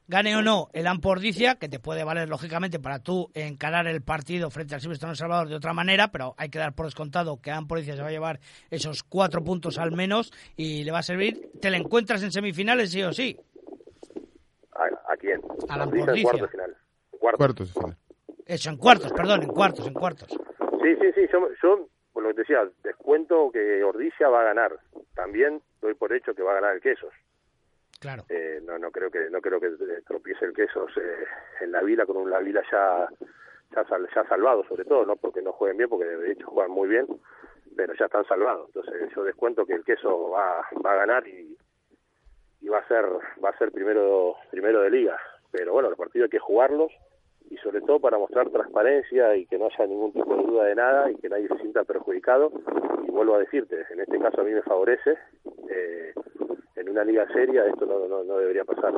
gane 0.10 0.36
o 0.36 0.41
no 0.41 0.69
el 0.74 0.88
Ampordicia, 0.88 1.56
que 1.56 1.69
te 1.69 1.80
puede 1.80 2.04
valer 2.04 2.28
lógicamente 2.28 2.80
para 2.80 3.00
tú 3.00 3.30
encarar 3.36 3.88
el 3.88 4.02
partido 4.02 4.50
frente 4.50 4.74
al 4.74 4.82
Silvestre 4.82 5.15
Salvador 5.15 5.48
de 5.48 5.56
otra 5.56 5.72
manera, 5.72 6.10
pero 6.12 6.34
hay 6.38 6.50
que 6.50 6.58
dar 6.58 6.74
por 6.74 6.88
descontado 6.88 7.39
que 7.39 7.52
Ampordicia 7.52 7.95
se 7.95 8.02
va 8.02 8.08
a 8.08 8.12
llevar 8.12 8.39
esos 8.72 9.04
cuatro 9.04 9.43
puntos 9.43 9.78
al 9.78 9.91
menos 9.91 10.34
y 10.58 10.84
le 10.84 10.91
va 10.91 11.00
a 11.00 11.04
servir. 11.04 11.52
¿Te 11.62 11.69
le 11.69 11.78
encuentras 11.78 12.24
en 12.24 12.32
semifinales 12.32 12.91
sí 12.91 13.04
o 13.04 13.13
sí? 13.13 13.38
¿A, 14.74 15.15
quién? 15.17 15.41
Al 15.69 15.82
Ampordicia. 15.82 16.24
Cuartos 16.24 16.52
final. 16.52 16.76
Cuartos. 17.38 17.74
final. 17.74 17.98
Eso, 18.45 18.69
en 18.72 18.78
cuartos, 18.78 19.13
perdón, 19.13 19.43
en 19.43 19.50
cuartos, 19.50 19.86
en 19.86 19.93
cuartos. 19.93 20.30
Sí, 20.30 20.95
sí, 21.00 21.12
sí, 21.13 21.22
yo, 21.32 21.48
yo 21.62 21.88
por 22.13 22.24
lo 22.24 22.30
que 22.30 22.36
te 22.36 22.41
decía, 22.41 22.67
descuento 22.84 23.52
que 23.52 23.84
Ordicia 23.84 24.28
va 24.28 24.41
a 24.41 24.45
ganar. 24.45 24.80
También 25.13 25.62
doy 25.82 25.93
por 25.93 26.12
hecho 26.13 26.34
que 26.34 26.41
va 26.41 26.52
a 26.54 26.56
ganar 26.56 26.76
el 26.76 26.82
Quesos. 26.82 27.13
Claro. 28.00 28.24
Eh, 28.30 28.62
no, 28.64 28.80
no 28.80 28.92
creo 28.92 29.12
que 29.12 29.30
no 29.30 29.42
creo 29.42 29.60
que 29.60 29.70
tropiece 30.08 30.46
el 30.46 30.54
Quesos 30.54 30.92
eh, 30.98 31.26
en 31.62 31.72
la 31.72 31.82
Vila 31.82 32.06
con 32.06 32.18
un 32.18 32.30
La 32.30 32.40
Vila 32.40 32.64
ya 32.72 33.10
ya, 33.76 33.86
ya 34.16 34.24
salvado 34.28 34.64
sobre 34.64 34.86
todo, 34.86 35.06
no 35.06 35.16
porque 35.18 35.42
no 35.42 35.52
jueguen 35.52 35.78
bien, 35.78 35.90
porque 35.90 36.06
de 36.06 36.32
hecho 36.32 36.48
juegan 36.48 36.72
muy 36.72 36.88
bien, 36.88 37.06
pero 37.76 37.94
ya 37.94 38.06
están 38.06 38.26
salvados. 38.26 38.68
Entonces 38.68 39.10
yo 39.16 39.24
descuento 39.24 39.66
que 39.66 39.74
el 39.74 39.84
Queso 39.84 40.30
va, 40.30 40.66
va 40.84 40.94
a 40.94 40.96
ganar 40.96 41.28
y, 41.28 41.58
y 42.62 42.68
va 42.70 42.80
a 42.80 42.88
ser 42.88 43.06
va 43.44 43.50
a 43.50 43.58
ser 43.58 43.72
primero 43.72 44.36
primero 44.50 44.82
de 44.82 44.92
liga. 44.92 45.18
Pero 45.52 45.74
bueno, 45.74 45.90
los 45.90 45.98
partidos 45.98 46.28
hay 46.28 46.32
que 46.32 46.40
jugarlos 46.40 46.92
y 47.50 47.58
sobre 47.58 47.82
todo 47.82 48.00
para 48.00 48.18
mostrar 48.18 48.50
transparencia 48.50 49.36
y 49.36 49.46
que 49.48 49.58
no 49.58 49.66
haya 49.66 49.88
ningún 49.88 50.14
tipo 50.14 50.36
de 50.36 50.44
duda 50.44 50.66
de 50.66 50.76
nada 50.76 51.12
y 51.12 51.16
que 51.16 51.30
nadie 51.30 51.48
se 51.48 51.58
sienta 51.58 51.84
perjudicado. 51.84 52.52
Y 53.08 53.12
vuelvo 53.12 53.36
a 53.36 53.40
decirte, 53.40 53.86
en 53.90 54.00
este 54.00 54.20
caso 54.20 54.42
a 54.42 54.44
mí 54.44 54.52
me 54.52 54.62
favorece. 54.62 55.18
Eh, 55.70 56.14
en 56.80 56.89
una 56.89 57.04
liga 57.04 57.28
seria 57.34 57.65
esto 57.65 57.86
no, 57.86 58.08
no, 58.08 58.24
no, 58.24 58.38
debería 58.38 58.63
pasar. 58.63 58.94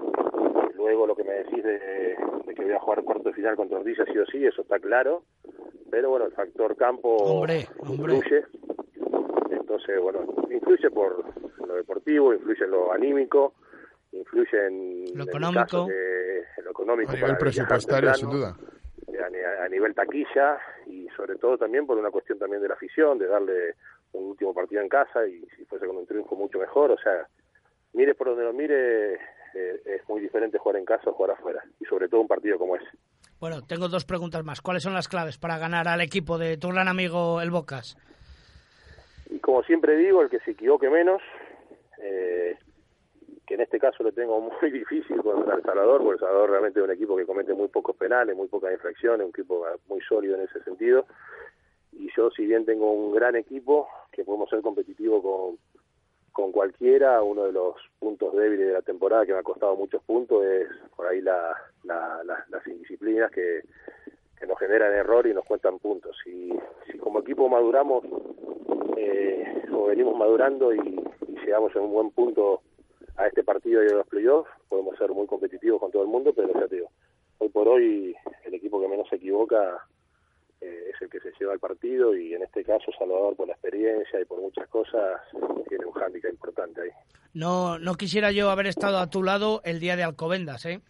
Luego 0.76 1.08
lo 1.08 1.16
que 1.16 1.24
me 1.24 1.34
decís 1.34 1.64
de, 1.64 2.16
que 2.56 2.64
voy 2.64 2.74
a 2.74 2.80
jugar 2.80 3.04
cuarto 3.04 3.30
de 3.30 3.36
final 3.36 3.56
contra 3.56 3.80
Ortiz 3.80 3.98
sí 4.12 4.18
o 4.18 4.26
sí, 4.26 4.46
eso 4.46 4.62
está 4.62 4.80
claro. 4.80 5.24
Pero 5.90 6.10
bueno, 6.10 6.26
el 6.26 6.32
factor 6.32 6.76
campo 6.78 7.46
influye. 7.88 8.46
Entonces, 9.52 10.00
bueno, 10.02 10.26
influye 10.50 10.90
por 10.90 11.24
lo 11.68 11.76
deportivo, 11.76 12.34
influye 12.34 12.64
en 12.64 12.72
lo 12.72 12.94
anímico, 12.94 13.54
influye 14.12 14.68
en 14.68 15.06
lo 15.14 15.24
económico 15.24 15.88
económico. 16.72 17.12
A 17.12 17.16
nivel 17.16 17.38
presupuestario, 17.38 18.14
sin 18.16 18.30
duda. 18.30 18.58
A, 19.64 19.70
nivel 19.70 19.94
taquilla 19.94 20.60
y 20.88 21.08
sobre 21.16 21.36
todo 21.36 21.58
también 21.58 21.86
por 21.86 21.98
una 21.98 22.10
cuestión 22.10 22.40
también 22.40 22.62
de 22.62 22.68
la 22.68 22.74
afición, 22.74 23.18
de 23.18 23.28
darle 23.28 23.76
un 24.14 24.32
último 24.32 24.54
partido 24.54 24.82
en 24.82 24.90
casa 24.90 25.26
y 25.26 25.46
si 25.56 25.64
fuese 25.66 25.86
con 25.86 25.98
un 25.98 26.06
triunfo 26.06 26.36
mucho 26.36 26.60
mejor. 26.60 26.92
O 26.92 26.98
sea, 26.98 27.28
mire 27.94 28.16
por 28.16 28.28
donde 28.28 28.44
lo 28.44 28.54
mire, 28.54 29.14
eh, 29.16 29.82
es 29.86 30.08
muy 30.08 30.22
diferente 30.22 30.58
jugar 30.58 30.78
en 30.78 30.86
casa 30.86 31.10
o 31.10 31.14
jugar 31.14 31.32
afuera. 31.32 31.64
Y 31.80 31.86
sobre 31.86 32.08
todo 32.08 32.22
un 32.22 32.28
partido 32.28 32.58
como 32.58 32.76
ese. 32.76 32.88
Bueno, 33.40 33.62
tengo 33.64 33.88
dos 33.88 34.06
preguntas 34.06 34.44
más. 34.44 34.62
¿Cuáles 34.62 34.84
son 34.84 34.94
las 34.94 35.08
claves 35.08 35.38
para 35.38 35.58
ganar 35.58 35.88
al 35.88 36.02
equipo 36.02 36.38
de 36.38 36.58
tu 36.58 36.70
gran 36.70 36.88
amigo 36.88 37.42
el 37.42 37.50
Bocas? 37.50 37.98
Y 39.30 39.40
como 39.40 39.64
siempre 39.64 39.96
digo, 39.98 40.22
el 40.22 40.30
que 40.30 40.40
se 40.40 40.52
equivoque 40.52 40.90
menos, 40.90 41.22
eh, 42.02 42.58
que 43.48 43.56
en 43.56 43.62
este 43.62 43.80
caso 43.80 44.04
lo 44.04 44.12
tengo 44.12 44.40
muy 44.62 44.72
difícil 44.72 45.18
contra 45.22 45.56
El 45.56 45.64
Salvador, 45.64 46.02
porque 46.04 46.14
El 46.14 46.20
Salvador 46.20 46.50
realmente 46.52 46.80
es 46.80 46.86
un 46.86 46.92
equipo 46.92 47.16
que 47.16 47.26
comete 47.26 47.54
muy 47.54 47.68
pocos 47.68 47.96
penales, 47.96 48.36
muy 48.36 48.48
pocas 48.48 48.72
infracciones, 48.74 49.26
un 49.26 49.30
equipo 49.30 49.66
muy 49.88 50.02
sólido 50.02 50.36
en 50.36 50.44
ese 50.44 50.62
sentido. 50.64 51.06
Y 51.94 52.10
yo, 52.16 52.30
si 52.32 52.46
bien 52.46 52.66
tengo 52.66 52.92
un 52.92 53.14
gran 53.14 53.36
equipo, 53.36 53.88
que 54.12 54.24
podemos 54.24 54.50
ser 54.50 54.62
competitivos 54.62 55.22
con, 55.22 55.58
con 56.32 56.52
cualquiera, 56.52 57.22
uno 57.22 57.44
de 57.44 57.52
los 57.52 57.76
puntos 58.00 58.34
débiles 58.36 58.68
de 58.68 58.74
la 58.74 58.82
temporada 58.82 59.26
que 59.26 59.34
me 59.34 59.40
ha 59.40 59.44
costado 59.44 59.76
muchos 59.76 60.02
puntos 60.04 60.44
es 60.46 60.68
por 60.96 61.08
ahí 61.08 61.22
la, 61.22 61.56
las 61.84 62.68
indisciplinas 62.68 63.32
que, 63.32 63.62
que 64.42 64.48
nos 64.48 64.58
generan 64.58 64.94
error 64.94 65.28
y 65.28 65.34
nos 65.34 65.46
cuentan 65.46 65.78
puntos. 65.78 66.18
Y 66.26 66.52
si 66.90 66.98
como 66.98 67.20
equipo 67.20 67.48
maduramos 67.48 68.04
eh, 68.98 69.64
o 69.72 69.86
venimos 69.86 70.18
madurando 70.18 70.74
y, 70.74 71.00
llegamos 71.46 71.76
en 71.76 71.82
un 71.82 71.92
buen 71.92 72.12
punto 72.12 72.62
a 73.18 73.28
este 73.28 73.44
partido 73.44 73.84
y 73.84 73.88
a 73.88 73.96
los 73.96 74.08
playoffs, 74.08 74.50
podemos 74.70 74.98
ser 74.98 75.10
muy 75.12 75.28
competitivos 75.28 75.82
con 75.82 75.92
todo 75.92 76.04
el 76.04 76.08
mundo, 76.08 76.32
pero 76.34 76.54
ya 76.54 76.68
te 76.68 76.82
hoy 77.40 77.50
por 77.50 77.68
hoy 77.68 78.16
el 78.46 78.54
equipo 78.54 78.80
que 78.80 78.88
menos 78.88 79.10
se 79.10 79.18
equivoca 79.18 79.86
eh, 80.62 80.92
es 80.94 81.02
el 81.02 81.10
que 81.10 81.20
se 81.20 81.32
lleva 81.40 81.54
el 81.54 81.60
partido 81.60 82.16
y 82.16 82.34
en 82.34 82.44
este 82.44 82.64
caso 82.64 82.92
Salvador 82.98 83.36
por 83.36 83.48
la 83.48 83.54
experiencia 83.54 84.22
y 84.22 84.26
por 84.26 84.40
muchas 84.40 84.68
cosas 84.68 85.20
tiene 85.68 85.86
un 85.86 85.94
hándicap 85.94 86.32
importante 86.32 86.82
ahí. 86.82 86.90
No, 87.34 87.80
no 87.80 87.96
quisiera 87.96 88.32
yo 88.32 88.50
haber 88.50 88.68
estado 88.68 89.00
a 89.00 89.10
tu 89.10 89.24
lado 89.24 89.62
el 89.64 89.80
día 89.80 89.96
de 89.96 90.04
Alcobendas, 90.04 90.66
¿eh? 90.66 90.82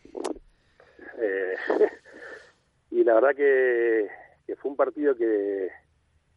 eh 1.20 1.56
y 2.92 3.04
la 3.04 3.14
verdad 3.14 3.36
que, 3.36 4.08
que 4.46 4.56
fue 4.58 4.72
un 4.72 4.78
partido 4.78 5.16
que, 5.16 5.70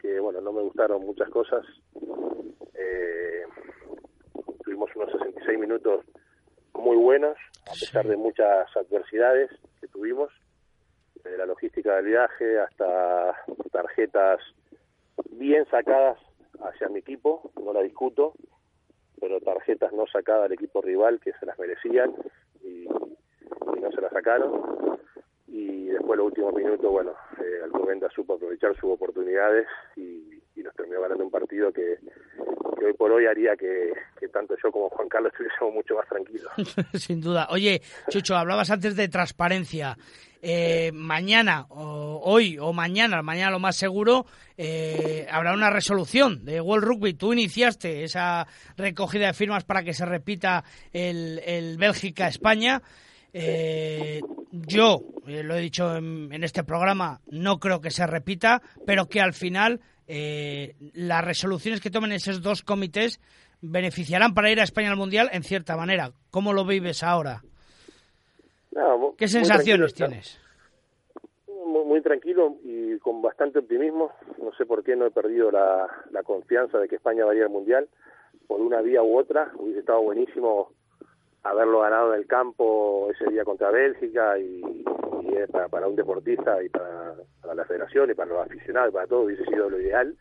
que, 0.00 0.20
bueno, 0.20 0.40
no 0.40 0.52
me 0.52 0.62
gustaron 0.62 1.04
muchas 1.04 1.28
cosas. 1.30 1.64
Eh, 2.74 3.42
tuvimos 4.62 4.94
unos 4.94 5.10
66 5.10 5.58
minutos 5.58 6.04
muy 6.74 6.96
buenos, 6.96 7.36
a 7.66 7.72
pesar 7.72 8.06
de 8.06 8.16
muchas 8.16 8.68
adversidades 8.76 9.50
que 9.80 9.88
tuvimos, 9.88 10.30
desde 11.24 11.38
la 11.38 11.46
logística 11.46 11.96
del 11.96 12.06
viaje 12.06 12.60
hasta 12.60 13.34
tarjetas 13.72 14.40
bien 15.30 15.64
sacadas 15.70 16.18
hacia 16.60 16.88
mi 16.88 17.00
equipo, 17.00 17.50
no 17.62 17.72
la 17.72 17.80
discuto, 17.80 18.34
pero 19.20 19.40
tarjetas 19.40 19.92
no 19.92 20.06
sacadas 20.06 20.44
al 20.44 20.52
equipo 20.52 20.82
rival 20.82 21.18
que 21.20 21.32
se 21.32 21.46
las 21.46 21.58
merecían 21.58 22.14
y, 22.62 22.86
no 22.86 23.90
se 23.90 24.00
las 24.00 24.12
sacaron. 24.12 24.98
Y 25.48 25.86
después 25.86 26.16
los 26.18 26.26
últimos 26.26 26.54
minutos, 26.54 26.90
bueno, 26.90 27.12
eh, 27.38 27.60
Alcomenda 27.64 28.08
supo 28.10 28.34
aprovechar 28.34 28.74
sus 28.74 28.90
oportunidades 28.90 29.66
y, 29.96 30.33
y 30.56 30.62
nos 30.62 30.74
terminó 30.74 31.00
ganando 31.00 31.24
un 31.24 31.30
partido 31.30 31.72
que, 31.72 31.98
hoy 32.84 32.92
por 32.94 33.10
hoy 33.12 33.26
haría 33.26 33.56
que, 33.56 33.92
tanto 34.32 34.54
yo 34.62 34.70
como 34.70 34.88
Juan 34.90 35.08
Carlos 35.08 35.32
estuviésemos 35.34 35.74
mucho 35.74 35.94
más 35.94 36.08
tranquilos. 36.08 36.52
Sin 36.94 37.20
duda. 37.20 37.48
Oye, 37.50 37.82
Chucho, 38.08 38.36
hablabas 38.36 38.70
antes 38.70 38.96
de 38.96 39.08
transparencia. 39.08 39.96
eh, 40.42 40.92
mañana, 40.92 41.66
o 41.70 42.20
hoy 42.22 42.58
o 42.58 42.72
mañana, 42.72 43.22
mañana 43.22 43.50
lo 43.50 43.58
más 43.58 43.76
seguro, 43.76 44.26
eh, 44.58 45.26
habrá 45.30 45.54
una 45.54 45.70
resolución 45.70 46.44
de 46.44 46.60
World 46.60 46.84
Rugby. 46.84 47.14
Tú 47.14 47.32
iniciaste 47.32 48.04
esa 48.04 48.46
recogida 48.76 49.28
de 49.28 49.32
firmas 49.32 49.64
para 49.64 49.82
que 49.82 49.94
se 49.94 50.04
repita 50.04 50.64
el, 50.92 51.40
el 51.46 51.78
Bélgica-España. 51.78 52.82
Eh, 53.36 54.20
yo, 54.52 55.00
eh, 55.26 55.42
lo 55.42 55.56
he 55.56 55.60
dicho 55.60 55.96
en, 55.96 56.32
en, 56.32 56.44
este 56.44 56.62
programa, 56.62 57.20
no 57.26 57.58
creo 57.58 57.80
que 57.80 57.90
se 57.90 58.06
repita, 58.06 58.62
pero 58.86 59.08
que 59.08 59.20
al 59.20 59.32
final 59.32 59.80
eh, 60.06 60.74
las 60.94 61.24
resoluciones 61.24 61.80
que 61.80 61.90
tomen 61.90 62.12
esos 62.12 62.42
dos 62.42 62.62
comités 62.62 63.20
beneficiarán 63.60 64.34
para 64.34 64.50
ir 64.50 64.60
a 64.60 64.64
España 64.64 64.90
al 64.90 64.96
Mundial 64.96 65.30
en 65.32 65.42
cierta 65.42 65.76
manera. 65.76 66.12
¿Cómo 66.30 66.52
lo 66.52 66.64
vives 66.64 67.02
ahora? 67.02 67.42
No, 68.72 69.14
¿Qué 69.16 69.28
sensaciones 69.28 69.94
tienes? 69.94 70.40
Muy, 71.46 71.84
muy, 71.84 72.02
tranquilo 72.02 72.56
y 72.64 72.98
con 72.98 73.22
bastante 73.22 73.60
optimismo. 73.60 74.12
No 74.42 74.52
sé 74.56 74.66
por 74.66 74.82
qué 74.82 74.96
no 74.96 75.06
he 75.06 75.10
perdido 75.10 75.50
la, 75.50 75.88
la 76.10 76.22
confianza 76.22 76.78
de 76.78 76.88
que 76.88 76.96
España 76.96 77.24
vaya 77.24 77.44
al 77.44 77.50
Mundial 77.50 77.88
por 78.46 78.60
una 78.60 78.80
vía 78.82 79.02
u 79.02 79.18
otra. 79.18 79.52
Hubiese 79.56 79.80
estado 79.80 80.02
buenísimo 80.02 80.72
haberlo 81.44 81.80
ganado 81.80 82.14
en 82.14 82.20
el 82.20 82.26
campo 82.26 83.08
ese 83.10 83.30
día 83.30 83.44
contra 83.44 83.70
Bélgica 83.70 84.38
y, 84.38 84.62
y 85.22 85.46
para, 85.52 85.68
para, 85.68 85.86
un 85.86 85.94
deportista 85.94 86.62
y 86.62 86.68
para, 86.70 87.14
para, 87.40 87.54
la 87.54 87.64
federación 87.66 88.10
y 88.10 88.14
para 88.14 88.30
los 88.30 88.46
aficionados 88.46 88.90
y 88.90 88.94
para 88.94 89.06
todo 89.06 89.20
hubiese 89.22 89.44
sido 89.44 89.68
lo 89.68 89.80
ideal. 89.80 90.16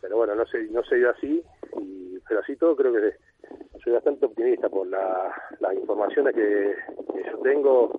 Pero 0.00 0.18
bueno, 0.18 0.34
no 0.34 0.46
se, 0.46 0.64
no 0.64 0.84
se 0.84 0.96
dio 0.96 1.10
así, 1.10 1.42
y, 1.80 2.18
pero 2.28 2.40
así 2.40 2.54
todo 2.56 2.76
creo 2.76 2.92
que 2.92 3.14
soy 3.82 3.94
bastante 3.94 4.26
optimista 4.26 4.68
por 4.68 4.86
la, 4.86 5.34
las 5.58 5.74
informaciones 5.74 6.34
que, 6.34 6.76
que 7.14 7.30
yo 7.30 7.38
tengo. 7.38 7.92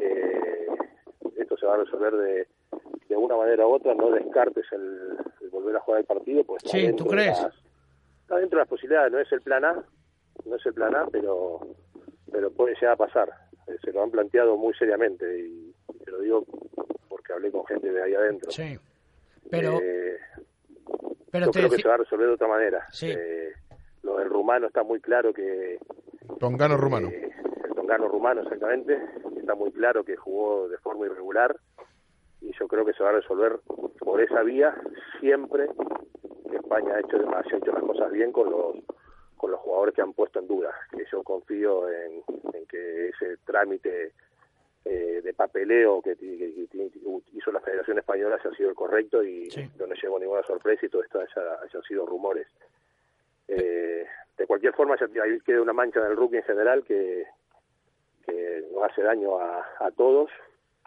Eh, 0.00 0.66
esto 1.36 1.56
se 1.56 1.66
va 1.66 1.74
a 1.74 1.78
resolver 1.78 2.14
de, 2.14 2.48
de 3.08 3.16
una 3.16 3.36
manera 3.36 3.66
u 3.66 3.74
otra, 3.74 3.94
no 3.94 4.10
descartes 4.10 4.66
el, 4.72 5.16
el 5.40 5.50
volver 5.50 5.76
a 5.76 5.80
jugar 5.80 6.00
el 6.00 6.06
partido. 6.06 6.42
Pues 6.42 6.62
sí, 6.66 6.92
¿tú 6.94 7.06
crees? 7.06 7.40
Las, 7.40 7.54
está 8.22 8.36
dentro 8.36 8.58
de 8.58 8.62
las 8.62 8.68
posibilidades, 8.68 9.12
no 9.12 9.20
es 9.20 9.30
el 9.32 9.40
plan 9.40 9.64
A, 9.64 9.84
no 10.44 10.56
es 10.56 10.66
el 10.66 10.74
plan 10.74 10.94
A, 10.94 11.06
pero, 11.06 11.60
pero 12.30 12.50
puede 12.52 12.74
llegar 12.74 12.92
a 12.92 12.96
pasar. 12.96 13.30
Eh, 13.66 13.76
se 13.84 13.92
lo 13.92 14.02
han 14.02 14.10
planteado 14.10 14.56
muy 14.56 14.74
seriamente 14.74 15.24
y 15.38 15.74
te 16.04 16.10
lo 16.10 16.20
digo 16.20 16.44
porque 17.08 17.32
hablé 17.32 17.50
con 17.50 17.64
gente 17.66 17.92
de 17.92 18.02
ahí 18.02 18.14
adentro. 18.14 18.50
Sí, 18.50 18.78
pero... 19.50 19.78
Eh, 19.80 20.18
pero 21.30 21.46
yo 21.46 21.52
te 21.52 21.58
creo 21.60 21.70
que 21.70 21.82
se 21.82 21.88
va 21.88 21.94
a 21.94 21.98
resolver 21.98 22.26
de 22.26 22.34
otra 22.34 22.48
manera. 22.48 22.86
Sí. 22.90 23.10
Eh, 23.10 23.52
lo 24.02 24.16
del 24.16 24.28
rumano 24.28 24.66
está 24.66 24.82
muy 24.82 25.00
claro 25.00 25.32
que... 25.32 25.78
Tongano 26.38 26.76
rumano. 26.76 27.08
eh, 27.08 27.30
el 27.64 27.74
tongano 27.74 28.08
rumano, 28.08 28.42
exactamente. 28.42 28.98
Está 29.36 29.54
muy 29.54 29.70
claro 29.72 30.04
que 30.04 30.16
jugó 30.16 30.68
de 30.68 30.78
forma 30.78 31.06
irregular 31.06 31.56
y 32.40 32.52
yo 32.58 32.66
creo 32.66 32.84
que 32.84 32.92
se 32.94 33.02
va 33.02 33.10
a 33.10 33.14
resolver 33.14 33.60
por 33.98 34.20
esa 34.20 34.42
vía 34.42 34.74
siempre 35.20 35.68
que 36.50 36.56
España 36.56 36.94
ha 36.94 37.00
hecho, 37.00 37.16
ha 37.16 37.40
hecho 37.40 37.72
las 37.72 37.82
cosas 37.82 38.10
bien 38.12 38.32
con 38.32 38.50
los 38.50 38.76
con 39.40 39.50
los 39.52 39.60
jugadores 39.60 39.94
que 39.94 40.02
han 40.02 40.12
puesto 40.12 40.38
en 40.38 40.46
duda, 40.46 40.70
que 40.90 41.02
yo 41.10 41.22
confío 41.22 41.88
en, 41.88 42.22
en 42.52 42.66
que 42.66 43.08
ese 43.08 43.38
trámite 43.46 44.12
eh, 44.84 45.20
de 45.24 45.32
papeleo 45.32 46.02
que, 46.02 46.14
que- 46.14 46.68
que 46.70 46.90
hizo 47.32 47.50
la 47.50 47.60
Federación 47.60 47.98
Española 47.98 48.36
haya 48.38 48.54
sido 48.54 48.68
el 48.68 48.74
correcto 48.74 49.22
y 49.22 49.50
Sí. 49.50 49.66
no 49.78 49.86
nos 49.86 50.02
llegó 50.02 50.18
ninguna 50.18 50.42
sorpresa 50.42 50.84
y 50.84 50.90
todo 50.90 51.02
esto 51.02 51.20
haya, 51.20 51.54
hayan 51.62 51.82
sido 51.84 52.04
rumores. 52.04 52.48
Eh, 53.48 54.06
de 54.36 54.46
cualquier 54.46 54.74
forma, 54.74 54.96
ya 54.98 55.22
ahí 55.22 55.40
queda 55.40 55.62
una 55.62 55.72
mancha 55.72 56.00
en 56.00 56.06
el 56.10 56.16
rugby 56.16 56.36
en 56.38 56.44
general 56.44 56.84
que, 56.84 57.24
que 58.26 58.64
nos 58.72 58.84
hace 58.84 59.00
daño 59.02 59.38
a, 59.38 59.66
a 59.78 59.90
todos, 59.92 60.30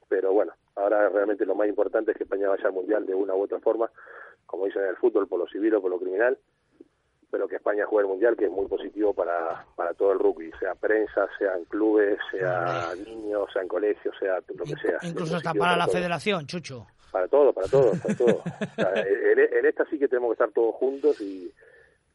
pero 0.10 0.32
bueno, 0.32 0.54
ahora 0.76 1.10
realmente 1.10 1.45
lo 1.45 1.56
más 1.56 1.68
importante 1.68 2.12
es 2.12 2.18
que 2.18 2.24
España 2.24 2.49
vaya 2.49 2.66
al 2.68 2.74
Mundial 2.74 3.06
de 3.08 3.16
una 3.16 3.34
u 3.36 3.41
otra 3.41 3.60
forma, 3.60 3.89
como 4.45 4.66
dicen 4.66 4.84
en 4.84 4.89
el 4.89 4.97
fútbol, 4.97 5.28
por 5.28 5.39
lo 5.39 5.47
civil 5.47 5.74
o 5.76 5.82
por 5.82 5.89
lo 5.91 5.99
criminal, 5.99 6.38
pero 7.34 7.47
que 7.47 7.55
España 7.55 7.84
juegue 7.88 8.05
el 8.05 8.11
Mundial, 8.11 8.38
que 8.38 8.45
es 8.45 8.51
muy 8.51 8.67
positivo 8.67 9.11
para, 9.11 9.65
para 9.75 9.95
todo 9.95 10.11
el 10.11 10.19
rugby, 10.19 10.51
sea 10.59 10.75
prensa, 10.75 11.27
sean 11.39 11.65
clubes, 11.65 12.19
sea 12.29 12.93
niños, 13.07 13.49
sea 13.51 13.63
en 13.63 13.67
colegios, 13.67 14.15
sea 14.19 14.36
lo 14.55 14.63
que 14.63 14.75
sea. 14.75 14.99
Incluso 15.01 15.38
hasta 15.38 15.49
positivo 15.49 15.63
para 15.63 15.75
la 15.77 15.86
todo. 15.86 15.95
federación, 15.95 16.45
Chucho. 16.45 16.86
Para 17.11 17.27
todo, 17.27 17.51
para 17.51 17.67
todo, 17.67 17.91
para 17.99 18.15
todo. 18.15 18.43
O 18.61 18.75
sea, 18.75 18.93
en, 19.01 19.39
en 19.39 19.65
esta 19.65 19.84
sí 19.89 19.97
que 19.97 20.07
tenemos 20.07 20.29
que 20.29 20.34
estar 20.34 20.51
todos 20.51 20.75
juntos 20.75 21.19
y, 21.21 21.51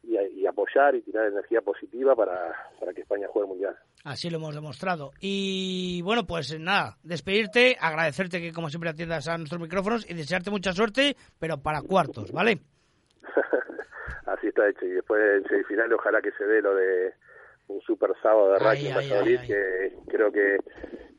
y, 0.03 0.17
y 0.37 0.47
apoyar 0.47 0.95
y 0.95 1.01
tirar 1.01 1.27
energía 1.27 1.59
positiva 1.59 2.15
para, 2.15 2.55
para 2.79 2.93
que 2.93 3.01
España 3.01 3.27
juegue 3.27 3.47
el 3.47 3.49
Mundial. 3.49 3.75
Así 4.05 4.29
lo 4.29 4.37
hemos 4.37 4.55
demostrado. 4.55 5.11
Y 5.19 6.01
bueno, 6.01 6.25
pues 6.25 6.57
nada, 6.57 6.97
despedirte, 7.03 7.75
agradecerte 7.77 8.39
que 8.39 8.53
como 8.53 8.69
siempre 8.69 8.89
atiendas 8.89 9.27
a 9.27 9.37
nuestros 9.37 9.59
micrófonos 9.59 10.09
y 10.09 10.13
desearte 10.13 10.49
mucha 10.49 10.71
suerte, 10.71 11.17
pero 11.39 11.57
para 11.61 11.81
cuartos, 11.81 12.31
¿vale? 12.31 12.61
Así 14.25 14.47
está 14.47 14.67
hecho. 14.67 14.85
Y 14.85 14.91
después 14.91 15.21
en 15.21 15.47
semifinal 15.47 15.91
ojalá 15.93 16.21
que 16.21 16.31
se 16.31 16.45
dé 16.45 16.61
lo 16.61 16.75
de 16.75 17.13
un 17.67 17.81
super 17.81 18.11
sábado 18.21 18.53
de 18.53 18.57
Ay, 18.61 18.77
rugby 18.77 18.87
en 18.87 18.97
ay, 18.97 19.09
Valladolid, 19.09 19.39
ay, 19.39 19.47
que 19.47 19.93
creo 20.07 20.31
que 20.31 20.57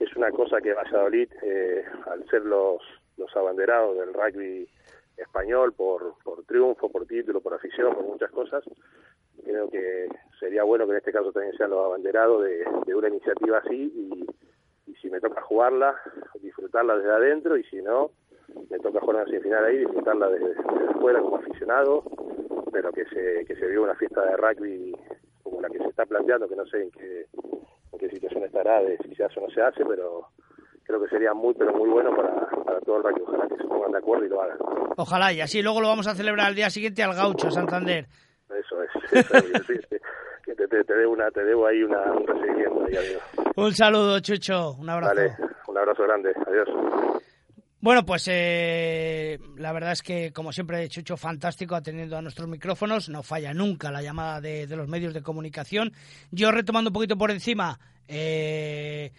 es 0.00 0.16
una 0.16 0.30
cosa 0.30 0.60
que 0.60 0.74
Valladolid, 0.74 1.28
eh, 1.42 1.84
al 2.06 2.28
ser 2.28 2.44
los, 2.44 2.82
los 3.16 3.34
abanderados 3.36 3.96
del 3.96 4.12
rugby 4.12 4.68
español 5.16 5.72
por, 5.74 6.14
por 6.24 6.44
triunfo, 6.44 6.90
por 6.90 7.06
título, 7.06 7.40
por 7.40 7.54
afición, 7.54 7.94
por 7.94 8.04
muchas 8.04 8.30
cosas, 8.30 8.64
creo 9.44 9.70
que 9.70 10.08
sería 10.38 10.64
bueno 10.64 10.86
que 10.86 10.92
en 10.92 10.98
este 10.98 11.12
caso 11.12 11.32
también 11.32 11.56
sean 11.56 11.70
los 11.70 11.84
abanderados 11.84 12.42
de, 12.44 12.64
de 12.86 12.94
una 12.94 13.08
iniciativa 13.08 13.58
así 13.58 13.92
y, 13.94 14.26
y 14.90 14.94
si 14.96 15.10
me 15.10 15.20
toca 15.20 15.42
jugarla, 15.42 15.94
disfrutarla 16.40 16.96
desde 16.96 17.12
adentro 17.12 17.56
y 17.56 17.64
si 17.64 17.82
no, 17.82 18.10
me 18.70 18.78
toca 18.78 19.00
jugar 19.00 19.16
una 19.16 19.24
semifinal 19.26 19.64
ahí, 19.64 19.78
disfrutarla 19.78 20.28
desde, 20.28 20.48
desde 20.48 20.94
fuera 21.00 21.20
como 21.20 21.36
aficionado, 21.36 22.02
pero 22.72 22.92
que 22.92 23.04
se, 23.06 23.44
que 23.46 23.56
se 23.56 23.66
viva 23.66 23.84
una 23.84 23.94
fiesta 23.94 24.22
de 24.24 24.36
rugby 24.36 24.96
como 25.42 25.60
la 25.60 25.68
que 25.68 25.78
se 25.78 25.88
está 25.88 26.06
planteando, 26.06 26.48
que 26.48 26.56
no 26.56 26.66
sé 26.66 26.82
en 26.82 26.90
qué, 26.90 27.26
en 27.92 27.98
qué 27.98 28.08
situación 28.10 28.44
estará, 28.44 28.82
de 28.82 28.96
si 28.98 29.14
se 29.14 29.24
hace 29.24 29.40
o 29.40 29.46
no 29.46 29.50
se 29.52 29.62
hace, 29.62 29.84
pero 29.84 30.28
creo 30.84 31.00
que 31.02 31.08
sería 31.08 31.32
muy, 31.34 31.54
pero 31.54 31.72
muy 31.72 31.88
bueno 31.88 32.14
para, 32.14 32.46
para 32.64 32.80
todo 32.80 32.98
el 32.98 33.02
rugby. 33.02 33.22
Ojalá 33.26 33.48
que 33.48 33.56
se 33.56 33.64
pongan 33.64 33.92
de 33.92 33.98
acuerdo 33.98 34.26
y 34.26 34.28
lo 34.28 34.42
hagan. 34.42 34.58
Ojalá, 34.96 35.32
y 35.32 35.40
así 35.40 35.62
luego 35.62 35.80
lo 35.80 35.88
vamos 35.88 36.06
a 36.06 36.14
celebrar 36.14 36.46
al 36.46 36.54
día 36.54 36.70
siguiente 36.70 37.02
al 37.02 37.14
Gaucho, 37.14 37.50
Santander. 37.50 38.06
Eso 38.50 38.82
es. 38.82 38.90
Eso 39.12 39.36
es 39.36 39.66
sí, 39.66 39.74
sí. 39.88 39.96
que 40.44 40.54
te, 40.54 40.66
te, 40.68 40.84
te 40.84 40.94
debo 40.94 41.12
una, 41.12 41.30
te 41.30 41.44
debo 41.44 41.66
ahí 41.66 41.82
una, 41.82 42.12
un 42.12 42.26
recibimiento 42.26 42.84
ahí. 42.86 43.16
Un 43.56 43.72
saludo, 43.72 44.20
Chucho, 44.20 44.72
un 44.72 44.88
abrazo. 44.88 45.14
Vale, 45.14 45.36
un 45.68 45.78
abrazo 45.78 46.02
grande. 46.04 46.32
Adiós. 46.46 46.68
Bueno, 47.82 48.04
pues 48.04 48.24
eh, 48.30 49.38
la 49.56 49.72
verdad 49.72 49.92
es 49.92 50.02
que, 50.02 50.32
como 50.32 50.52
siempre, 50.52 50.86
Chucho, 50.90 51.16
fantástico 51.16 51.74
atendiendo 51.74 52.18
a 52.18 52.20
nuestros 52.20 52.46
micrófonos. 52.46 53.08
No 53.08 53.22
falla 53.22 53.54
nunca 53.54 53.90
la 53.90 54.02
llamada 54.02 54.38
de, 54.42 54.66
de 54.66 54.76
los 54.76 54.86
medios 54.86 55.14
de 55.14 55.22
comunicación. 55.22 55.94
Yo 56.30 56.52
retomando 56.52 56.90
un 56.90 56.92
poquito 56.92 57.16
por 57.16 57.30
encima, 57.30 57.80
eh, 58.06 59.12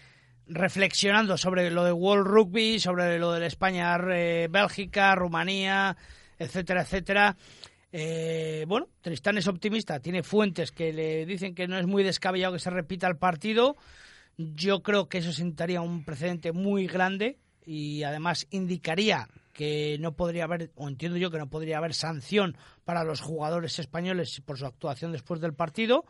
reflexionando 0.46 1.38
sobre 1.38 1.72
lo 1.72 1.84
de 1.84 1.92
World 1.92 2.28
Rugby, 2.28 2.80
sobre 2.80 3.18
lo 3.18 3.32
de 3.32 3.48
España, 3.48 3.98
eh, 4.12 4.48
Bélgica, 4.48 5.16
Rumanía, 5.16 5.98
etcétera, 6.38 6.84
etcétera. 6.84 7.38
Eh, 7.92 8.66
bueno, 8.68 8.90
Tristán 9.02 9.40
es 9.40 9.48
optimista, 9.48 10.00
tiene 10.00 10.22
fuentes 10.22 10.72
que 10.72 10.94
le 10.94 11.26
dicen 11.26 11.56
que 11.56 11.68
no 11.68 11.80
es 11.80 11.88
muy 11.88 12.04
descabellado 12.04 12.54
que 12.54 12.60
se 12.60 12.70
repita 12.70 13.08
el 13.08 13.18
partido. 13.18 13.76
Yo 14.38 14.84
creo 14.84 15.10
que 15.10 15.18
eso 15.18 15.34
sentaría 15.34 15.82
un 15.82 16.06
precedente 16.06 16.52
muy 16.52 16.86
grande 16.86 17.40
y 17.66 18.04
además 18.04 18.48
indicaría 18.52 19.28
que 19.54 19.98
no 20.00 20.14
podría 20.14 20.46
haber, 20.46 20.72
o 20.76 20.88
entiendo 20.88 21.18
yo 21.18 21.32
que 21.32 21.38
no 21.38 21.50
podría 21.50 21.78
haber 21.78 21.94
sanción 21.94 22.58
para 22.86 23.04
los 23.04 23.22
jugadores 23.22 23.80
españoles 23.80 24.42
por 24.46 24.58
su 24.58 24.66
actuación 24.66 25.12
después 25.12 25.42
del 25.42 25.54
partido. 25.54 26.06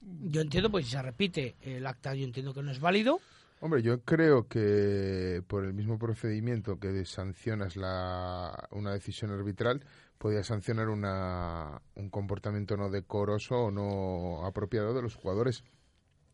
Yo 0.00 0.40
entiendo, 0.40 0.70
pues 0.70 0.86
si 0.86 0.92
se 0.92 1.02
repite 1.02 1.56
el 1.60 1.86
acta, 1.86 2.14
yo 2.14 2.24
entiendo 2.24 2.54
que 2.54 2.62
no 2.62 2.70
es 2.70 2.80
válido. 2.80 3.20
Hombre, 3.62 3.82
yo 3.82 4.00
creo 4.00 4.48
que 4.48 5.42
por 5.46 5.64
el 5.64 5.74
mismo 5.74 5.98
procedimiento 5.98 6.78
que 6.78 7.04
sancionas 7.04 7.76
la, 7.76 8.68
una 8.70 8.92
decisión 8.92 9.30
arbitral, 9.32 9.84
podía 10.16 10.42
sancionar 10.42 10.88
una, 10.88 11.82
un 11.94 12.08
comportamiento 12.08 12.76
no 12.78 12.88
decoroso 12.88 13.64
o 13.64 13.70
no 13.70 14.46
apropiado 14.46 14.94
de 14.94 15.02
los 15.02 15.14
jugadores, 15.14 15.62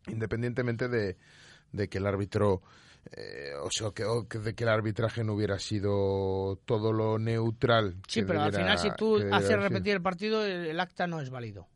independientemente 0.07 0.89
de, 0.89 1.17
de 1.73 1.89
que 1.89 1.99
el 1.99 2.07
árbitro, 2.07 2.63
eh, 3.13 3.53
o 3.63 3.71
sea, 3.71 3.91
que, 3.93 4.05
o 4.05 4.27
que- 4.29 4.39
de 4.39 4.55
que 4.55 4.65
el 4.65 4.71
arbitraje 4.71 5.23
no 5.25 5.35
hubiera 5.35 5.59
sido 5.59 6.59
todo 6.65 6.93
lo 6.93 7.19
neutral. 7.19 7.97
Sí, 8.09 8.23
pero 8.23 8.41
al 8.41 8.53
final 8.53 8.79
si 8.79 8.91
tú 8.97 9.17
haces 9.33 9.51
repetir 9.63 9.93
el 9.95 10.03
partido, 10.03 10.45
el 10.45 10.79
acta 10.81 11.07
no 11.07 11.21
es 11.21 11.31
válido. 11.31 11.69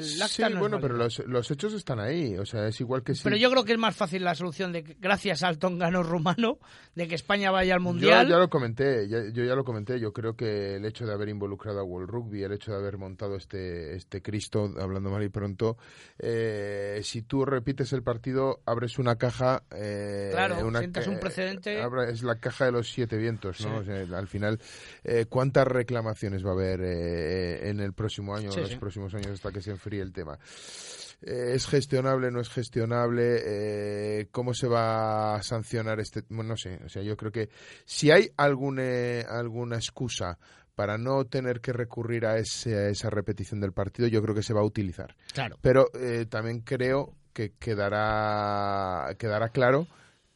Sí, 0.00 0.42
bueno, 0.58 0.80
pero 0.80 0.96
los, 0.96 1.18
los, 1.26 1.50
hechos 1.50 1.74
están 1.74 2.00
ahí, 2.00 2.36
o 2.38 2.46
sea, 2.46 2.66
es 2.66 2.80
igual 2.80 3.02
que 3.02 3.14
si... 3.14 3.24
Pero 3.24 3.36
yo 3.36 3.50
creo 3.50 3.64
que 3.64 3.72
es 3.72 3.78
más 3.78 3.94
fácil 3.94 4.24
la 4.24 4.34
solución 4.34 4.72
de 4.72 4.82
que, 4.82 4.96
gracias 4.98 5.42
al 5.42 5.58
tongano 5.58 6.02
rumano, 6.02 6.58
de 6.94 7.08
que 7.08 7.14
España 7.14 7.50
vaya 7.50 7.74
al 7.74 7.80
Mundial. 7.80 8.26
Yo 8.26 8.34
ya 8.34 8.38
lo 8.38 8.48
comenté, 8.48 9.08
yo 9.08 9.44
ya 9.44 9.54
lo 9.54 9.64
comenté, 9.64 10.00
yo 10.00 10.12
creo 10.12 10.34
que 10.34 10.76
el 10.76 10.84
hecho 10.86 11.04
de 11.04 11.12
haber 11.12 11.28
involucrado 11.28 11.80
a 11.80 11.84
World 11.84 12.08
Rugby, 12.08 12.42
el 12.42 12.52
hecho 12.52 12.72
de 12.72 12.78
haber 12.78 12.96
montado 12.96 13.36
este, 13.36 13.94
este 13.94 14.22
Cristo, 14.22 14.72
hablando 14.80 15.10
mal 15.10 15.22
y 15.22 15.28
pronto, 15.28 15.76
eh, 16.18 17.00
si 17.02 17.22
tú 17.22 17.44
repites 17.44 17.92
el 17.92 18.02
partido, 18.02 18.60
abres 18.64 18.98
una 18.98 19.16
caja... 19.16 19.62
Eh, 19.74 20.30
claro, 20.32 20.70
sientas 20.78 21.06
un 21.06 21.20
precedente... 21.20 21.82
es 22.08 22.22
la 22.22 22.36
caja 22.36 22.66
de 22.66 22.72
los 22.72 22.90
siete 22.90 23.18
vientos, 23.18 23.66
¿no? 23.66 23.82
al 24.16 24.28
final, 24.28 24.58
eh, 25.04 25.26
¿cuántas 25.28 25.66
reclamaciones 25.66 26.44
va 26.44 26.50
a 26.50 26.52
haber 26.52 26.80
en 26.82 27.80
el 27.80 27.92
próximo 27.92 28.34
año, 28.34 28.52
en 28.52 28.60
los 28.60 28.76
próximos 28.76 29.14
años 29.14 29.32
hasta 29.32 29.50
que 29.50 29.60
se 29.60 29.72
fríe 29.82 30.00
el 30.00 30.12
tema. 30.12 30.38
Eh, 31.20 31.52
¿Es 31.54 31.66
gestionable, 31.66 32.30
no 32.30 32.40
es 32.40 32.48
gestionable? 32.48 33.40
Eh, 33.44 34.28
¿Cómo 34.30 34.54
se 34.54 34.68
va 34.68 35.34
a 35.34 35.42
sancionar 35.42 36.00
este? 36.00 36.22
Bueno, 36.28 36.50
no 36.50 36.56
sé, 36.56 36.80
o 36.84 36.88
sea, 36.88 37.02
yo 37.02 37.16
creo 37.16 37.32
que 37.32 37.50
si 37.84 38.10
hay 38.10 38.30
alguna, 38.36 39.20
alguna 39.28 39.76
excusa 39.76 40.38
para 40.74 40.96
no 40.96 41.24
tener 41.26 41.60
que 41.60 41.72
recurrir 41.72 42.26
a, 42.26 42.38
esa 42.38 43.10
repetición 43.10 43.60
del 43.60 43.72
partido, 43.72 44.08
yo 44.08 44.22
creo 44.22 44.34
que 44.34 44.42
se 44.42 44.54
va 44.54 44.60
a 44.60 44.64
utilizar. 44.64 45.14
Claro. 45.32 45.58
Pero 45.60 45.86
eh, 45.94 46.26
también 46.28 46.60
creo 46.60 47.14
que 47.32 47.52
quedará, 47.58 49.14
quedará 49.18 49.50
claro 49.50 49.86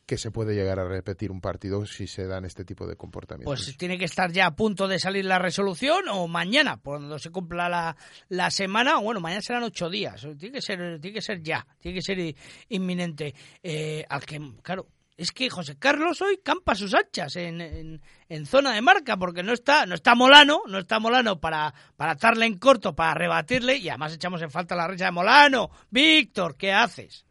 que 0.07 0.16
se 0.16 0.30
puede 0.30 0.54
llegar 0.54 0.78
a 0.78 0.88
repetir 0.88 1.32
un 1.32 1.40
partido 1.40 1.84
si 1.84 2.07
se 2.07 2.26
dan 2.26 2.44
este 2.44 2.64
tipo 2.64 2.86
de 2.86 2.96
comportamientos. 2.96 3.64
Pues 3.64 3.76
tiene 3.76 3.98
que 3.98 4.04
estar 4.04 4.30
ya 4.30 4.46
a 4.46 4.54
punto 4.54 4.86
de 4.86 5.00
salir 5.00 5.24
la 5.24 5.38
resolución 5.40 6.09
o 6.09 6.28
mañana, 6.28 6.78
cuando 6.82 7.18
se 7.18 7.30
cumpla 7.30 7.68
la, 7.68 7.96
la 8.28 8.50
semana, 8.50 8.98
bueno, 8.98 9.20
mañana 9.20 9.42
serán 9.42 9.64
ocho 9.64 9.90
días, 9.90 10.26
tiene 10.38 10.52
que 10.52 10.62
ser, 10.62 11.00
tiene 11.00 11.14
que 11.14 11.22
ser 11.22 11.42
ya, 11.42 11.66
tiene 11.80 11.96
que 11.96 12.02
ser 12.02 12.34
inminente. 12.68 13.34
Eh, 13.62 14.04
al 14.09 14.24
que, 14.24 14.40
claro, 14.62 14.86
es 15.16 15.32
que 15.32 15.50
José 15.50 15.76
Carlos 15.76 16.20
hoy 16.22 16.38
campa 16.42 16.74
sus 16.74 16.94
hachas 16.94 17.34
en, 17.36 18.00
en, 18.28 18.46
zona 18.46 18.74
de 18.74 18.82
marca 18.82 19.16
porque 19.16 19.42
no 19.42 19.52
está 19.54 19.86
no 19.86 19.94
está 19.94 20.14
Molano 20.14 20.62
no 20.68 20.78
está 20.78 21.00
Molano 21.00 21.40
para 21.40 21.72
para 21.96 22.12
atarle 22.12 22.44
en 22.44 22.59
corto 22.59 22.94
para 22.94 23.14
rebatirle 23.14 23.76
y 23.76 23.88
además 23.88 24.12
echamos 24.12 24.42
en 24.42 24.50
falta 24.50 24.76
la 24.76 24.86
recha 24.86 25.07
de 25.07 25.12
Molano 25.12 25.70
Víctor 25.90 26.57
qué 26.57 26.72
haces 26.72 27.24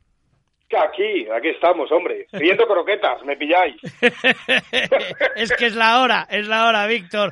Aquí, 0.74 1.28
aquí 1.30 1.50
estamos, 1.50 1.92
hombre. 1.92 2.28
Pidiendo 2.32 2.66
croquetas, 2.68 3.24
me 3.24 3.38
pilláis. 3.38 3.76
es 5.36 5.54
que 5.54 5.68
es 5.68 5.76
la 5.76 6.02
hora, 6.02 6.28
es 6.30 6.48
la 6.48 6.68
hora, 6.68 6.88
Víctor. 6.88 7.32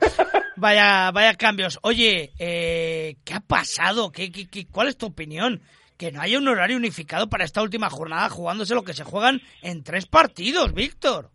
Vaya, 0.55 1.11
vaya 1.11 1.33
cambios. 1.33 1.79
Oye, 1.81 2.31
eh, 2.39 3.15
¿qué 3.25 3.33
ha 3.33 3.39
pasado? 3.39 4.11
¿Qué, 4.11 4.31
qué, 4.31 4.65
cuál 4.71 4.87
es 4.87 4.97
tu 4.97 5.07
opinión? 5.07 5.61
Que 5.97 6.11
no 6.11 6.21
haya 6.21 6.37
un 6.37 6.47
horario 6.47 6.77
unificado 6.77 7.27
para 7.27 7.43
esta 7.43 7.61
última 7.61 7.89
jornada 7.89 8.29
jugándose 8.29 8.75
lo 8.75 8.83
que 8.83 8.93
se 8.93 9.03
juegan 9.03 9.41
en 9.61 9.83
tres 9.83 10.05
partidos, 10.05 10.73
Víctor. 10.73 11.29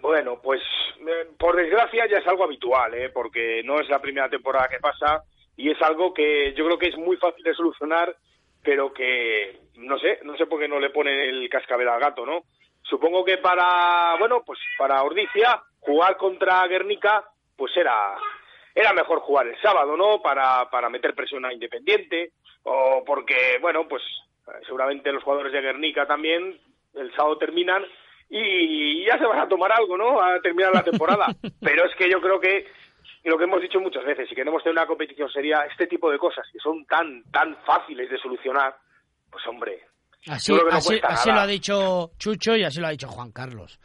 Bueno, 0.00 0.40
pues 0.42 0.62
eh, 1.00 1.28
por 1.38 1.56
desgracia 1.56 2.06
ya 2.10 2.18
es 2.18 2.26
algo 2.28 2.44
habitual, 2.44 2.94
¿eh? 2.94 3.10
porque 3.10 3.62
no 3.64 3.80
es 3.80 3.88
la 3.88 4.00
primera 4.00 4.28
temporada 4.28 4.68
que 4.68 4.78
pasa 4.78 5.24
y 5.56 5.70
es 5.70 5.82
algo 5.82 6.14
que 6.14 6.54
yo 6.56 6.64
creo 6.64 6.78
que 6.78 6.88
es 6.88 6.96
muy 6.96 7.16
fácil 7.16 7.42
de 7.42 7.54
solucionar 7.54 8.16
pero 8.62 8.92
que 8.92 9.58
no 9.80 9.98
sé, 9.98 10.20
no 10.22 10.36
sé 10.36 10.46
por 10.46 10.60
qué 10.60 10.68
no 10.68 10.78
le 10.78 10.90
pone 10.90 11.28
el 11.28 11.48
cascabel 11.48 11.88
al 11.88 12.00
gato, 12.00 12.24
¿no? 12.24 12.44
Supongo 12.82 13.24
que 13.24 13.38
para, 13.38 14.16
bueno, 14.18 14.42
pues 14.44 14.58
para 14.78 15.02
Ordicia 15.02 15.62
jugar 15.80 16.16
contra 16.16 16.66
Guernica, 16.66 17.24
pues 17.56 17.76
era 17.76 18.16
era 18.74 18.92
mejor 18.92 19.20
jugar 19.20 19.46
el 19.46 19.60
sábado, 19.60 19.96
¿no? 19.96 20.22
Para, 20.22 20.70
para 20.70 20.88
meter 20.88 21.14
presión 21.14 21.44
a 21.44 21.52
Independiente, 21.52 22.32
o 22.62 23.02
porque, 23.04 23.58
bueno, 23.60 23.86
pues 23.88 24.02
seguramente 24.66 25.12
los 25.12 25.22
jugadores 25.22 25.52
de 25.52 25.60
Guernica 25.60 26.06
también 26.06 26.58
el 26.94 27.14
sábado 27.14 27.38
terminan 27.38 27.84
y 28.28 29.04
ya 29.04 29.18
se 29.18 29.26
van 29.26 29.40
a 29.40 29.48
tomar 29.48 29.72
algo, 29.72 29.96
¿no? 29.96 30.20
A 30.20 30.40
terminar 30.40 30.72
la 30.72 30.84
temporada. 30.84 31.26
Pero 31.60 31.84
es 31.84 31.94
que 31.96 32.08
yo 32.08 32.20
creo 32.20 32.40
que 32.40 32.66
lo 33.24 33.36
que 33.36 33.44
hemos 33.44 33.60
dicho 33.60 33.80
muchas 33.80 34.04
veces, 34.04 34.28
si 34.28 34.34
queremos 34.34 34.62
tener 34.62 34.76
una 34.76 34.86
competición 34.86 35.30
sería 35.30 35.66
este 35.70 35.86
tipo 35.86 36.10
de 36.10 36.18
cosas 36.18 36.46
que 36.52 36.58
son 36.58 36.84
tan, 36.86 37.24
tan 37.30 37.56
fáciles 37.64 38.08
de 38.08 38.18
solucionar, 38.18 38.76
pues 39.30 39.46
hombre. 39.46 39.84
Así, 40.26 40.52
así, 41.02 41.30
lo 41.30 41.40
ha 41.40 41.46
dicho 41.46 42.10
Chucho 42.18 42.54
y 42.54 42.64
así 42.64 42.80
lo 42.80 42.88
ha 42.88 42.90
dicho 42.90 43.08
Juan 43.08 43.32
Carlos. 43.32 43.78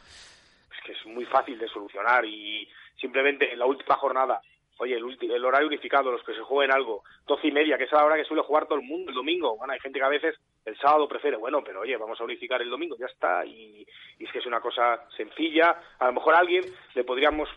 Es 0.70 0.84
que 0.84 0.92
es 0.92 1.06
muy 1.06 1.24
fácil 1.24 1.58
de 1.58 1.68
solucionar 1.68 2.24
y 2.26 2.68
simplemente 3.00 3.50
en 3.50 3.58
la 3.58 3.66
última 3.66 3.96
jornada, 3.96 4.42
oye, 4.78 4.96
el, 4.96 5.30
el 5.30 5.44
horario 5.44 5.68
unificado, 5.68 6.12
los 6.12 6.22
que 6.22 6.34
se 6.34 6.42
jueguen 6.42 6.74
algo, 6.74 7.04
doce 7.26 7.48
y 7.48 7.52
media, 7.52 7.78
que 7.78 7.84
es 7.84 7.92
la 7.92 8.04
hora 8.04 8.16
que 8.16 8.24
suele 8.24 8.42
jugar 8.42 8.66
todo 8.66 8.78
el 8.78 8.84
mundo 8.84 9.10
el 9.10 9.16
domingo. 9.16 9.56
Bueno, 9.56 9.72
hay 9.72 9.80
gente 9.80 9.98
que 9.98 10.04
a 10.04 10.10
veces 10.10 10.34
el 10.66 10.76
sábado 10.78 11.08
prefiere, 11.08 11.38
bueno, 11.38 11.62
pero 11.64 11.80
oye, 11.80 11.96
vamos 11.96 12.20
a 12.20 12.24
unificar 12.24 12.60
el 12.60 12.68
domingo, 12.68 12.96
ya 12.98 13.06
está. 13.06 13.46
Y, 13.46 13.86
y 14.18 14.24
es 14.24 14.30
que 14.30 14.40
es 14.40 14.46
una 14.46 14.60
cosa 14.60 15.08
sencilla. 15.16 15.74
A 15.98 16.06
lo 16.06 16.12
mejor 16.12 16.34
a 16.34 16.40
alguien 16.40 16.64
le 16.94 17.04
podríamos 17.04 17.48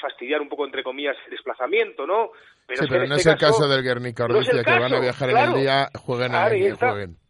fastidiar 0.00 0.40
un 0.40 0.48
poco, 0.48 0.64
entre 0.64 0.82
comillas, 0.82 1.16
el 1.26 1.32
desplazamiento, 1.32 2.06
¿no? 2.06 2.30
Pero, 2.66 2.82
sí, 2.82 2.88
pero 2.88 3.06
no 3.06 3.16
este 3.16 3.28
es 3.30 3.34
el 3.34 3.40
caso 3.40 3.68
del 3.68 3.82
Guernica 3.82 4.24
Ordicia, 4.24 4.64
que 4.64 4.78
van 4.78 4.94
a 4.94 5.00
viajar 5.00 5.30
en 5.30 5.36
el 5.36 5.54
día, 5.54 5.88
jueguen 5.98 6.34
en 6.34 6.42
el 6.42 6.60
día, 6.60 6.76
jueguen. 6.76 7.21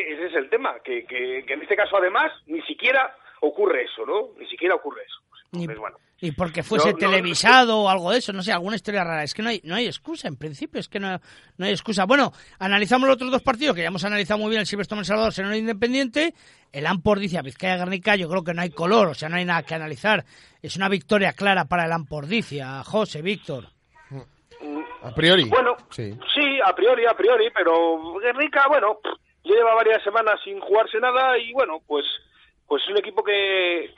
Ese 0.00 0.26
es 0.26 0.34
el 0.34 0.48
tema, 0.48 0.74
que, 0.84 1.04
que, 1.04 1.44
que 1.46 1.54
en 1.54 1.62
este 1.62 1.76
caso, 1.76 1.96
además, 1.96 2.32
ni 2.46 2.62
siquiera 2.62 3.16
ocurre 3.40 3.84
eso, 3.84 4.06
¿no? 4.06 4.30
Ni 4.38 4.46
siquiera 4.46 4.74
ocurre 4.74 5.02
eso. 5.04 5.20
Entonces, 5.52 5.78
bueno, 5.78 5.98
y 6.22 6.30
porque 6.30 6.62
fuese 6.62 6.94
televisado 6.94 7.80
o 7.80 7.88
algo 7.88 8.12
de 8.12 8.18
eso, 8.18 8.32
no 8.32 8.42
sé, 8.42 8.52
alguna 8.52 8.76
historia 8.76 9.02
rara. 9.02 9.24
Es 9.24 9.34
que 9.34 9.42
no 9.42 9.48
hay, 9.48 9.60
no 9.64 9.74
hay 9.74 9.86
excusa, 9.86 10.28
en 10.28 10.36
principio, 10.36 10.78
es 10.78 10.88
que 10.88 11.00
no, 11.00 11.20
no 11.58 11.66
hay 11.66 11.72
excusa. 11.72 12.04
Bueno, 12.04 12.32
analizamos 12.60 13.08
los 13.08 13.16
otros 13.16 13.32
dos 13.32 13.42
partidos 13.42 13.74
que 13.74 13.82
ya 13.82 13.88
hemos 13.88 14.04
analizado 14.04 14.38
muy 14.38 14.50
bien, 14.50 14.60
el 14.60 14.66
Silvestre 14.66 14.96
El 14.96 15.04
Salvador, 15.04 15.32
Senado 15.32 15.56
Independiente, 15.56 16.32
el 16.70 16.86
Ampor 16.86 17.18
dice 17.18 17.38
a 17.38 17.42
Vizcaya 17.42 17.76
Garnica, 17.76 18.14
yo 18.14 18.28
creo 18.28 18.44
que 18.44 18.54
no 18.54 18.62
hay 18.62 18.70
color, 18.70 19.08
o 19.08 19.14
sea, 19.14 19.28
no 19.28 19.34
hay 19.34 19.44
nada 19.44 19.64
que 19.64 19.74
analizar. 19.74 20.24
Es 20.62 20.76
una 20.76 20.88
victoria 20.88 21.32
clara 21.32 21.64
para 21.64 21.86
el 21.86 21.92
Ampordicia, 21.92 22.84
José, 22.84 23.20
Víctor. 23.20 23.66
A 25.02 25.12
priori. 25.12 25.48
Bueno, 25.48 25.74
sí. 25.90 26.16
sí, 26.32 26.60
a 26.64 26.72
priori, 26.72 27.04
a 27.04 27.14
priori, 27.14 27.50
pero 27.52 28.20
Guernica, 28.20 28.68
bueno, 28.68 29.00
lleva 29.42 29.74
varias 29.74 30.02
semanas 30.02 30.40
sin 30.44 30.60
jugarse 30.60 30.98
nada 31.00 31.38
y 31.38 31.52
bueno, 31.52 31.80
pues 31.86 32.04
pues 32.72 32.84
es 32.84 32.88
un 32.88 32.96
equipo 32.96 33.22
que, 33.22 33.92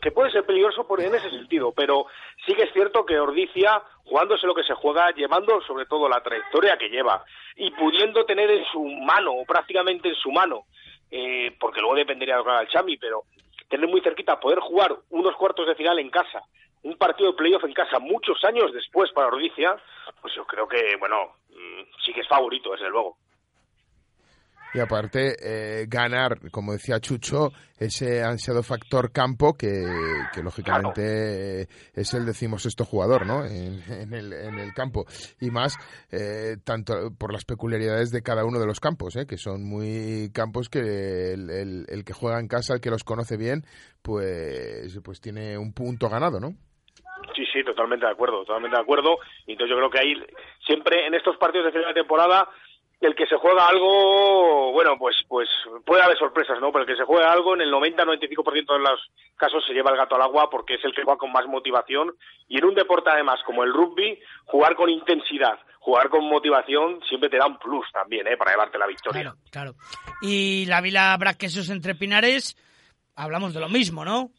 que, 0.00 0.10
puede 0.12 0.30
ser 0.30 0.44
peligroso 0.44 0.86
por, 0.86 1.00
en 1.00 1.12
ese 1.12 1.30
sentido, 1.30 1.72
pero 1.72 2.06
sí 2.46 2.54
que 2.54 2.62
es 2.62 2.72
cierto 2.72 3.04
que 3.04 3.18
Ordicia, 3.18 3.82
jugándose 4.04 4.46
lo 4.46 4.54
que 4.54 4.62
se 4.62 4.74
juega, 4.74 5.10
llevando 5.10 5.60
sobre 5.62 5.86
todo 5.86 6.08
la 6.08 6.22
trayectoria 6.22 6.78
que 6.78 6.90
lleva 6.90 7.24
y 7.56 7.72
pudiendo 7.72 8.24
tener 8.26 8.48
en 8.48 8.64
su 8.66 8.84
mano, 8.84 9.32
o 9.32 9.44
prácticamente 9.44 10.10
en 10.10 10.14
su 10.14 10.30
mano, 10.30 10.66
eh, 11.10 11.56
porque 11.58 11.80
luego 11.80 11.96
dependería 11.96 12.34
de 12.34 12.38
lo 12.38 12.44
que 12.44 12.50
haga 12.50 12.60
el 12.60 12.68
Chami, 12.68 12.96
pero 12.98 13.24
tener 13.68 13.88
muy 13.88 14.00
cerquita, 14.00 14.38
poder 14.38 14.60
jugar 14.60 14.94
unos 15.10 15.34
cuartos 15.34 15.66
de 15.66 15.74
final 15.74 15.98
en 15.98 16.10
casa, 16.10 16.40
un 16.84 16.96
partido 16.96 17.32
de 17.32 17.36
playoff 17.36 17.64
en 17.64 17.72
casa 17.72 17.98
muchos 17.98 18.44
años 18.44 18.72
después 18.72 19.10
para 19.10 19.26
Ordicia, 19.26 19.76
pues 20.22 20.32
yo 20.36 20.46
creo 20.46 20.68
que, 20.68 20.94
bueno, 21.00 21.34
mm, 21.48 21.82
sí 22.04 22.12
que 22.12 22.20
es 22.20 22.28
favorito, 22.28 22.70
desde 22.70 22.90
luego. 22.90 23.16
Y 24.72 24.78
aparte, 24.78 25.34
eh, 25.42 25.86
ganar, 25.88 26.50
como 26.52 26.72
decía 26.72 27.00
Chucho, 27.00 27.50
ese 27.76 28.22
ansiado 28.22 28.62
factor 28.62 29.10
campo 29.10 29.54
que, 29.54 29.84
lógicamente 30.42 31.62
es 31.94 32.14
el 32.14 32.24
decimosexto 32.26 32.84
jugador 32.84 33.26
¿no? 33.26 33.44
En, 33.44 34.12
el, 34.12 34.32
en 34.32 34.58
el 34.58 34.72
campo. 34.72 35.06
Y 35.40 35.50
más, 35.50 35.74
eh, 36.12 36.56
tanto 36.64 37.10
por 37.18 37.32
las 37.32 37.44
peculiaridades 37.44 38.12
de 38.12 38.22
cada 38.22 38.44
uno 38.44 38.60
de 38.60 38.66
los 38.66 38.78
campos, 38.78 39.16
¿eh? 39.16 39.26
que 39.26 39.38
son 39.38 39.64
muy 39.64 40.30
campos 40.32 40.68
que 40.68 41.32
el, 41.32 41.86
el, 41.88 42.04
que 42.04 42.12
juega 42.12 42.38
en 42.38 42.46
casa, 42.46 42.74
el 42.74 42.80
que 42.80 42.90
los 42.90 43.02
conoce 43.02 43.36
bien, 43.36 43.64
pues, 44.02 45.00
pues 45.04 45.20
tiene 45.20 45.58
un 45.58 45.72
punto 45.72 46.08
ganado, 46.08 46.38
¿no? 46.38 46.54
Sí, 47.34 47.44
sí, 47.52 47.64
totalmente 47.64 48.06
de 48.06 48.12
acuerdo, 48.12 48.44
totalmente 48.44 48.76
de 48.76 48.82
acuerdo. 48.82 49.18
Y 49.46 49.52
entonces 49.52 49.74
yo 49.74 49.76
creo 49.76 49.90
que 49.90 49.98
ahí 49.98 50.14
siempre 50.66 51.06
en 51.06 51.14
estos 51.14 51.36
partidos 51.36 51.66
de 51.66 51.72
final 51.72 51.92
de 51.92 52.00
temporada 52.00 52.48
el 53.00 53.14
que 53.14 53.26
se 53.26 53.36
juega 53.36 53.66
algo, 53.66 54.72
bueno, 54.72 54.98
pues 54.98 55.16
pues 55.26 55.48
puede 55.86 56.02
haber 56.02 56.18
sorpresas, 56.18 56.60
¿no? 56.60 56.70
Pero 56.70 56.84
el 56.84 56.86
que 56.86 56.96
se 56.96 57.06
juega 57.06 57.32
algo, 57.32 57.54
en 57.54 57.62
el 57.62 57.72
90-95% 57.72 58.72
de 58.72 58.78
los 58.78 59.10
casos 59.36 59.64
se 59.66 59.72
lleva 59.72 59.90
el 59.90 59.96
gato 59.96 60.16
al 60.16 60.22
agua 60.22 60.50
porque 60.50 60.74
es 60.74 60.84
el 60.84 60.94
que 60.94 61.02
juega 61.02 61.18
con 61.18 61.32
más 61.32 61.46
motivación. 61.46 62.14
Y 62.46 62.58
en 62.58 62.64
un 62.66 62.74
deporte, 62.74 63.08
además, 63.10 63.40
como 63.46 63.64
el 63.64 63.72
rugby, 63.72 64.20
jugar 64.44 64.76
con 64.76 64.90
intensidad, 64.90 65.58
jugar 65.78 66.10
con 66.10 66.28
motivación, 66.28 67.00
siempre 67.08 67.30
te 67.30 67.38
da 67.38 67.46
un 67.46 67.58
plus 67.58 67.86
también, 67.90 68.26
¿eh? 68.26 68.36
Para 68.36 68.52
llevarte 68.52 68.78
la 68.78 68.86
victoria. 68.86 69.22
Claro, 69.22 69.36
claro. 69.50 69.74
Y 70.20 70.66
la 70.66 70.82
Vila 70.82 71.16
Braquesos 71.18 71.70
entre 71.70 71.94
Pinares, 71.94 72.56
hablamos 73.16 73.54
de 73.54 73.60
lo 73.60 73.70
mismo, 73.70 74.04
¿no? 74.04 74.30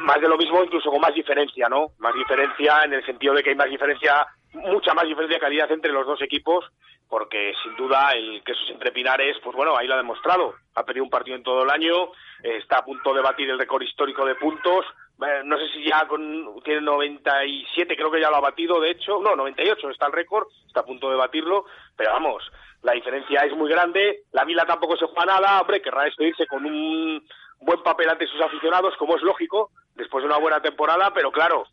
Más 0.00 0.20
de 0.20 0.28
lo 0.28 0.36
mismo, 0.36 0.62
incluso 0.62 0.90
con 0.90 1.00
más 1.00 1.14
diferencia, 1.14 1.68
¿no? 1.68 1.92
Más 1.98 2.14
diferencia 2.14 2.82
en 2.84 2.94
el 2.94 3.04
sentido 3.04 3.34
de 3.34 3.42
que 3.42 3.50
hay 3.50 3.56
más 3.56 3.68
diferencia, 3.68 4.26
mucha 4.56 4.94
más 4.94 5.04
diferencia 5.04 5.36
de 5.36 5.40
calidad 5.40 5.70
entre 5.70 5.92
los 5.92 6.06
dos 6.06 6.20
equipos 6.22 6.64
porque 7.08 7.54
sin 7.62 7.76
duda 7.76 8.10
el 8.12 8.42
queso 8.42 8.60
entre 8.68 8.92
Pinares, 8.92 9.36
pues 9.42 9.54
bueno, 9.54 9.76
ahí 9.76 9.86
lo 9.86 9.94
ha 9.94 9.98
demostrado. 9.98 10.54
Ha 10.74 10.84
perdido 10.84 11.04
un 11.04 11.10
partido 11.10 11.36
en 11.36 11.42
todo 11.42 11.62
el 11.62 11.70
año, 11.70 12.10
está 12.42 12.78
a 12.78 12.84
punto 12.84 13.14
de 13.14 13.22
batir 13.22 13.48
el 13.48 13.58
récord 13.58 13.82
histórico 13.82 14.24
de 14.24 14.34
puntos, 14.34 14.84
eh, 15.24 15.42
no 15.44 15.56
sé 15.58 15.68
si 15.68 15.84
ya 15.88 16.06
con, 16.06 16.60
tiene 16.62 16.80
97, 16.80 17.96
creo 17.96 18.10
que 18.10 18.20
ya 18.20 18.30
lo 18.30 18.36
ha 18.36 18.40
batido, 18.40 18.80
de 18.80 18.90
hecho, 18.90 19.20
no, 19.20 19.34
98 19.36 19.90
está 19.90 20.06
el 20.06 20.12
récord, 20.12 20.46
está 20.66 20.80
a 20.80 20.84
punto 20.84 21.08
de 21.08 21.16
batirlo, 21.16 21.64
pero 21.96 22.12
vamos, 22.12 22.42
la 22.82 22.92
diferencia 22.92 23.40
es 23.40 23.56
muy 23.56 23.70
grande, 23.70 24.24
la 24.32 24.44
Vila 24.44 24.66
tampoco 24.66 24.96
se 24.96 25.06
juega 25.06 25.24
nada, 25.24 25.60
hombre, 25.60 25.80
querrá 25.80 26.04
despedirse 26.04 26.46
con 26.46 26.66
un 26.66 27.26
buen 27.60 27.82
papel 27.82 28.10
ante 28.10 28.26
sus 28.26 28.40
aficionados, 28.42 28.94
como 28.98 29.16
es 29.16 29.22
lógico, 29.22 29.70
después 29.94 30.22
de 30.22 30.28
una 30.28 30.38
buena 30.38 30.60
temporada, 30.60 31.12
pero 31.14 31.32
claro, 31.32 31.66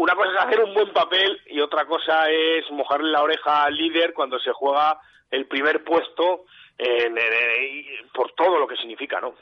una 0.00 0.14
cosa 0.14 0.30
es 0.30 0.46
hacer 0.46 0.60
un 0.60 0.72
buen 0.72 0.92
papel 0.94 1.38
y 1.46 1.60
otra 1.60 1.84
cosa 1.84 2.30
es 2.30 2.64
mojarle 2.70 3.10
la 3.10 3.22
oreja 3.22 3.64
al 3.64 3.74
líder 3.74 4.14
cuando 4.14 4.38
se 4.38 4.50
juega 4.50 4.98
el 5.30 5.46
primer 5.46 5.84
puesto 5.84 6.46
por 8.14 8.32
todo 8.32 8.58
lo 8.58 8.66
que 8.66 8.76
significa, 8.76 9.20
¿no? 9.20 9.34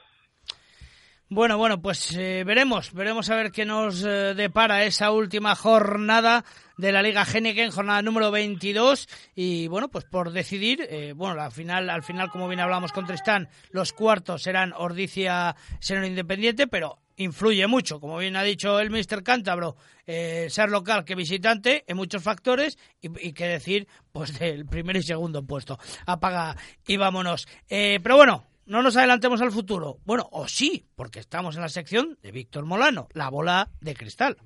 Bueno, 1.30 1.58
bueno, 1.58 1.80
pues 1.80 2.16
eh, 2.16 2.42
veremos, 2.44 2.92
veremos 2.92 3.30
a 3.30 3.36
ver 3.36 3.52
qué 3.52 3.64
nos 3.64 4.02
eh, 4.02 4.34
depara 4.34 4.84
esa 4.84 5.12
última 5.12 5.54
jornada 5.54 6.44
de 6.76 6.90
la 6.90 7.02
Liga 7.02 7.22
Heineken, 7.22 7.70
jornada 7.70 8.02
número 8.02 8.32
22 8.32 9.06
y 9.36 9.68
bueno, 9.68 9.88
pues 9.88 10.06
por 10.06 10.32
decidir, 10.32 10.88
eh, 10.90 11.12
bueno, 11.14 11.40
al 11.40 11.52
final, 11.52 11.90
al 11.90 12.02
final 12.02 12.30
como 12.30 12.48
bien 12.48 12.60
hablamos 12.60 12.92
con 12.92 13.06
Tristán, 13.06 13.48
los 13.70 13.92
cuartos 13.92 14.42
serán 14.42 14.72
Ordicia, 14.72 15.54
serán 15.78 16.06
Independiente, 16.06 16.66
pero 16.66 16.98
influye 17.18 17.66
mucho, 17.66 18.00
como 18.00 18.18
bien 18.18 18.36
ha 18.36 18.42
dicho 18.42 18.80
el 18.80 18.90
Mister 18.90 19.22
Cántabro, 19.22 19.76
ser 20.06 20.70
local 20.70 21.04
que 21.04 21.14
visitante 21.14 21.84
en 21.86 21.96
muchos 21.96 22.22
factores 22.22 22.78
y, 23.00 23.32
que 23.32 23.46
decir, 23.46 23.86
pues 24.10 24.38
del 24.38 24.64
primer 24.66 24.96
y 24.96 25.02
segundo 25.02 25.44
puesto. 25.44 25.78
Apaga 26.06 26.56
y 26.86 26.96
vámonos. 26.96 27.46
pero 27.68 28.16
bueno, 28.16 28.46
no 28.68 28.82
nos 28.82 28.96
adelantemos 28.96 29.40
al 29.40 29.50
futuro. 29.50 29.98
Bueno, 30.04 30.28
o 30.30 30.46
sí, 30.46 30.86
porque 30.94 31.20
estamos 31.20 31.56
en 31.56 31.62
la 31.62 31.68
sección 31.68 32.18
de 32.22 32.32
Víctor 32.32 32.66
Molano, 32.66 33.08
la 33.14 33.30
bola 33.30 33.70
de 33.80 33.94
cristal. 33.94 34.36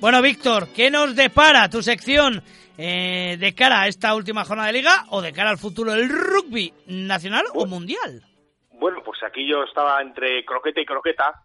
Bueno, 0.00 0.22
Víctor, 0.22 0.68
¿qué 0.68 0.90
nos 0.90 1.16
depara 1.16 1.68
tu 1.68 1.82
sección 1.82 2.42
eh, 2.76 3.36
de 3.38 3.54
cara 3.54 3.82
a 3.82 3.88
esta 3.88 4.14
última 4.14 4.44
jornada 4.44 4.68
de 4.68 4.74
liga 4.74 5.04
o 5.10 5.22
de 5.22 5.32
cara 5.32 5.50
al 5.50 5.58
futuro 5.58 5.92
del 5.92 6.08
rugby 6.08 6.72
nacional 6.86 7.44
o 7.54 7.66
mundial? 7.66 8.22
Bueno, 8.72 9.02
pues 9.04 9.22
aquí 9.22 9.46
yo 9.46 9.62
estaba 9.62 10.02
entre 10.02 10.44
croqueta 10.44 10.80
y 10.80 10.84
croqueta, 10.84 11.42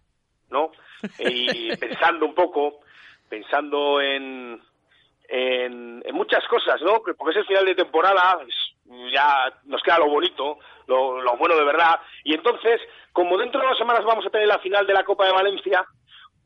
¿no? 0.50 0.72
Y 1.20 1.76
pensando 1.78 2.26
un 2.26 2.36
poco 2.36 2.80
pensando 3.30 4.02
en, 4.02 4.60
en, 5.28 6.04
muchas 6.14 6.46
cosas, 6.48 6.82
¿no? 6.82 7.00
Porque 7.16 7.32
es 7.32 7.38
el 7.38 7.46
final 7.46 7.66
de 7.66 7.76
temporada, 7.76 8.40
ya 9.14 9.54
nos 9.66 9.82
queda 9.84 10.00
lo 10.00 10.10
bonito, 10.10 10.58
lo, 10.88 11.22
lo 11.22 11.38
bueno 11.38 11.56
de 11.56 11.64
verdad. 11.64 12.00
Y 12.24 12.34
entonces, 12.34 12.82
como 13.14 13.38
dentro 13.38 13.62
de 13.62 13.68
dos 13.68 13.78
semanas 13.78 14.04
vamos 14.04 14.26
a 14.26 14.30
tener 14.30 14.48
la 14.48 14.60
final 14.60 14.86
de 14.86 14.94
la 14.94 15.04
Copa 15.04 15.26
de 15.26 15.32
Valencia, 15.32 15.86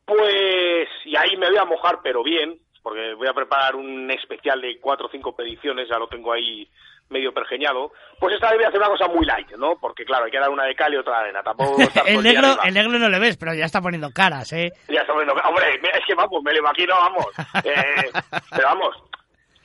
pues, 0.05 0.89
y 1.05 1.15
ahí 1.15 1.37
me 1.37 1.49
voy 1.49 1.57
a 1.57 1.65
mojar, 1.65 1.99
pero 2.03 2.23
bien, 2.23 2.59
porque 2.83 3.13
voy 3.13 3.27
a 3.27 3.33
preparar 3.33 3.75
un 3.75 4.11
especial 4.11 4.61
de 4.61 4.77
cuatro 4.79 5.07
o 5.07 5.09
cinco 5.09 5.35
peticiones, 5.35 5.87
ya 5.89 5.97
lo 5.97 6.07
tengo 6.07 6.33
ahí 6.33 6.67
medio 7.09 7.33
pergeñado, 7.33 7.91
pues 8.19 8.35
esta 8.35 8.47
vez 8.49 8.57
voy 8.57 8.65
a 8.65 8.67
hacer 8.67 8.79
una 8.79 8.89
cosa 8.89 9.07
muy 9.07 9.25
light, 9.25 9.51
¿no? 9.57 9.77
Porque 9.79 10.03
claro, 10.03 10.25
hay 10.25 10.31
que 10.31 10.39
dar 10.39 10.49
una 10.49 10.65
de 10.65 10.75
cal 10.75 10.93
y 10.93 10.97
otra 10.97 11.13
de 11.13 11.23
arena. 11.23 11.43
Tampoco 11.43 11.77
el, 12.05 12.23
negro, 12.23 12.57
el 12.63 12.73
negro 12.73 12.99
no 12.99 13.09
le 13.09 13.19
ves, 13.19 13.37
pero 13.37 13.53
ya 13.53 13.65
está 13.65 13.81
poniendo 13.81 14.11
caras, 14.11 14.51
¿eh? 14.53 14.73
Ya 14.89 15.01
está 15.01 15.13
poniendo 15.13 15.33
caras. 15.33 15.49
Hombre, 15.49 15.79
es 15.93 16.05
que 16.05 16.15
vamos, 16.15 16.43
me 16.43 16.51
lo 16.51 16.59
imagino, 16.59 16.95
vamos. 16.95 17.27
Eh, 17.63 18.11
pero 18.49 18.67
vamos, 18.67 18.95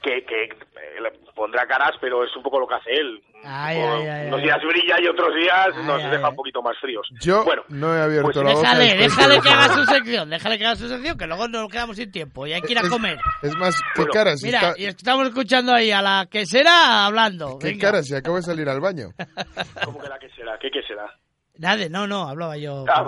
que, 0.02 0.24
que 0.24 0.44
eh, 0.44 1.20
pondrá 1.34 1.66
caras, 1.66 1.92
pero 2.00 2.24
es 2.24 2.34
un 2.36 2.42
poco 2.42 2.60
lo 2.60 2.66
que 2.66 2.74
hace 2.74 2.90
él. 2.92 3.22
unos 4.26 4.42
días 4.42 4.58
brilla 4.62 4.96
y 5.00 5.06
otros 5.06 5.34
días 5.34 5.68
nos 5.84 6.10
deja 6.10 6.28
un 6.28 6.36
poquito 6.36 6.62
más 6.62 6.76
fríos. 6.80 7.08
Yo 7.20 7.44
bueno, 7.44 7.62
no 7.68 7.96
he 7.96 8.00
abierto 8.00 8.30
pues 8.32 8.36
la 8.36 8.54
boca. 8.54 8.60
Déjale, 8.74 8.96
déjale 8.96 9.40
que 9.40 9.48
haga 9.48 9.68
su 9.68 9.84
sección, 9.84 10.30
déjale 10.30 10.58
que 10.58 10.66
haga 10.66 10.76
su 10.76 10.88
sección, 10.88 11.18
que 11.18 11.26
luego 11.26 11.48
nos 11.48 11.68
quedamos 11.68 11.96
sin 11.96 12.10
tiempo 12.10 12.46
y 12.46 12.52
hay 12.52 12.60
que 12.60 12.72
ir 12.72 12.78
a 12.78 12.88
comer. 12.88 13.18
Es, 13.42 13.54
más, 13.56 13.80
¿qué 13.94 14.06
caras? 14.06 14.42
Mira, 14.42 14.74
y 14.76 14.86
estamos 14.86 15.28
escuchando 15.28 15.72
ahí 15.72 15.90
a 15.90 16.02
la 16.02 16.26
quesera 16.30 17.06
hablando. 17.06 17.58
¿Qué 17.58 17.78
caras? 17.78 18.06
Si 18.06 18.14
acabo 18.14 18.36
de 18.36 18.42
salir 18.42 18.68
al 18.68 18.80
baño. 18.80 19.08
¿Cómo 19.84 20.00
que 20.00 20.08
la 20.08 20.18
quesera? 20.18 20.58
¿Qué 20.60 20.70
quesera? 20.70 21.06
Nada, 21.58 21.88
no, 21.88 22.06
no, 22.06 22.28
hablaba 22.28 22.56
yo. 22.56 22.84
Ah, 22.88 23.04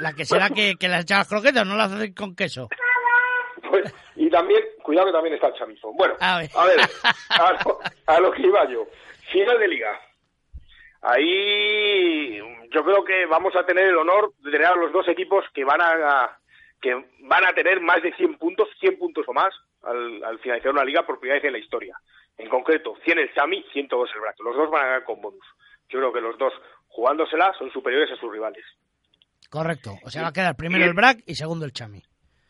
La 0.00 0.14
quesera 0.14 0.48
que, 0.48 0.74
que 0.80 0.88
las 0.88 1.02
echabas 1.02 1.28
croquetas, 1.28 1.66
no 1.66 1.76
las 1.76 1.92
haces 1.92 2.14
con 2.14 2.34
queso. 2.34 2.68
Pues, 3.70 3.94
y 4.16 4.30
también, 4.30 4.62
cuidado 4.82 5.06
que 5.06 5.12
también 5.12 5.34
está 5.34 5.48
el 5.48 5.54
chamizón. 5.54 5.96
Bueno, 5.96 6.14
a 6.20 6.38
ver, 6.38 6.50
a, 8.06 8.20
lo, 8.20 8.30
que 8.32 8.42
iba 8.42 8.68
yo. 8.70 8.86
Final 9.32 9.58
de 9.58 9.68
liga. 9.68 10.00
Ahí 11.02 12.38
yo 12.70 12.84
creo 12.84 13.04
que 13.04 13.26
vamos 13.26 13.54
a 13.56 13.64
tener 13.66 13.86
el 13.86 13.96
honor 13.96 14.32
de 14.40 14.50
tener 14.50 14.66
a 14.66 14.74
los 14.74 14.92
dos 14.92 15.06
equipos 15.08 15.44
que 15.52 15.64
van 15.64 15.80
a 15.80 16.38
que 16.80 16.94
van 17.20 17.46
a 17.46 17.52
tener 17.54 17.80
más 17.80 18.02
de 18.02 18.12
100 18.12 18.36
puntos, 18.36 18.68
100 18.80 18.98
puntos 18.98 19.24
o 19.26 19.32
más 19.32 19.54
al, 19.82 20.22
al 20.22 20.38
finalizar 20.38 20.70
una 20.70 20.84
liga 20.84 21.02
por 21.02 21.18
primera 21.18 21.40
vez 21.40 21.44
en 21.44 21.52
la 21.52 21.58
historia. 21.58 21.96
En 22.36 22.48
concreto, 22.48 22.94
100 23.04 23.18
el 23.18 23.34
Sami, 23.34 23.64
102 23.72 24.10
el 24.14 24.20
Brato. 24.20 24.42
Los 24.42 24.56
dos 24.56 24.70
van 24.70 24.82
a 24.82 24.86
ganar 24.86 25.04
con 25.04 25.20
bonus. 25.20 25.46
Yo 25.88 25.98
creo 25.98 26.12
que 26.12 26.20
los 26.20 26.36
dos, 26.36 26.52
jugándosela, 26.88 27.54
son 27.58 27.70
superiores 27.70 28.10
a 28.12 28.16
sus 28.16 28.30
rivales. 28.30 28.64
Correcto. 29.48 29.94
O 30.04 30.10
sea, 30.10 30.22
va 30.22 30.28
a 30.28 30.32
quedar 30.32 30.56
primero 30.56 30.84
el 30.84 30.94
Brac 30.94 31.22
y 31.26 31.34
segundo 31.36 31.64
el 31.64 31.72
Chami 31.72 32.02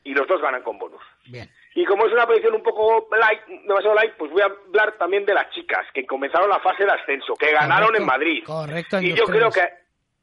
y 0.05 0.13
los 0.13 0.29
dos 0.29 0.41
ganan 0.41 0.63
con 0.63 0.79
bonus. 0.79 0.94
Bien. 1.27 1.51
Y 1.75 1.85
como 1.85 2.07
es 2.07 2.13
una 2.13 2.27
posición 2.27 2.55
un 2.55 2.63
poco 2.63 3.09
light, 3.17 3.41
demasiado 3.67 3.95
light, 3.95 4.13
pues 4.17 4.31
voy 4.31 4.43
a 4.43 4.47
hablar 4.47 4.97
también 4.99 5.25
de 5.25 5.35
las 5.35 5.51
chicas 5.51 5.87
que 5.93 6.07
comenzaron 6.07 6.49
la 6.49 6.61
fase 6.61 6.85
de 6.85 6.93
ascenso, 6.93 7.35
que 7.35 7.53
ganaron 7.53 7.97
en 7.97 8.07
Madrid. 8.07 8.45
Correcto. 8.45 9.01
Y 9.01 9.13
yo 9.15 9.25
creo 9.25 9.51
que 9.51 9.69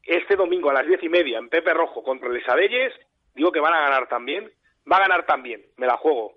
este 0.04 0.36
domingo 0.36 0.70
a 0.70 0.74
las 0.74 0.86
diez 0.86 1.02
y 1.02 1.08
media 1.08 1.38
en 1.38 1.48
Pepe 1.48 1.74
Rojo 1.74 2.02
contra 2.02 2.28
el 2.28 2.44
Sabelles, 2.44 2.92
digo 3.34 3.52
que 3.52 3.60
van 3.60 3.74
a 3.74 3.80
ganar 3.80 4.08
también. 4.08 4.50
Va 4.90 4.96
a 4.96 5.00
ganar 5.00 5.24
también, 5.26 5.62
me 5.76 5.86
la 5.86 5.96
juego. 5.96 6.34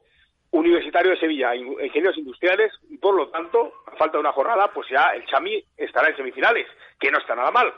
Universitario 0.51 1.11
de 1.11 1.19
Sevilla, 1.19 1.55
Ingenieros 1.55 2.17
Industriales, 2.17 2.71
y 2.89 2.97
por 2.97 3.15
lo 3.15 3.29
tanto, 3.29 3.73
a 3.87 3.95
falta 3.97 4.17
de 4.17 4.19
una 4.19 4.31
jornada, 4.31 4.71
pues 4.73 4.87
ya 4.89 5.09
el 5.15 5.25
Chami 5.25 5.63
estará 5.75 6.09
en 6.09 6.15
semifinales, 6.15 6.67
que 6.99 7.09
no 7.09 7.17
está 7.17 7.35
nada 7.35 7.51
mal. 7.51 7.73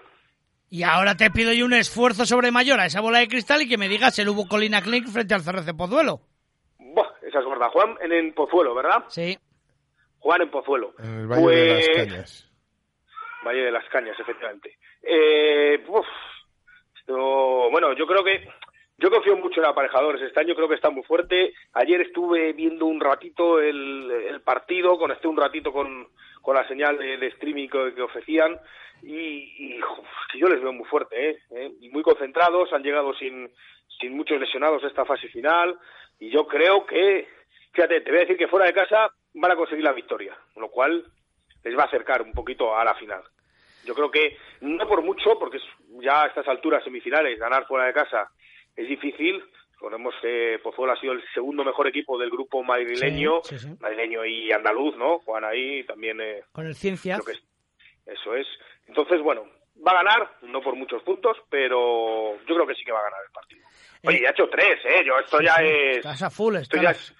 Y 0.70 0.84
ahora 0.84 1.16
te 1.16 1.32
pido 1.32 1.54
yo 1.54 1.66
un 1.66 1.74
esfuerzo 1.74 2.26
sobre 2.26 2.52
mayor 2.52 2.80
a 2.80 2.86
esa 2.86 3.00
bola 3.00 3.20
de 3.20 3.30
cristal 3.30 3.62
y 3.62 3.70
que 3.70 3.78
me 3.78 3.88
digas 3.88 4.20
el 4.20 4.28
Hubo 4.28 4.48
Colina 4.48 4.82
Clinic 4.82 5.08
frente 5.08 5.34
al 5.34 5.44
CRC 5.44 5.74
Pozuelo. 5.76 6.20
Buah, 6.98 7.14
esa 7.22 7.40
es 7.40 7.46
verdad. 7.46 7.70
Juan 7.70 7.96
en, 8.02 8.34
Pozuelo, 8.34 8.74
¿verdad? 8.74 9.04
Sí. 9.08 9.38
Juan 10.18 10.42
en 10.42 10.50
Pozuelo. 10.50 10.96
En 10.98 11.20
el 11.20 11.28
Valle 11.28 11.48
de 11.48 11.68
las 11.68 11.86
pues, 11.86 11.98
Cañas. 11.98 12.52
Valle 13.46 13.62
de 13.62 13.72
las 13.72 13.90
Cañas, 13.90 14.20
efectivamente. 14.20 14.78
Eh, 15.04 15.86
bueno, 17.08 17.94
yo 17.94 18.08
creo 18.08 18.24
que 18.24 18.50
yo 18.98 19.12
confío 19.12 19.38
mucho 19.38 19.60
en 19.62 19.68
aparejadores. 19.68 20.24
Este 20.24 20.40
año 20.40 20.56
creo 20.56 20.68
que 20.68 20.74
está 20.74 20.90
muy 20.90 21.04
fuerte. 21.04 21.54
Ayer 21.74 22.02
estuve 22.02 22.54
viendo 22.54 22.88
un 22.88 23.00
ratito 23.00 23.60
el, 23.60 24.10
el 24.10 24.42
partido, 24.42 24.98
conecté 24.98 25.28
un 25.28 25.38
ratito 25.38 25.72
con, 25.72 26.08
con 26.42 26.56
la 26.56 26.68
señal 26.68 26.98
de, 26.98 27.28
streaming 27.28 27.68
que, 27.70 28.02
ofrecían 28.02 28.60
y, 29.04 29.76
y 29.76 29.80
yo 30.34 30.48
les 30.48 30.60
veo 30.62 30.74
muy 30.74 30.86
fuerte, 30.86 31.30
¿eh? 31.30 31.40
¿eh? 31.52 31.72
Y 31.80 31.90
muy 31.90 32.02
concentrados, 32.02 32.74
han 32.74 32.82
llegado 32.82 33.14
sin, 33.14 33.52
sin 34.00 34.18
muchos 34.18 34.40
lesionados 34.40 34.84
a 34.84 34.88
esta 34.88 35.06
fase 35.06 35.28
final 35.28 35.78
y 36.20 36.30
yo 36.30 36.48
creo 36.48 36.86
que, 36.86 37.28
fíjate, 37.74 38.02
te 38.02 38.10
voy 38.10 38.18
a 38.20 38.22
decir 38.22 38.38
que 38.38 38.48
fuera 38.48 38.66
de 38.66 38.74
casa 38.74 39.12
van 39.34 39.52
a 39.52 39.56
conseguir 39.56 39.84
la 39.84 39.94
victoria, 39.94 40.36
lo 40.56 40.70
cual 40.70 41.06
les 41.64 41.78
va 41.78 41.84
a 41.84 41.88
acercar 41.88 42.22
un 42.22 42.34
poquito 42.34 42.76
a 42.76 42.84
la 42.84 42.96
final. 42.96 43.22
Yo 43.86 43.94
creo 43.94 44.12
que 44.12 44.38
no 44.62 44.88
por 44.88 45.02
mucho, 45.02 45.38
porque 45.40 45.60
ya 46.02 46.24
a 46.24 46.28
estas 46.28 46.48
alturas 46.48 46.84
semifinales 46.84 47.40
ganar 47.40 47.66
fuera 47.68 47.86
de 47.86 47.94
casa 47.94 48.30
es 48.76 48.88
difícil. 48.88 49.44
Recordemos 49.74 50.16
que 50.22 50.60
Pozuelo 50.64 50.94
ha 50.94 51.00
sido 51.00 51.14
el 51.14 51.24
segundo 51.34 51.64
mejor 51.64 51.88
equipo 51.88 52.18
del 52.18 52.32
grupo 52.32 52.64
madrileño, 52.64 53.42
madrileño 53.80 54.26
y 54.26 54.52
andaluz, 54.52 54.98
¿no? 54.98 55.20
Juan 55.20 55.44
ahí 55.46 55.84
también. 55.84 56.20
Eh, 56.20 56.44
Con 56.52 56.66
el 56.66 56.76
Ciencia. 56.76 57.20
Eso 58.06 58.36
es. 58.36 58.48
Entonces, 58.88 59.22
bueno, 59.22 59.46
va 59.86 59.92
a 59.92 60.04
ganar, 60.04 60.32
no 60.42 60.62
por 60.62 60.76
muchos 60.76 61.04
puntos, 61.04 61.38
pero 61.50 62.38
yo 62.48 62.56
creo 62.56 62.66
que 62.66 62.76
sí 62.76 62.84
que 62.84 62.92
va 62.92 63.00
a 63.00 63.04
ganar 63.04 63.20
el 63.26 63.32
partido. 63.32 63.67
Oye, 64.08 64.22
ya 64.22 64.30
ha 64.30 64.32
hecho 64.32 64.48
tres, 64.50 64.80
¿eh? 64.86 65.04
Yo, 65.06 65.14
esto 65.20 65.42
ya 65.42 65.56
es... 65.56 65.98
Estás 65.98 66.22
a 66.24 66.30
full, 66.30 66.56
esto 66.56 66.82
ya 66.82 66.92
es... 66.92 67.14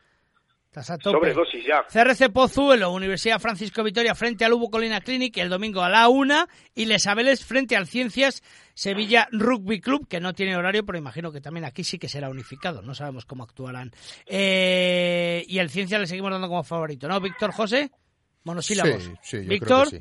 Estás 0.78 0.92
a 0.92 0.98
tope. 1.00 1.34
ya. 1.66 1.84
CRC 1.88 2.32
Pozuelo, 2.32 2.92
Universidad 2.92 3.40
Francisco 3.40 3.84
Vitoria 3.84 4.14
frente 4.14 4.46
al 4.46 4.54
Hubo 4.54 4.70
Colina 4.70 5.02
Clinic 5.02 5.36
el 5.38 5.50
domingo 5.50 5.82
a 5.82 5.90
la 5.90 6.08
una 6.08 6.48
y 6.76 6.86
Les 6.86 7.08
Abeles 7.08 7.44
frente 7.44 7.76
al 7.76 7.88
Ciencias 7.88 8.44
Sevilla 8.76 9.28
Rugby 9.32 9.82
Club, 9.82 10.08
que 10.08 10.20
no 10.20 10.34
tiene 10.34 10.56
horario, 10.56 10.86
pero 10.86 11.00
imagino 11.00 11.32
que 11.32 11.42
también 11.42 11.66
aquí 11.66 11.84
sí 11.84 11.98
que 11.98 12.08
será 12.08 12.30
unificado. 12.30 12.84
No 12.84 12.94
sabemos 12.94 13.26
cómo 13.26 13.44
actuarán. 13.44 13.92
Eh, 14.28 15.44
y 15.48 15.58
el 15.58 15.72
Ciencias 15.72 16.00
le 16.00 16.06
seguimos 16.06 16.32
dando 16.32 16.48
como 16.48 16.64
favorito, 16.64 17.08
¿no? 17.08 17.20
Víctor 17.20 17.54
José, 17.54 17.90
monosílabos. 18.44 19.04
Sí, 19.04 19.16
sí, 19.24 19.40
Víctor. 19.48 19.88
sí. 19.88 20.00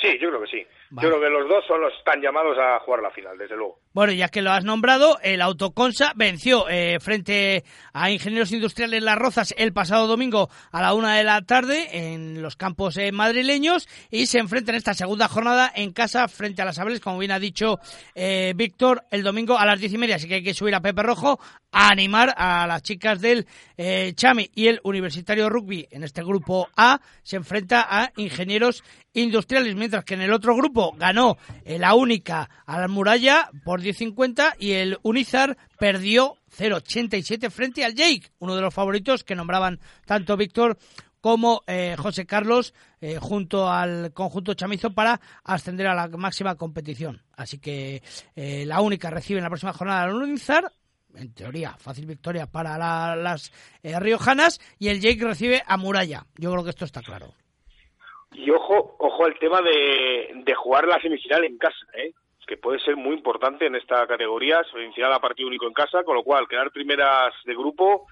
sí, 0.00 0.18
yo 0.18 0.30
creo 0.30 0.40
que 0.40 0.50
sí. 0.50 0.66
Yo 0.90 1.10
creo 1.10 1.20
que 1.20 1.28
los 1.28 1.48
dos 1.48 1.66
son 1.66 1.82
los 1.82 1.92
están 1.98 2.22
llamados 2.22 2.56
a 2.58 2.80
jugar 2.80 3.02
la 3.02 3.10
final, 3.10 3.36
desde 3.36 3.56
luego. 3.56 3.80
Bueno, 3.98 4.12
ya 4.12 4.28
que 4.28 4.42
lo 4.42 4.52
has 4.52 4.62
nombrado, 4.62 5.18
el 5.24 5.42
Autoconsa 5.42 6.12
venció 6.14 6.68
eh, 6.68 7.00
frente 7.00 7.64
a 7.92 8.12
Ingenieros 8.12 8.52
Industriales 8.52 9.02
Las 9.02 9.18
Rozas 9.18 9.52
el 9.58 9.72
pasado 9.72 10.06
domingo 10.06 10.50
a 10.70 10.80
la 10.82 10.94
una 10.94 11.16
de 11.16 11.24
la 11.24 11.42
tarde 11.42 11.88
en 11.90 12.40
los 12.40 12.54
campos 12.54 12.96
eh, 12.96 13.10
madrileños 13.10 13.88
y 14.08 14.26
se 14.26 14.38
enfrenta 14.38 14.70
en 14.70 14.76
esta 14.76 14.94
segunda 14.94 15.26
jornada 15.26 15.72
en 15.74 15.90
casa 15.92 16.28
frente 16.28 16.62
a 16.62 16.64
las 16.64 16.78
Abeles, 16.78 17.00
como 17.00 17.18
bien 17.18 17.32
ha 17.32 17.40
dicho 17.40 17.80
eh, 18.14 18.52
Víctor, 18.54 19.04
el 19.10 19.24
domingo 19.24 19.58
a 19.58 19.66
las 19.66 19.80
diez 19.80 19.92
y 19.92 19.98
media. 19.98 20.14
Así 20.14 20.28
que 20.28 20.34
hay 20.36 20.44
que 20.44 20.54
subir 20.54 20.76
a 20.76 20.80
Pepe 20.80 21.02
Rojo 21.02 21.40
a 21.72 21.88
animar 21.88 22.32
a 22.38 22.68
las 22.68 22.82
chicas 22.82 23.20
del 23.20 23.46
Chami 24.14 24.48
y 24.54 24.68
el 24.68 24.80
Universitario 24.84 25.50
Rugby 25.50 25.86
en 25.90 26.02
este 26.02 26.22
grupo 26.22 26.68
A 26.76 27.00
se 27.22 27.36
enfrenta 27.36 27.86
a 27.90 28.10
Ingenieros 28.16 28.84
Industriales, 29.12 29.74
mientras 29.74 30.04
que 30.04 30.14
en 30.14 30.22
el 30.22 30.32
otro 30.32 30.54
grupo 30.54 30.94
ganó 30.96 31.36
la 31.66 31.94
única 31.94 32.48
a 32.64 32.80
la 32.80 32.88
muralla 32.88 33.50
por 33.64 33.82
10.50 33.88 34.56
y 34.58 34.72
el 34.72 34.98
Unizar 35.02 35.56
perdió 35.78 36.36
0.87 36.56 37.50
frente 37.50 37.84
al 37.84 37.94
Jake, 37.94 38.30
uno 38.38 38.54
de 38.54 38.62
los 38.62 38.74
favoritos 38.74 39.24
que 39.24 39.34
nombraban 39.34 39.80
tanto 40.06 40.36
Víctor 40.36 40.76
como 41.20 41.62
eh, 41.66 41.96
José 41.98 42.26
Carlos 42.26 42.74
eh, 43.00 43.16
junto 43.20 43.68
al 43.68 44.12
conjunto 44.12 44.54
chamizo 44.54 44.92
para 44.92 45.20
ascender 45.44 45.86
a 45.88 45.94
la 45.94 46.08
máxima 46.08 46.56
competición. 46.56 47.22
Así 47.36 47.58
que 47.58 48.02
eh, 48.36 48.64
la 48.66 48.80
única 48.80 49.10
recibe 49.10 49.38
en 49.38 49.44
la 49.44 49.50
próxima 49.50 49.72
jornada 49.72 50.02
al 50.02 50.14
Unizar, 50.14 50.70
en 51.14 51.34
teoría, 51.34 51.74
fácil 51.78 52.06
victoria 52.06 52.46
para 52.46 52.76
las 53.16 53.52
riojanas, 53.82 54.60
y 54.78 54.88
el 54.88 55.00
Jake 55.00 55.24
recibe 55.24 55.62
a 55.66 55.76
Muralla. 55.76 56.26
Yo 56.36 56.52
creo 56.52 56.62
que 56.62 56.70
esto 56.70 56.84
está 56.84 57.00
claro. 57.02 57.34
Y 58.32 58.50
ojo, 58.50 58.96
ojo 58.98 59.24
al 59.24 59.38
tema 59.38 59.60
de, 59.62 60.42
de 60.44 60.54
jugar 60.54 60.86
la 60.86 61.00
semifinal 61.00 61.44
en 61.44 61.56
casa, 61.56 61.86
¿eh? 61.96 62.12
Que 62.48 62.56
puede 62.56 62.80
ser 62.80 62.96
muy 62.96 63.14
importante 63.14 63.66
en 63.66 63.76
esta 63.76 64.06
categoría, 64.06 64.62
semifinal 64.72 65.12
a 65.12 65.20
partido 65.20 65.48
único 65.48 65.66
en 65.66 65.74
casa, 65.74 66.02
con 66.02 66.16
lo 66.16 66.24
cual 66.24 66.48
quedar 66.48 66.70
primeras 66.72 67.34
de 67.44 67.54
grupo 67.54 68.06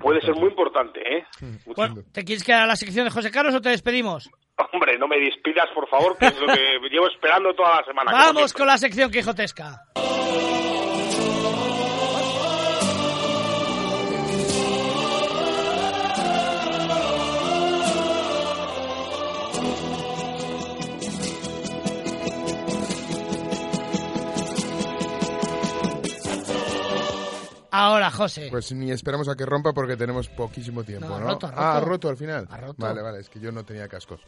puede 0.00 0.20
ser 0.20 0.34
muy 0.34 0.48
importante. 0.48 1.00
¿eh? 1.00 1.24
Bueno, 1.76 2.02
¿Te 2.12 2.24
quieres 2.24 2.42
quedar 2.42 2.62
a 2.62 2.66
la 2.66 2.76
sección 2.76 3.04
de 3.04 3.10
José 3.10 3.30
Carlos 3.30 3.54
o 3.54 3.60
te 3.60 3.70
despedimos? 3.70 4.28
Hombre, 4.72 4.98
no 4.98 5.06
me 5.06 5.18
despidas, 5.20 5.68
por 5.72 5.88
favor, 5.88 6.18
que 6.18 6.26
es 6.26 6.40
lo 6.40 6.46
que 6.48 6.78
llevo 6.90 7.06
esperando 7.08 7.54
toda 7.54 7.76
la 7.76 7.84
semana. 7.84 8.10
Vamos 8.10 8.52
con 8.52 8.66
la 8.66 8.76
sección 8.76 9.10
quijotesca. 9.10 9.84
Ahora, 27.70 28.10
José. 28.10 28.48
Pues 28.50 28.72
ni 28.72 28.90
esperamos 28.90 29.28
a 29.28 29.34
que 29.34 29.44
rompa 29.44 29.72
porque 29.72 29.96
tenemos 29.96 30.28
poquísimo 30.28 30.84
tiempo, 30.84 31.08
¿no? 31.08 31.20
Roto, 31.20 31.48
roto. 31.48 31.60
Ah, 31.60 31.80
roto 31.80 32.08
al 32.08 32.16
final. 32.16 32.48
Vale, 32.76 33.02
vale, 33.02 33.20
es 33.20 33.28
que 33.28 33.40
yo 33.40 33.52
no 33.52 33.64
tenía 33.64 33.88
cascos. 33.88 34.20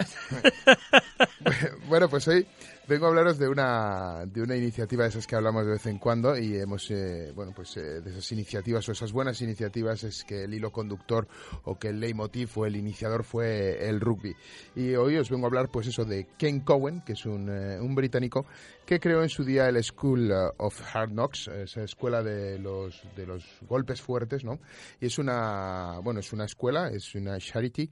bueno, 1.88 2.08
pues 2.08 2.26
hoy 2.28 2.46
vengo 2.88 3.06
a 3.06 3.08
hablaros 3.08 3.38
de 3.38 3.48
una, 3.48 4.24
de 4.26 4.42
una 4.42 4.56
iniciativa 4.56 5.04
de 5.04 5.10
esas 5.10 5.26
que 5.26 5.36
hablamos 5.36 5.64
de 5.64 5.72
vez 5.72 5.86
en 5.86 5.98
cuando 5.98 6.36
y 6.36 6.56
hemos, 6.56 6.90
eh, 6.90 7.32
bueno, 7.34 7.52
pues 7.54 7.76
eh, 7.76 8.00
de 8.00 8.10
esas 8.10 8.32
iniciativas 8.32 8.88
o 8.88 8.92
esas 8.92 9.12
buenas 9.12 9.40
iniciativas 9.42 10.02
es 10.04 10.24
que 10.24 10.44
el 10.44 10.54
hilo 10.54 10.70
conductor 10.72 11.28
o 11.64 11.78
que 11.78 11.88
el 11.88 12.00
leitmotiv 12.00 12.50
o 12.56 12.66
el 12.66 12.76
iniciador 12.76 13.24
fue 13.24 13.88
el 13.88 14.00
rugby. 14.00 14.34
Y 14.74 14.94
hoy 14.94 15.16
os 15.16 15.30
vengo 15.30 15.46
a 15.46 15.48
hablar, 15.48 15.68
pues 15.68 15.86
eso, 15.86 16.04
de 16.04 16.26
Ken 16.38 16.60
Cowen, 16.60 17.02
que 17.02 17.12
es 17.12 17.24
un, 17.26 17.48
eh, 17.48 17.78
un 17.80 17.94
británico 17.94 18.46
que 18.86 18.98
creó 18.98 19.22
en 19.22 19.28
su 19.28 19.44
día 19.44 19.68
el 19.68 19.82
School 19.84 20.32
of 20.56 20.80
Hard 20.92 21.10
Knocks, 21.10 21.48
esa 21.48 21.84
escuela 21.84 22.22
de 22.22 22.58
los, 22.58 23.02
de 23.14 23.26
los 23.26 23.44
golpes 23.68 24.00
fuertes, 24.00 24.42
¿no? 24.42 24.58
Y 25.00 25.06
es 25.06 25.18
una, 25.18 26.00
bueno, 26.02 26.20
es 26.20 26.32
una 26.32 26.46
escuela, 26.46 26.88
es 26.88 27.14
una 27.14 27.38
charity 27.38 27.88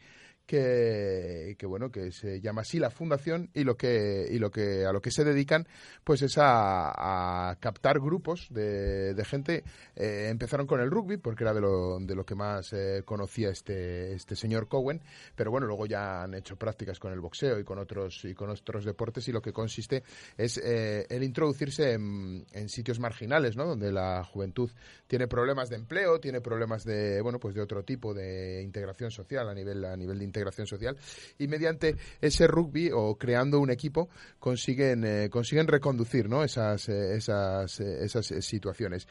que, 0.49 1.67
bueno 1.67 1.93
que 1.93 2.11
se 2.11 2.41
llama 2.41 2.63
así 2.63 2.79
la 2.79 2.91
fundación 2.91 3.51
y 3.53 3.65
lo 3.65 3.77
que 3.77 4.27
y 4.31 4.39
lo 4.39 4.51
que 4.51 4.87
a 4.87 4.93
lo 4.93 5.03
que 5.03 5.11
se 5.11 5.23
dedican 5.23 5.69
pues 6.03 6.23
es 6.23 6.37
a, 6.39 7.57
captar 7.61 8.01
grupos 8.01 8.49
de, 8.51 9.15
gente. 9.27 9.63
Eh, 9.95 10.29
empezaron 10.31 10.67
con 10.67 10.81
el 10.81 10.91
rugby 10.91 11.19
porque 11.19 11.45
era 11.45 11.53
de 11.53 11.61
lo, 11.61 11.99
de 12.01 12.15
lo 12.15 12.25
que 12.25 12.35
más 12.35 12.73
eh, 12.73 13.03
conocía 13.05 13.51
este 13.51 14.15
este 14.15 14.35
señor 14.37 14.69
Cowen 14.69 15.03
pero 15.37 15.51
bueno 15.51 15.67
luego 15.67 15.85
ya 15.85 16.23
han 16.23 16.33
hecho 16.33 16.57
prácticas 16.57 16.99
con 16.99 17.13
el 17.13 17.21
boxeo 17.21 17.59
y 17.59 17.65
con 17.65 17.79
otros 17.79 18.25
y 18.25 18.33
con 18.33 18.49
otros 18.49 18.87
deportes 18.87 19.29
y 19.29 19.33
lo 19.33 19.43
que 19.43 19.53
consiste 19.53 20.03
es 20.39 20.59
eh, 20.65 21.07
el 21.11 21.23
introducirse 21.23 21.93
en, 21.93 22.47
sitios 22.69 23.01
marginales 23.01 23.57
no 23.57 23.67
donde 23.67 23.93
la 23.93 24.25
juventud 24.25 24.71
tiene 25.07 25.29
problemas 25.29 25.69
de 25.69 25.77
empleo 25.77 26.21
tiene 26.21 26.41
problemas 26.41 26.85
de 26.85 27.21
bueno 27.21 27.39
pues 27.39 27.55
de 27.55 27.61
otro 27.61 27.83
tipo 27.83 28.15
de 28.15 28.63
integración 28.63 29.11
social 29.11 29.49
a 29.49 29.55
nivel 29.55 29.85
a 29.85 29.97
nivel 29.97 30.19
de 30.19 30.25
integración 30.39 30.67
social 30.67 30.97
y 31.39 31.49
mediante 31.49 31.97
ese 32.21 32.47
rugby 32.47 32.91
o 32.93 33.17
creando 33.17 33.61
un 33.61 33.71
equipo 33.71 34.09
consiguen 34.39 35.05
eh, 35.05 35.29
consiguen 35.31 35.67
reconducir 35.67 36.29
¿no? 36.29 36.45
esas 36.45 36.89
eh, 36.89 37.17
esas, 37.17 37.81
eh, 37.81 38.05
esas 38.05 38.27
situaciones 38.41 39.09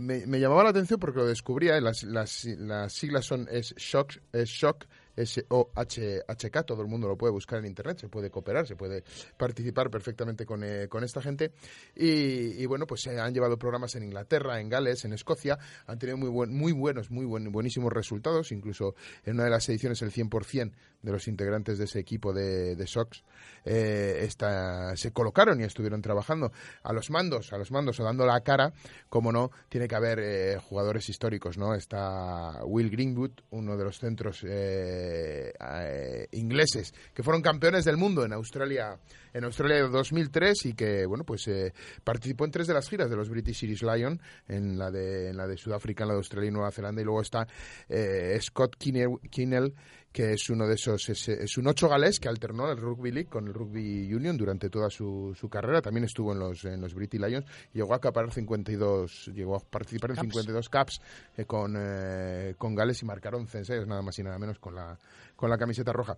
me, 0.00 0.26
me, 0.26 0.40
llamaba 0.40 0.64
la 0.64 0.70
atención 0.70 0.98
porque 0.98 1.18
lo 1.18 1.26
descubría 1.26 1.80
las, 1.80 2.04
las, 2.04 2.44
las 2.44 2.92
siglas 2.92 3.26
son 3.26 3.48
es 3.50 3.74
shock 3.76 4.14
es 4.32 4.48
shock 4.48 4.86
S-O-H-H-K, 5.16 6.62
todo 6.62 6.82
el 6.82 6.88
mundo 6.88 7.08
lo 7.08 7.16
puede 7.16 7.32
buscar 7.32 7.58
en 7.58 7.66
internet, 7.66 7.98
se 7.98 8.08
puede 8.08 8.30
cooperar, 8.30 8.66
se 8.66 8.76
puede 8.76 9.04
participar 9.36 9.90
perfectamente 9.90 10.46
con, 10.46 10.64
eh, 10.64 10.88
con 10.88 11.04
esta 11.04 11.20
gente. 11.20 11.52
Y, 11.94 12.64
bueno, 12.66 12.86
pues 12.86 13.02
se 13.02 13.18
han 13.18 13.32
llevado 13.34 13.58
programas 13.58 13.94
en 13.94 14.04
Inglaterra, 14.04 14.60
en 14.60 14.68
Gales, 14.68 15.04
en 15.04 15.12
Escocia, 15.12 15.58
han 15.86 15.98
tenido 15.98 16.16
muy, 16.16 16.30
muy 16.48 16.72
buenos, 16.72 17.10
muy 17.10 17.24
buen, 17.24 17.50
buenísimos 17.52 17.92
resultados, 17.92 18.52
incluso 18.52 18.94
en 19.24 19.34
una 19.34 19.44
de 19.44 19.50
las 19.50 19.68
ediciones 19.68 20.02
el 20.02 20.12
100% 20.12 20.72
de 21.02 21.12
los 21.12 21.26
integrantes 21.28 21.78
de 21.78 21.84
ese 21.84 21.98
equipo 21.98 22.32
de, 22.32 22.76
de 22.76 22.86
SOX 22.86 23.24
eh, 23.64 24.28
se 24.94 25.12
colocaron 25.12 25.60
y 25.60 25.64
estuvieron 25.64 26.02
trabajando 26.02 26.52
a 26.82 26.92
los 26.92 27.10
mandos, 27.10 27.52
a 27.52 27.58
los 27.58 27.70
mandos 27.70 27.98
o 28.00 28.04
dando 28.04 28.26
la 28.26 28.40
cara, 28.40 28.72
como 29.08 29.32
no, 29.32 29.50
tiene 29.68 29.88
que 29.88 29.94
haber 29.94 30.18
eh, 30.20 30.58
jugadores 30.58 31.08
históricos, 31.08 31.58
¿no? 31.58 31.74
Está 31.74 32.64
Will 32.64 32.90
Greenwood, 32.90 33.32
uno 33.50 33.76
de 33.76 33.84
los 33.84 33.98
centros 33.98 34.44
eh, 34.44 35.01
eh, 35.02 36.28
ingleses 36.32 36.94
que 37.14 37.22
fueron 37.22 37.42
campeones 37.42 37.84
del 37.84 37.96
mundo 37.96 38.24
en 38.24 38.32
Australia 38.32 38.98
en 39.34 39.44
Australia 39.44 39.82
2003 39.88 40.66
y 40.66 40.74
que 40.74 41.06
bueno 41.06 41.24
pues 41.24 41.48
eh, 41.48 41.72
participó 42.04 42.44
en 42.44 42.50
tres 42.50 42.66
de 42.66 42.74
las 42.74 42.88
giras 42.88 43.10
de 43.10 43.16
los 43.16 43.28
British 43.28 43.60
Series 43.60 43.82
Lion 43.82 44.20
en 44.48 44.78
la 44.78 44.90
de 44.90 45.30
en 45.30 45.36
la 45.36 45.46
de 45.46 45.56
Sudáfrica 45.56 46.04
en 46.04 46.08
la 46.08 46.14
de 46.14 46.18
Australia 46.18 46.48
y 46.48 46.52
Nueva 46.52 46.70
Zelanda 46.70 47.00
y 47.00 47.04
luego 47.04 47.22
está 47.22 47.46
eh, 47.88 48.38
Scott 48.40 48.76
Kinnell 48.76 49.74
que 50.12 50.34
es 50.34 50.50
uno 50.50 50.66
de 50.66 50.74
esos, 50.74 51.08
es, 51.08 51.56
un 51.56 51.66
ocho 51.66 51.88
galés 51.88 52.20
que 52.20 52.28
alternó 52.28 52.70
el 52.70 52.76
Rugby 52.76 53.10
League 53.10 53.28
con 53.28 53.46
el 53.46 53.54
Rugby 53.54 54.12
Union 54.12 54.36
durante 54.36 54.68
toda 54.68 54.90
su, 54.90 55.34
su 55.38 55.48
carrera. 55.48 55.80
También 55.80 56.04
estuvo 56.04 56.32
en 56.32 56.38
los, 56.38 56.64
en 56.64 56.80
los 56.80 56.94
British 56.94 57.20
Lions. 57.20 57.46
Llegó 57.72 57.94
a 57.94 57.96
acaparar 57.96 58.30
52, 58.30 59.30
llegó 59.34 59.56
a 59.56 59.60
participar 59.60 60.10
en 60.10 60.16
52 60.16 60.68
caps 60.68 61.00
eh, 61.36 61.44
con, 61.46 61.74
eh, 61.78 62.54
con 62.58 62.74
Gales 62.74 63.02
y 63.02 63.06
marcaron 63.06 63.42
11 63.42 63.86
nada 63.86 64.02
más 64.02 64.18
y 64.18 64.22
nada 64.22 64.38
menos 64.38 64.58
con 64.58 64.74
la, 64.74 64.98
con 65.34 65.48
la 65.48 65.56
camiseta 65.56 65.92
roja. 65.92 66.16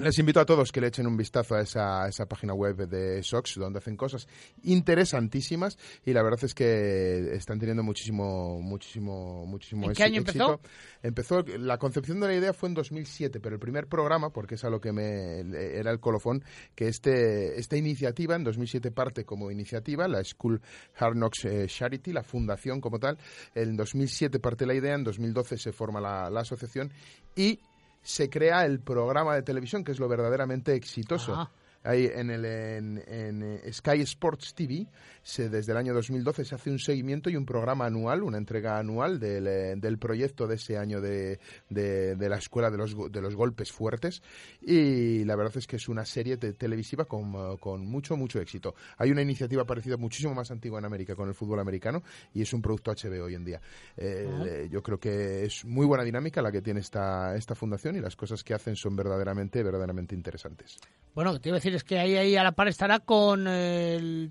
Les 0.00 0.18
invito 0.18 0.40
a 0.40 0.46
todos 0.46 0.72
que 0.72 0.80
le 0.80 0.86
echen 0.86 1.06
un 1.06 1.14
vistazo 1.14 1.56
a 1.56 1.60
esa, 1.60 2.08
esa 2.08 2.26
página 2.26 2.54
web 2.54 2.88
de 2.88 3.22
SOX, 3.22 3.56
donde 3.56 3.80
hacen 3.80 3.98
cosas 3.98 4.26
interesantísimas 4.62 5.76
y 6.06 6.14
la 6.14 6.22
verdad 6.22 6.42
es 6.42 6.54
que 6.54 7.34
están 7.34 7.58
teniendo 7.58 7.82
muchísimo, 7.82 8.62
muchísimo, 8.62 9.44
muchísimo 9.44 9.88
¿En 9.88 9.92
qué 9.92 10.04
año 10.04 10.18
empezó? 10.18 10.58
Empezó, 11.02 11.42
la 11.42 11.76
concepción 11.76 12.18
de 12.20 12.28
la 12.28 12.34
idea 12.34 12.54
fue 12.54 12.70
en 12.70 12.76
2007, 12.76 13.40
pero 13.40 13.56
el 13.56 13.60
primer 13.60 13.88
programa, 13.88 14.30
porque 14.30 14.54
es 14.54 14.64
a 14.64 14.70
lo 14.70 14.80
que 14.80 14.90
me 14.90 15.40
era 15.40 15.90
el 15.90 16.00
colofón, 16.00 16.42
que 16.74 16.88
este, 16.88 17.60
esta 17.60 17.76
iniciativa 17.76 18.34
en 18.36 18.44
2007 18.44 18.90
parte 18.92 19.26
como 19.26 19.50
iniciativa, 19.50 20.08
la 20.08 20.24
School 20.24 20.62
Hard 20.96 21.14
Knocks 21.14 21.44
eh, 21.44 21.66
Charity, 21.68 22.14
la 22.14 22.22
fundación 22.22 22.80
como 22.80 22.98
tal, 22.98 23.18
en 23.54 23.76
2007 23.76 24.40
parte 24.40 24.64
la 24.64 24.74
idea, 24.74 24.94
en 24.94 25.04
2012 25.04 25.58
se 25.58 25.72
forma 25.72 26.00
la, 26.00 26.30
la 26.30 26.40
asociación 26.40 26.90
y 27.36 27.60
se 28.02 28.30
crea 28.30 28.64
el 28.64 28.80
programa 28.80 29.34
de 29.34 29.42
televisión, 29.42 29.84
que 29.84 29.92
es 29.92 29.98
lo 29.98 30.08
verdaderamente 30.08 30.74
exitoso. 30.74 31.50
Ahí 31.82 32.10
en, 32.12 32.28
el, 32.30 32.44
en, 32.44 33.02
eh, 33.42 33.72
Sky 33.72 34.02
Sports 34.02 34.54
TV, 34.54 34.86
se, 35.22 35.48
desde 35.48 35.72
el 35.72 35.78
año 35.78 35.94
2012 35.94 36.44
se 36.44 36.54
hace 36.54 36.70
un 36.70 36.78
seguimiento 36.78 37.30
y 37.30 37.36
un 37.36 37.46
programa 37.46 37.86
anual, 37.86 38.22
una 38.22 38.36
entrega 38.36 38.78
anual 38.78 39.18
del, 39.18 39.46
eh, 39.46 39.74
del 39.76 39.98
proyecto 39.98 40.46
de 40.46 40.56
ese 40.56 40.76
año 40.76 41.00
de, 41.00 41.38
de, 41.70 42.28
la 42.28 42.36
Escuela 42.36 42.70
de 42.70 42.76
los, 42.76 42.94
de 43.10 43.22
los 43.22 43.34
Golpes 43.34 43.72
Fuertes. 43.72 44.22
Y 44.60 45.24
la 45.24 45.36
verdad 45.36 45.56
es 45.56 45.66
que 45.66 45.76
es 45.76 45.88
una 45.88 46.04
serie 46.04 46.36
televisiva 46.36 47.06
con, 47.06 47.56
con, 47.56 47.86
mucho, 47.86 48.14
mucho 48.14 48.40
éxito. 48.40 48.74
Hay 48.98 49.10
una 49.10 49.22
iniciativa 49.22 49.64
parecida 49.64 49.96
muchísimo 49.96 50.34
más 50.34 50.50
antigua 50.50 50.80
en 50.80 50.84
América 50.84 51.16
con 51.16 51.28
el 51.28 51.34
fútbol 51.34 51.60
americano 51.60 52.02
y 52.34 52.42
es 52.42 52.52
un 52.52 52.60
producto 52.60 52.92
HBO 52.92 53.24
hoy 53.24 53.34
en 53.36 53.44
día. 53.44 53.60
Eh, 53.96 54.68
yo 54.70 54.82
creo 54.82 54.98
que 54.98 55.44
es 55.44 55.64
muy 55.64 55.86
buena 55.86 56.04
dinámica 56.04 56.42
la 56.42 56.52
que 56.52 56.60
tiene 56.60 56.80
esta, 56.80 57.34
esta 57.36 57.54
fundación 57.54 57.96
y 57.96 58.00
las 58.00 58.16
cosas 58.16 58.44
que 58.44 58.52
hacen 58.52 58.76
son 58.76 58.94
verdaderamente, 58.96 59.62
verdaderamente 59.62 60.14
interesantes. 60.14 60.78
Bueno, 61.14 61.40
te 61.40 61.48
iba 61.48 61.56
a 61.56 61.58
decir 61.58 61.69
decir, 61.70 61.76
es 61.76 61.84
que 61.84 61.98
ahí, 61.98 62.16
ahí 62.16 62.36
a 62.36 62.42
la 62.42 62.52
par 62.52 62.68
estará 62.68 63.00
con 63.00 63.44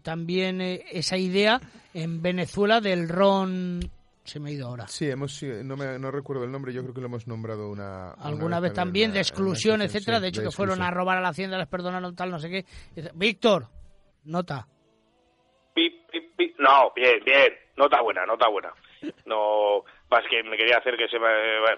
también 0.03 0.61
eh, 0.61 0.85
esa 0.91 1.17
idea 1.17 1.61
en 1.93 2.21
Venezuela 2.21 2.81
del 2.81 3.09
ron 3.09 3.79
se 4.23 4.39
me 4.39 4.49
ha 4.49 4.53
ido 4.53 4.67
ahora. 4.67 4.87
Sí, 4.87 5.09
hemos, 5.09 5.41
no, 5.41 5.75
me, 5.75 5.97
no 5.97 6.11
recuerdo 6.11 6.43
el 6.43 6.51
nombre, 6.51 6.71
yo 6.71 6.83
creo 6.83 6.93
que 6.93 7.01
lo 7.01 7.07
hemos 7.07 7.27
nombrado 7.27 7.69
una... 7.69 8.11
Alguna 8.11 8.59
vez, 8.59 8.73
también, 8.73 9.11
de 9.11 9.19
exclusión, 9.19 9.81
etcétera. 9.81 10.19
de 10.19 10.27
hecho, 10.27 10.43
que 10.43 10.51
fueron 10.51 10.83
a 10.83 10.91
robar 10.91 11.17
a 11.17 11.21
la 11.21 11.29
hacienda, 11.29 11.57
les 11.57 11.67
perdonaron 11.67 12.15
tal, 12.15 12.29
no 12.29 12.37
sé 12.37 12.49
qué. 12.49 12.65
Víctor, 13.15 13.67
nota. 14.25 14.67
No, 16.59 16.91
bien, 16.95 17.23
bien. 17.25 17.53
Nota 17.77 18.01
buena, 18.01 18.25
nota 18.25 18.49
buena. 18.49 18.73
No, 19.25 19.85
más 20.09 20.23
que 20.29 20.43
me 20.43 20.57
quería 20.57 20.77
hacer 20.77 20.97
que 20.97 21.07
se 21.07 21.19
me... 21.19 21.27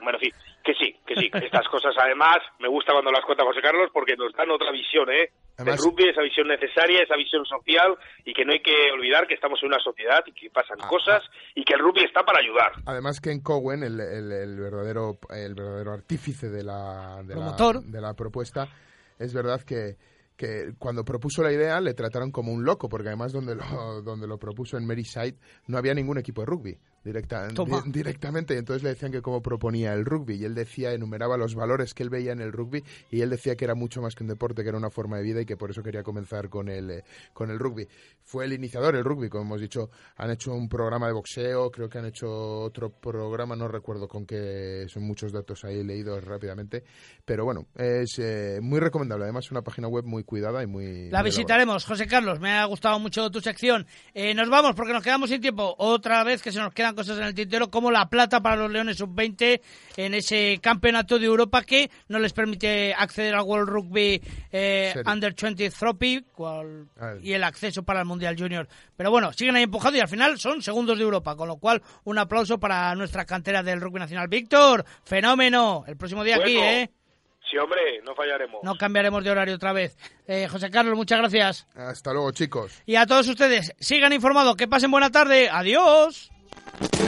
Bueno, 0.01 0.17
sí, 0.21 0.31
que 0.63 0.73
sí, 0.75 0.95
que 1.05 1.15
sí. 1.15 1.29
Estas 1.33 1.67
cosas, 1.67 1.93
además, 1.97 2.37
me 2.59 2.67
gusta 2.67 2.93
cuando 2.93 3.11
las 3.11 3.25
cuenta 3.25 3.43
José 3.43 3.61
Carlos 3.61 3.89
porque 3.93 4.15
nos 4.15 4.33
dan 4.33 4.49
otra 4.51 4.71
visión, 4.71 5.09
¿eh? 5.11 5.31
el 5.57 5.77
rugby, 5.77 6.09
esa 6.09 6.21
visión 6.21 6.47
necesaria, 6.47 7.03
esa 7.03 7.15
visión 7.15 7.45
social 7.45 7.95
y 8.25 8.33
que 8.33 8.45
no 8.45 8.53
hay 8.53 8.61
que 8.61 8.91
olvidar 8.93 9.27
que 9.27 9.35
estamos 9.35 9.59
en 9.61 9.67
una 9.67 9.79
sociedad 9.79 10.23
y 10.25 10.31
que 10.31 10.49
pasan 10.49 10.77
ah, 10.81 10.87
cosas 10.87 11.21
ah. 11.23 11.51
y 11.55 11.63
que 11.63 11.75
el 11.75 11.81
rugby 11.81 12.03
está 12.03 12.23
para 12.23 12.39
ayudar. 12.39 12.71
Además 12.85 13.19
que 13.19 13.31
en 13.31 13.41
Cowen, 13.41 13.83
el, 13.83 13.99
el, 13.99 14.59
verdadero 14.59 15.19
el 15.29 15.53
verdadero 15.53 15.91
artífice 15.91 16.49
de 16.49 16.63
la, 16.63 17.21
de 17.23 17.35
la, 17.35 17.81
de 17.83 18.01
la 18.01 18.13
propuesta, 18.13 18.67
es 19.19 19.33
verdad 19.33 19.61
que 19.61 19.97
que 20.37 20.73
cuando 20.79 21.05
propuso 21.05 21.43
la 21.43 21.51
idea 21.51 21.79
le 21.79 21.93
trataron 21.93 22.31
como 22.31 22.51
un 22.51 22.65
loco, 22.65 22.89
porque 22.89 23.09
además 23.09 23.31
donde 23.31 23.53
lo, 23.53 23.63
donde 24.01 24.25
lo 24.25 24.39
propuso 24.39 24.75
en 24.75 24.87
Merseyside 24.87 25.37
no 25.67 25.77
había 25.77 25.93
ningún 25.93 26.17
equipo 26.17 26.41
de 26.41 26.47
rugby 26.47 26.79
directa, 27.03 27.47
directamente. 27.85 28.57
Entonces 28.57 28.83
le 28.83 28.89
decían 28.89 29.11
que 29.11 29.21
cómo 29.21 29.41
proponía 29.41 29.93
el 29.93 30.05
rugby 30.05 30.35
y 30.35 30.45
él 30.45 30.55
decía, 30.55 30.93
enumeraba 30.93 31.37
los 31.37 31.55
valores 31.55 31.93
que 31.93 32.03
él 32.03 32.09
veía 32.09 32.31
en 32.31 32.41
el 32.41 32.51
rugby 32.51 32.83
y 33.09 33.21
él 33.21 33.29
decía 33.29 33.55
que 33.55 33.65
era 33.65 33.75
mucho 33.75 34.01
más 34.01 34.15
que 34.15 34.23
un 34.23 34.29
deporte, 34.29 34.63
que 34.63 34.69
era 34.69 34.77
una 34.77 34.89
forma 34.89 35.17
de 35.17 35.23
vida 35.23 35.41
y 35.41 35.45
que 35.45 35.57
por 35.57 35.71
eso 35.71 35.81
quería 35.83 36.03
comenzar 36.03 36.49
con 36.49 36.69
el, 36.69 36.91
eh, 36.91 37.03
con 37.33 37.49
el 37.49 37.59
rugby. 37.59 37.87
Fue 38.23 38.45
el 38.45 38.53
iniciador 38.53 38.95
el 38.95 39.03
rugby, 39.03 39.29
como 39.29 39.43
hemos 39.43 39.61
dicho, 39.61 39.89
han 40.17 40.31
hecho 40.31 40.53
un 40.53 40.69
programa 40.69 41.07
de 41.07 41.13
boxeo, 41.13 41.71
creo 41.71 41.89
que 41.89 41.97
han 41.97 42.05
hecho 42.05 42.29
otro 42.61 42.89
programa, 42.89 43.55
no 43.55 43.67
recuerdo 43.67 44.07
con 44.07 44.25
qué, 44.25 44.85
son 44.87 45.03
muchos 45.03 45.31
datos 45.31 45.63
ahí 45.63 45.83
leídos 45.83 46.23
rápidamente, 46.23 46.83
pero 47.25 47.45
bueno, 47.45 47.67
es 47.75 48.19
eh, 48.19 48.59
muy 48.61 48.79
recomendable, 48.79 49.25
además 49.25 49.45
es 49.45 49.51
una 49.51 49.61
página 49.61 49.87
web 49.87 50.05
muy 50.05 50.23
cuidada 50.23 50.63
y 50.63 50.67
muy... 50.67 51.09
La 51.09 51.23
visitaremos, 51.23 51.85
José 51.85 52.07
Carlos, 52.07 52.39
me 52.39 52.51
ha 52.51 52.65
gustado 52.65 52.99
mucho 52.99 53.29
tu 53.29 53.41
sección. 53.41 53.85
Eh, 54.13 54.33
nos 54.33 54.49
vamos 54.49 54.75
porque 54.75 54.93
nos 54.93 55.03
quedamos 55.03 55.29
sin 55.29 55.41
tiempo, 55.41 55.75
otra 55.77 56.23
vez 56.23 56.41
que 56.41 56.51
se 56.51 56.59
nos 56.59 56.73
cosas 56.93 57.17
en 57.17 57.25
el 57.25 57.33
tintero 57.33 57.69
como 57.69 57.91
la 57.91 58.09
plata 58.09 58.41
para 58.41 58.55
los 58.55 58.71
Leones 58.71 58.97
Sub-20 58.97 59.61
en 59.97 60.13
ese 60.13 60.59
campeonato 60.61 61.19
de 61.19 61.25
Europa 61.25 61.63
que 61.63 61.89
no 62.07 62.19
les 62.19 62.33
permite 62.33 62.93
acceder 62.93 63.35
al 63.35 63.43
World 63.43 63.69
Rugby 63.69 64.21
eh, 64.51 64.93
Under 65.05 65.33
20 65.33 65.69
Trophy 65.71 66.25
y 67.21 67.33
el 67.33 67.43
acceso 67.43 67.83
para 67.83 68.01
el 68.01 68.05
Mundial 68.05 68.35
Junior. 68.37 68.67
Pero 68.95 69.11
bueno, 69.11 69.33
siguen 69.33 69.55
ahí 69.55 69.63
empujando 69.63 69.97
y 69.97 70.01
al 70.01 70.07
final 70.07 70.39
son 70.39 70.61
segundos 70.61 70.97
de 70.97 71.03
Europa, 71.03 71.35
con 71.35 71.47
lo 71.47 71.57
cual 71.57 71.81
un 72.03 72.17
aplauso 72.17 72.59
para 72.59 72.93
nuestra 72.95 73.25
cantera 73.25 73.63
del 73.63 73.81
rugby 73.81 73.99
nacional. 73.99 74.27
Víctor, 74.27 74.85
fenómeno, 75.03 75.83
el 75.87 75.97
próximo 75.97 76.23
día 76.23 76.37
aquí, 76.37 76.57
¿eh? 76.57 76.91
Sí, 77.49 77.57
hombre, 77.57 78.01
no 78.05 78.15
fallaremos. 78.15 78.63
No 78.63 78.75
cambiaremos 78.75 79.23
de 79.23 79.31
horario 79.31 79.55
otra 79.55 79.73
vez. 79.73 79.97
Eh, 80.25 80.47
José 80.47 80.69
Carlos, 80.69 80.95
muchas 80.95 81.19
gracias. 81.19 81.67
Hasta 81.75 82.13
luego, 82.13 82.31
chicos. 82.31 82.81
Y 82.85 82.95
a 82.95 83.05
todos 83.05 83.27
ustedes, 83.27 83.73
sigan 83.77 84.13
informados. 84.13 84.55
Que 84.55 84.69
pasen 84.69 84.89
buena 84.89 85.09
tarde. 85.09 85.49
Adiós. 85.51 86.31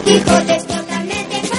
Hijos 0.05 0.67
totalmente 0.67 1.52